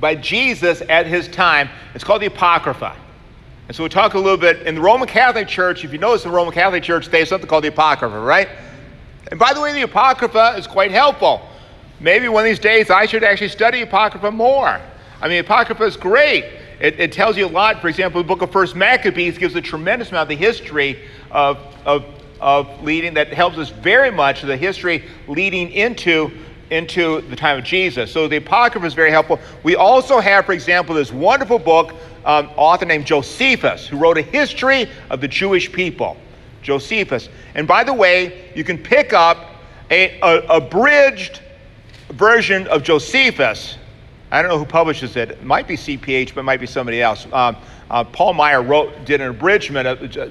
by 0.00 0.14
Jesus 0.16 0.82
at 0.88 1.06
his 1.06 1.28
time. 1.28 1.68
It's 1.94 2.02
called 2.04 2.22
the 2.22 2.26
Apocrypha. 2.26 2.96
And 3.68 3.76
so 3.76 3.82
we'll 3.82 3.90
talk 3.90 4.14
a 4.14 4.18
little 4.18 4.38
bit. 4.38 4.66
In 4.66 4.74
the 4.74 4.80
Roman 4.80 5.06
Catholic 5.06 5.46
Church, 5.46 5.84
if 5.84 5.92
you 5.92 5.98
notice 5.98 6.22
the 6.22 6.30
Roman 6.30 6.54
Catholic 6.54 6.82
Church, 6.82 7.08
they 7.08 7.18
have 7.18 7.28
something 7.28 7.46
called 7.46 7.64
the 7.64 7.68
Apocrypha, 7.68 8.18
right? 8.18 8.48
And 9.30 9.38
by 9.38 9.52
the 9.52 9.60
way, 9.60 9.74
the 9.74 9.82
Apocrypha 9.82 10.54
is 10.56 10.66
quite 10.66 10.90
helpful. 10.90 11.46
Maybe 12.00 12.28
one 12.28 12.44
of 12.44 12.48
these 12.48 12.58
days 12.58 12.88
I 12.88 13.04
should 13.04 13.22
actually 13.22 13.48
study 13.48 13.82
Apocrypha 13.82 14.30
more. 14.30 14.80
I 15.20 15.28
mean, 15.28 15.40
Apocrypha 15.40 15.84
is 15.84 15.98
great. 15.98 16.46
It, 16.80 16.98
it, 16.98 17.12
tells 17.12 17.36
you 17.36 17.44
a 17.44 17.48
lot. 17.48 17.82
For 17.82 17.88
example, 17.88 18.22
the 18.22 18.26
book 18.26 18.40
of 18.40 18.50
First 18.50 18.74
Maccabees 18.74 19.36
gives 19.36 19.54
a 19.54 19.60
tremendous 19.60 20.10
amount 20.10 20.30
of 20.30 20.38
the 20.38 20.42
history 20.42 21.02
of, 21.30 21.58
of, 21.84 22.06
of 22.40 22.82
leading 22.82 23.12
that 23.14 23.34
helps 23.34 23.58
us 23.58 23.68
very 23.68 24.10
much 24.10 24.40
the 24.40 24.56
history 24.56 25.04
leading 25.26 25.70
into 25.72 26.30
into 26.70 27.22
the 27.22 27.36
time 27.36 27.58
of 27.58 27.64
Jesus. 27.64 28.12
So 28.12 28.28
the 28.28 28.36
Apocrypha 28.36 28.86
is 28.86 28.94
very 28.94 29.10
helpful. 29.10 29.38
We 29.62 29.76
also 29.76 30.20
have, 30.20 30.46
for 30.46 30.52
example, 30.52 30.94
this 30.94 31.12
wonderful 31.12 31.58
book, 31.58 31.94
um, 32.24 32.50
author 32.56 32.84
named 32.84 33.06
Josephus, 33.06 33.86
who 33.86 33.96
wrote 33.96 34.18
a 34.18 34.22
history 34.22 34.88
of 35.10 35.20
the 35.20 35.28
Jewish 35.28 35.72
people. 35.72 36.16
Josephus. 36.62 37.28
And 37.54 37.66
by 37.66 37.84
the 37.84 37.94
way, 37.94 38.50
you 38.54 38.64
can 38.64 38.78
pick 38.78 39.12
up 39.12 39.54
a, 39.90 40.20
a 40.20 40.56
abridged 40.56 41.40
version 42.10 42.66
of 42.66 42.82
Josephus 42.82 43.78
I 44.30 44.42
don't 44.42 44.50
know 44.50 44.58
who 44.58 44.66
publishes 44.66 45.16
it. 45.16 45.30
It 45.30 45.44
might 45.44 45.66
be 45.66 45.74
CPH, 45.76 46.34
but 46.34 46.40
it 46.40 46.44
might 46.44 46.60
be 46.60 46.66
somebody 46.66 47.00
else. 47.00 47.26
Um, 47.32 47.56
uh, 47.90 48.04
Paul 48.04 48.34
Maier 48.34 48.66
wrote, 48.66 49.06
did 49.06 49.20
an 49.22 49.28
abridgment 49.28 49.86
of 49.86 50.30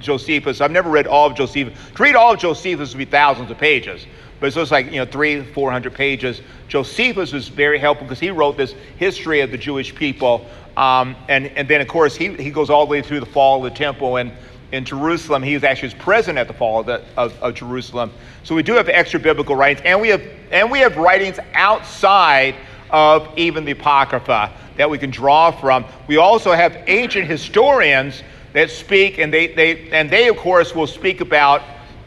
Josephus. 0.00 0.60
I've 0.60 0.70
never 0.70 0.90
read 0.90 1.06
all 1.06 1.26
of 1.26 1.34
Josephus. 1.34 1.76
To 1.94 2.02
read 2.02 2.14
all 2.14 2.34
of 2.34 2.38
Josephus 2.38 2.92
would 2.92 2.98
be 2.98 3.06
thousands 3.06 3.50
of 3.50 3.56
pages, 3.56 4.06
but 4.40 4.46
it's 4.46 4.56
just 4.56 4.72
like 4.72 4.86
you 4.86 4.98
know 4.98 5.04
three, 5.04 5.42
four 5.42 5.70
hundred 5.70 5.94
pages. 5.94 6.40
Josephus 6.68 7.32
was 7.32 7.48
very 7.48 7.78
helpful 7.78 8.06
because 8.06 8.20
he 8.20 8.30
wrote 8.30 8.56
this 8.56 8.72
history 8.96 9.40
of 9.40 9.50
the 9.50 9.58
Jewish 9.58 9.94
people, 9.94 10.46
um, 10.76 11.16
and 11.28 11.46
and 11.48 11.68
then 11.68 11.80
of 11.80 11.88
course 11.88 12.14
he 12.16 12.34
he 12.34 12.50
goes 12.50 12.70
all 12.70 12.86
the 12.86 12.90
way 12.90 13.02
through 13.02 13.20
the 13.20 13.26
fall 13.26 13.64
of 13.64 13.72
the 13.72 13.76
temple 13.76 14.16
and 14.16 14.32
in 14.72 14.84
Jerusalem. 14.84 15.42
He 15.42 15.54
was 15.54 15.64
actually 15.64 15.94
present 15.94 16.36
at 16.38 16.46
the 16.46 16.52
fall 16.52 16.80
of, 16.80 16.86
the, 16.86 17.02
of, 17.16 17.32
of 17.40 17.54
Jerusalem. 17.54 18.12
So 18.44 18.54
we 18.54 18.62
do 18.62 18.74
have 18.74 18.88
extra 18.88 19.18
biblical 19.18 19.56
writings, 19.56 19.82
and 19.84 20.00
we 20.00 20.08
have 20.08 20.22
and 20.50 20.70
we 20.70 20.80
have 20.80 20.96
writings 20.96 21.38
outside 21.54 22.54
of 22.90 23.28
even 23.36 23.64
the 23.64 23.72
Apocrypha 23.72 24.52
that 24.76 24.88
we 24.88 24.98
can 24.98 25.10
draw 25.10 25.50
from. 25.50 25.84
We 26.06 26.16
also 26.16 26.52
have 26.52 26.76
ancient 26.86 27.26
historians 27.26 28.22
that 28.52 28.70
speak, 28.70 29.18
and 29.18 29.32
they, 29.32 29.48
they, 29.48 29.90
and 29.90 30.08
they 30.08 30.28
of 30.28 30.36
course, 30.36 30.74
will 30.74 30.86
speak 30.86 31.20
about, 31.20 31.62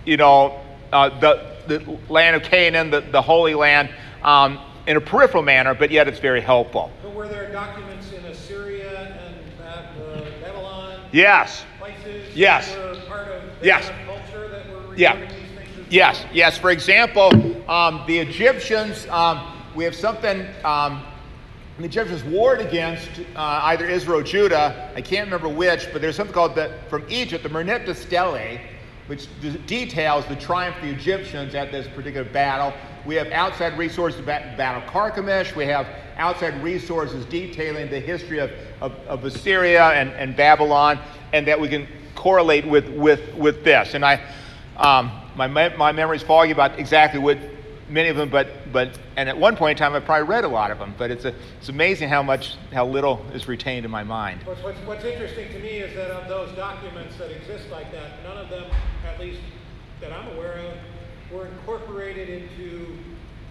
you 0.06 0.18
know, 0.18 0.60
uh, 0.92 1.20
the, 1.20 1.51
the 1.68 1.98
land 2.10 2.36
of 2.36 2.44
Canaan, 2.44 2.92
the, 2.92 3.02
the 3.02 3.22
Holy 3.22 3.54
Land, 3.54 3.90
um, 4.24 4.60
in 4.88 4.98
a 4.98 5.02
peripheral 5.02 5.44
manner, 5.44 5.74
but 5.74 5.92
yet 5.92 6.08
it's 6.08 6.20
very 6.20 6.42
helpful. 6.42 6.92
But 7.04 7.14
were 7.14 7.28
there 7.28 7.52
documents 7.52 8.12
in 8.12 8.24
Assyria 8.26 9.18
and 9.26 9.36
uh, 9.64 10.22
Babylon? 10.42 11.00
Yes. 11.12 11.64
Places 11.80 12.36
yes. 12.36 12.70
that 12.70 12.80
were 12.80 13.02
part 13.08 13.28
of 13.28 13.44
yes. 13.62 13.90
culture 14.06 14.48
that 14.50 14.70
were 14.70 14.96
yeah. 14.96 15.16
these 15.20 15.30
things? 15.30 15.88
Yes, 15.90 16.26
yes. 16.34 16.58
For 16.58 16.72
example, 16.72 17.32
um, 17.70 18.04
the 18.08 18.20
Egyptians. 18.20 19.08
Um, 19.08 19.58
we 19.74 19.86
have 19.86 19.96
something 19.96 20.46
um, 20.66 21.02
the 21.82 21.86
Egyptians 21.86 22.24
warred 22.24 22.60
against 22.60 23.10
uh, 23.36 23.62
either 23.64 23.88
Israel 23.88 24.20
or 24.20 24.24
Judah. 24.24 24.92
I 24.96 25.02
can't 25.02 25.26
remember 25.26 25.50
which, 25.50 25.88
but 25.92 26.02
there's 26.02 26.16
something 26.16 26.34
called 26.34 26.56
the, 26.56 26.78
from 26.90 27.04
Egypt, 27.10 27.44
the 27.44 27.50
Merneptah 27.50 27.96
Stele, 27.96 28.60
which 29.12 29.28
details 29.68 30.26
the 30.28 30.36
triumph 30.38 30.78
of 30.78 30.84
the 30.84 30.90
Egyptians 30.90 31.54
at 31.54 31.70
this 31.70 31.86
particular 31.86 32.24
battle. 32.24 32.74
We 33.06 33.16
have 33.16 33.28
outside 33.34 33.78
resources 33.78 34.22
about 34.22 34.56
Battle 34.56 34.90
Carchemish. 34.90 35.54
We 35.54 35.66
have 35.66 35.86
outside 36.16 36.64
resources 36.64 37.26
detailing 37.26 37.90
the 37.90 38.00
history 38.00 38.40
of, 38.40 38.52
of, 38.80 38.94
of 39.10 39.26
Assyria 39.26 39.88
and, 39.88 40.12
and 40.12 40.34
Babylon, 40.34 40.98
and 41.34 41.46
that 41.46 41.60
we 41.60 41.68
can 41.68 41.90
correlate 42.16 42.66
with, 42.66 42.88
with, 42.88 43.36
with 43.36 43.66
this. 43.66 43.96
And 43.96 44.06
I, 44.06 44.26
um, 44.78 45.12
my, 45.36 45.46
my 45.76 45.92
memory 45.92 46.16
is 46.16 46.24
foggy 46.24 46.52
about 46.52 46.80
exactly 46.80 47.20
what 47.20 47.38
many 47.92 48.10
of 48.10 48.16
them, 48.16 48.30
but, 48.30 48.72
but 48.72 48.98
and 49.18 49.28
at 49.30 49.38
one 49.38 49.56
point 49.56 49.78
in 49.78 49.84
time, 49.84 49.94
I 49.94 50.00
probably 50.00 50.28
read 50.28 50.44
a 50.44 50.48
lot 50.48 50.72
of 50.72 50.80
them. 50.80 50.96
But 50.98 51.12
it's, 51.12 51.26
a, 51.26 51.36
it's 51.60 51.70
amazing 51.70 52.10
how 52.10 52.24
much, 52.24 52.56
how 52.74 52.86
little 52.86 53.24
is 53.34 53.48
retained 53.48 53.86
in 53.86 53.92
my 53.92 54.04
mind. 54.04 54.42
What's, 54.46 54.64
what's, 54.64 54.80
what's 54.86 55.04
interesting 55.04 55.52
to 55.52 55.60
me 55.60 55.80
is 55.80 55.96
that 55.96 56.10
of 56.12 56.28
those 56.28 56.56
documents 56.56 57.18
that 57.18 57.32
exist 57.32 57.70
like 57.72 57.92
that, 57.92 58.24
none 58.24 58.38
of 58.38 58.50
them, 58.50 58.64
at 59.06 59.20
least 59.20 59.42
that 60.00 60.12
I'm 60.12 60.36
aware 60.36 60.58
of, 60.60 60.78
were 61.32 61.48
incorporated 61.48 62.30
into 62.30 62.98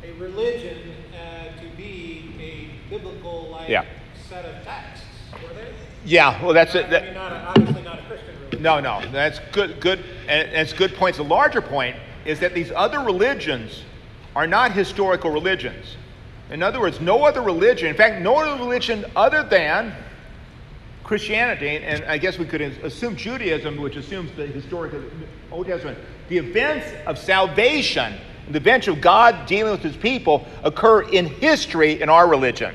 a 0.02 0.12
religion 0.12 0.94
uh, 1.14 1.60
to 1.60 1.76
be 1.76 2.34
a 2.40 2.90
biblical 2.90 3.50
like 3.50 3.68
yeah. 3.68 3.84
set 4.28 4.44
of 4.44 4.64
texts. 4.64 5.06
Were 5.42 5.54
they? 5.54 5.72
Yeah, 6.04 6.42
well, 6.42 6.54
that's 6.54 6.74
it. 6.74 6.86
I 6.86 7.04
mean, 7.04 7.14
not 7.14 7.32
a, 7.32 7.36
obviously 7.36 7.82
not 7.82 7.98
a 7.98 8.02
Christian 8.02 8.34
religion. 8.40 8.62
No, 8.62 8.80
no, 8.80 9.02
that's 9.12 9.38
good. 9.52 9.80
Good, 9.80 10.02
and 10.28 10.48
it's 10.50 10.72
good 10.72 10.94
points. 10.94 11.18
The 11.18 11.24
larger 11.24 11.60
point 11.60 11.96
is 12.24 12.40
that 12.40 12.54
these 12.54 12.72
other 12.72 13.00
religions 13.00 13.84
are 14.36 14.46
not 14.46 14.72
historical 14.72 15.30
religions. 15.30 15.96
In 16.50 16.62
other 16.62 16.80
words, 16.80 17.00
no 17.00 17.24
other 17.24 17.42
religion, 17.42 17.88
in 17.88 17.94
fact, 17.94 18.22
no 18.22 18.36
other 18.36 18.60
religion 18.62 19.04
other 19.14 19.42
than 19.42 19.94
Christianity, 21.04 21.68
and 21.68 22.04
I 22.04 22.18
guess 22.18 22.38
we 22.38 22.44
could 22.44 22.60
assume 22.60 23.16
Judaism, 23.16 23.76
which 23.80 23.96
assumes 23.96 24.30
the 24.36 24.46
historical 24.46 25.02
Old 25.50 25.66
Testament, 25.66 25.98
the 26.28 26.38
events 26.38 26.86
of 27.06 27.18
salvation, 27.18 28.14
the 28.48 28.58
events 28.58 28.86
of 28.86 29.00
God 29.00 29.46
dealing 29.46 29.72
with 29.72 29.82
his 29.82 29.96
people 29.96 30.46
occur 30.62 31.02
in 31.02 31.26
history 31.26 32.00
in 32.00 32.08
our 32.08 32.28
religion. 32.28 32.74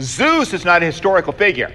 Zeus 0.00 0.52
is 0.52 0.64
not 0.64 0.82
a 0.82 0.86
historical 0.86 1.32
figure. 1.32 1.72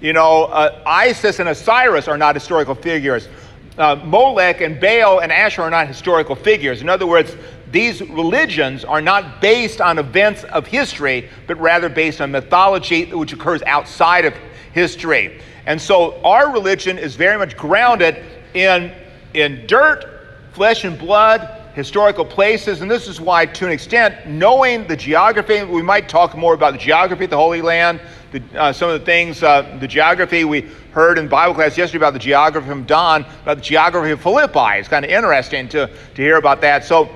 You 0.00 0.12
know, 0.12 0.44
uh, 0.44 0.82
Isis 0.86 1.40
and 1.40 1.48
Osiris 1.48 2.08
are 2.08 2.18
not 2.18 2.34
historical 2.34 2.74
figures. 2.74 3.28
Uh, 3.76 3.96
Molech 3.96 4.60
and 4.60 4.80
Baal 4.80 5.20
and 5.20 5.32
Asher 5.32 5.62
are 5.62 5.70
not 5.70 5.88
historical 5.88 6.36
figures. 6.36 6.82
In 6.82 6.88
other 6.88 7.06
words, 7.06 7.36
these 7.70 8.00
religions 8.00 8.84
are 8.84 9.00
not 9.00 9.40
based 9.40 9.80
on 9.80 9.98
events 9.98 10.44
of 10.44 10.66
history, 10.66 11.28
but 11.46 11.58
rather 11.58 11.88
based 11.88 12.20
on 12.20 12.30
mythology 12.30 13.04
which 13.06 13.32
occurs 13.32 13.62
outside 13.62 14.24
of 14.24 14.34
history. 14.72 15.40
And 15.66 15.80
so 15.80 16.20
our 16.22 16.50
religion 16.50 16.98
is 16.98 17.14
very 17.14 17.36
much 17.36 17.56
grounded 17.56 18.24
in, 18.54 18.92
in 19.34 19.66
dirt, 19.66 20.04
flesh 20.52 20.84
and 20.84 20.98
blood, 20.98 21.56
historical 21.74 22.24
places. 22.24 22.80
And 22.80 22.90
this 22.90 23.06
is 23.06 23.20
why, 23.20 23.46
to 23.46 23.66
an 23.66 23.72
extent, 23.72 24.26
knowing 24.26 24.86
the 24.86 24.96
geography, 24.96 25.62
we 25.62 25.82
might 25.82 26.08
talk 26.08 26.36
more 26.36 26.54
about 26.54 26.72
the 26.72 26.78
geography 26.78 27.24
of 27.24 27.30
the 27.30 27.36
Holy 27.36 27.60
Land, 27.60 28.00
the, 28.32 28.42
uh, 28.58 28.72
some 28.72 28.88
of 28.88 28.98
the 28.98 29.04
things, 29.04 29.42
uh, 29.42 29.76
the 29.78 29.86
geography 29.86 30.44
we 30.44 30.62
heard 30.92 31.18
in 31.18 31.28
Bible 31.28 31.54
class 31.54 31.76
yesterday 31.76 31.98
about 31.98 32.14
the 32.14 32.18
geography 32.18 32.66
from 32.66 32.84
Don, 32.84 33.24
about 33.42 33.58
the 33.58 33.62
geography 33.62 34.10
of 34.10 34.20
Philippi. 34.20 34.78
It's 34.78 34.88
kind 34.88 35.04
of 35.04 35.10
interesting 35.10 35.68
to, 35.68 35.86
to 35.86 36.22
hear 36.22 36.36
about 36.38 36.60
that. 36.62 36.84
So 36.84 37.08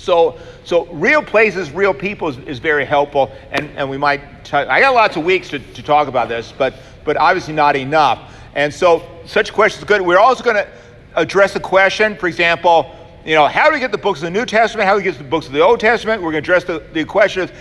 so, 0.00 0.38
so 0.64 0.86
real 0.86 1.22
places, 1.22 1.70
real 1.70 1.94
people 1.94 2.28
is, 2.28 2.38
is 2.38 2.58
very 2.58 2.84
helpful, 2.84 3.30
and, 3.52 3.70
and 3.76 3.88
we 3.88 3.98
might. 3.98 4.44
T- 4.44 4.56
I 4.56 4.80
got 4.80 4.94
lots 4.94 5.16
of 5.16 5.24
weeks 5.24 5.48
to, 5.50 5.58
to 5.58 5.82
talk 5.82 6.08
about 6.08 6.28
this, 6.28 6.52
but 6.56 6.74
but 7.04 7.16
obviously 7.16 7.54
not 7.54 7.76
enough. 7.76 8.34
And 8.54 8.72
so, 8.72 9.02
such 9.26 9.52
questions 9.52 9.82
are 9.82 9.86
good. 9.86 10.02
We're 10.02 10.18
also 10.18 10.42
going 10.42 10.56
to 10.56 10.68
address 11.14 11.56
a 11.56 11.60
question, 11.60 12.16
for 12.16 12.26
example, 12.26 12.94
you 13.24 13.34
know, 13.34 13.46
how 13.46 13.66
do 13.66 13.74
we 13.74 13.80
get 13.80 13.92
the 13.92 13.98
books 13.98 14.20
of 14.20 14.24
the 14.24 14.30
New 14.30 14.46
Testament? 14.46 14.86
How 14.86 14.94
do 14.94 14.98
we 14.98 15.04
get 15.04 15.18
the 15.18 15.24
books 15.24 15.46
of 15.46 15.52
the 15.52 15.60
Old 15.60 15.78
Testament? 15.80 16.22
We're 16.22 16.32
going 16.32 16.42
to 16.42 16.52
address 16.52 16.64
the, 16.64 16.82
the 16.92 17.04
question 17.04 17.42
of 17.42 17.52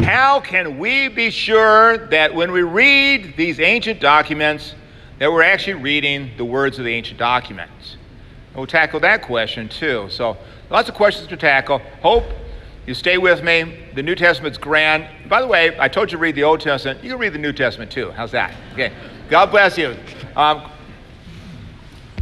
how 0.00 0.40
can 0.40 0.78
we 0.78 1.08
be 1.08 1.30
sure 1.30 1.96
that 2.08 2.34
when 2.34 2.52
we 2.52 2.62
read 2.62 3.34
these 3.36 3.58
ancient 3.58 4.00
documents, 4.00 4.74
that 5.18 5.32
we're 5.32 5.42
actually 5.42 5.74
reading 5.74 6.30
the 6.36 6.44
words 6.44 6.78
of 6.78 6.84
the 6.84 6.92
ancient 6.92 7.18
documents? 7.18 7.96
And 8.48 8.56
we'll 8.56 8.66
tackle 8.66 9.00
that 9.00 9.22
question 9.22 9.68
too. 9.68 10.08
So 10.10 10.36
Lots 10.68 10.88
of 10.88 10.94
questions 10.94 11.28
to 11.28 11.36
tackle. 11.36 11.78
Hope 12.02 12.24
you 12.86 12.94
stay 12.94 13.18
with 13.18 13.42
me. 13.42 13.84
The 13.94 14.02
New 14.02 14.14
Testament's 14.14 14.58
grand. 14.58 15.06
By 15.28 15.40
the 15.40 15.46
way, 15.46 15.76
I 15.78 15.88
told 15.88 16.10
you 16.10 16.18
to 16.18 16.22
read 16.22 16.34
the 16.34 16.42
Old 16.42 16.60
Testament. 16.60 17.04
You 17.04 17.10
can 17.10 17.18
read 17.20 17.32
the 17.32 17.38
New 17.38 17.52
Testament 17.52 17.90
too. 17.90 18.10
How's 18.10 18.32
that? 18.32 18.54
Okay. 18.72 18.92
God 19.28 19.50
bless 19.50 19.78
you. 19.78 19.96
Um, 20.34 20.70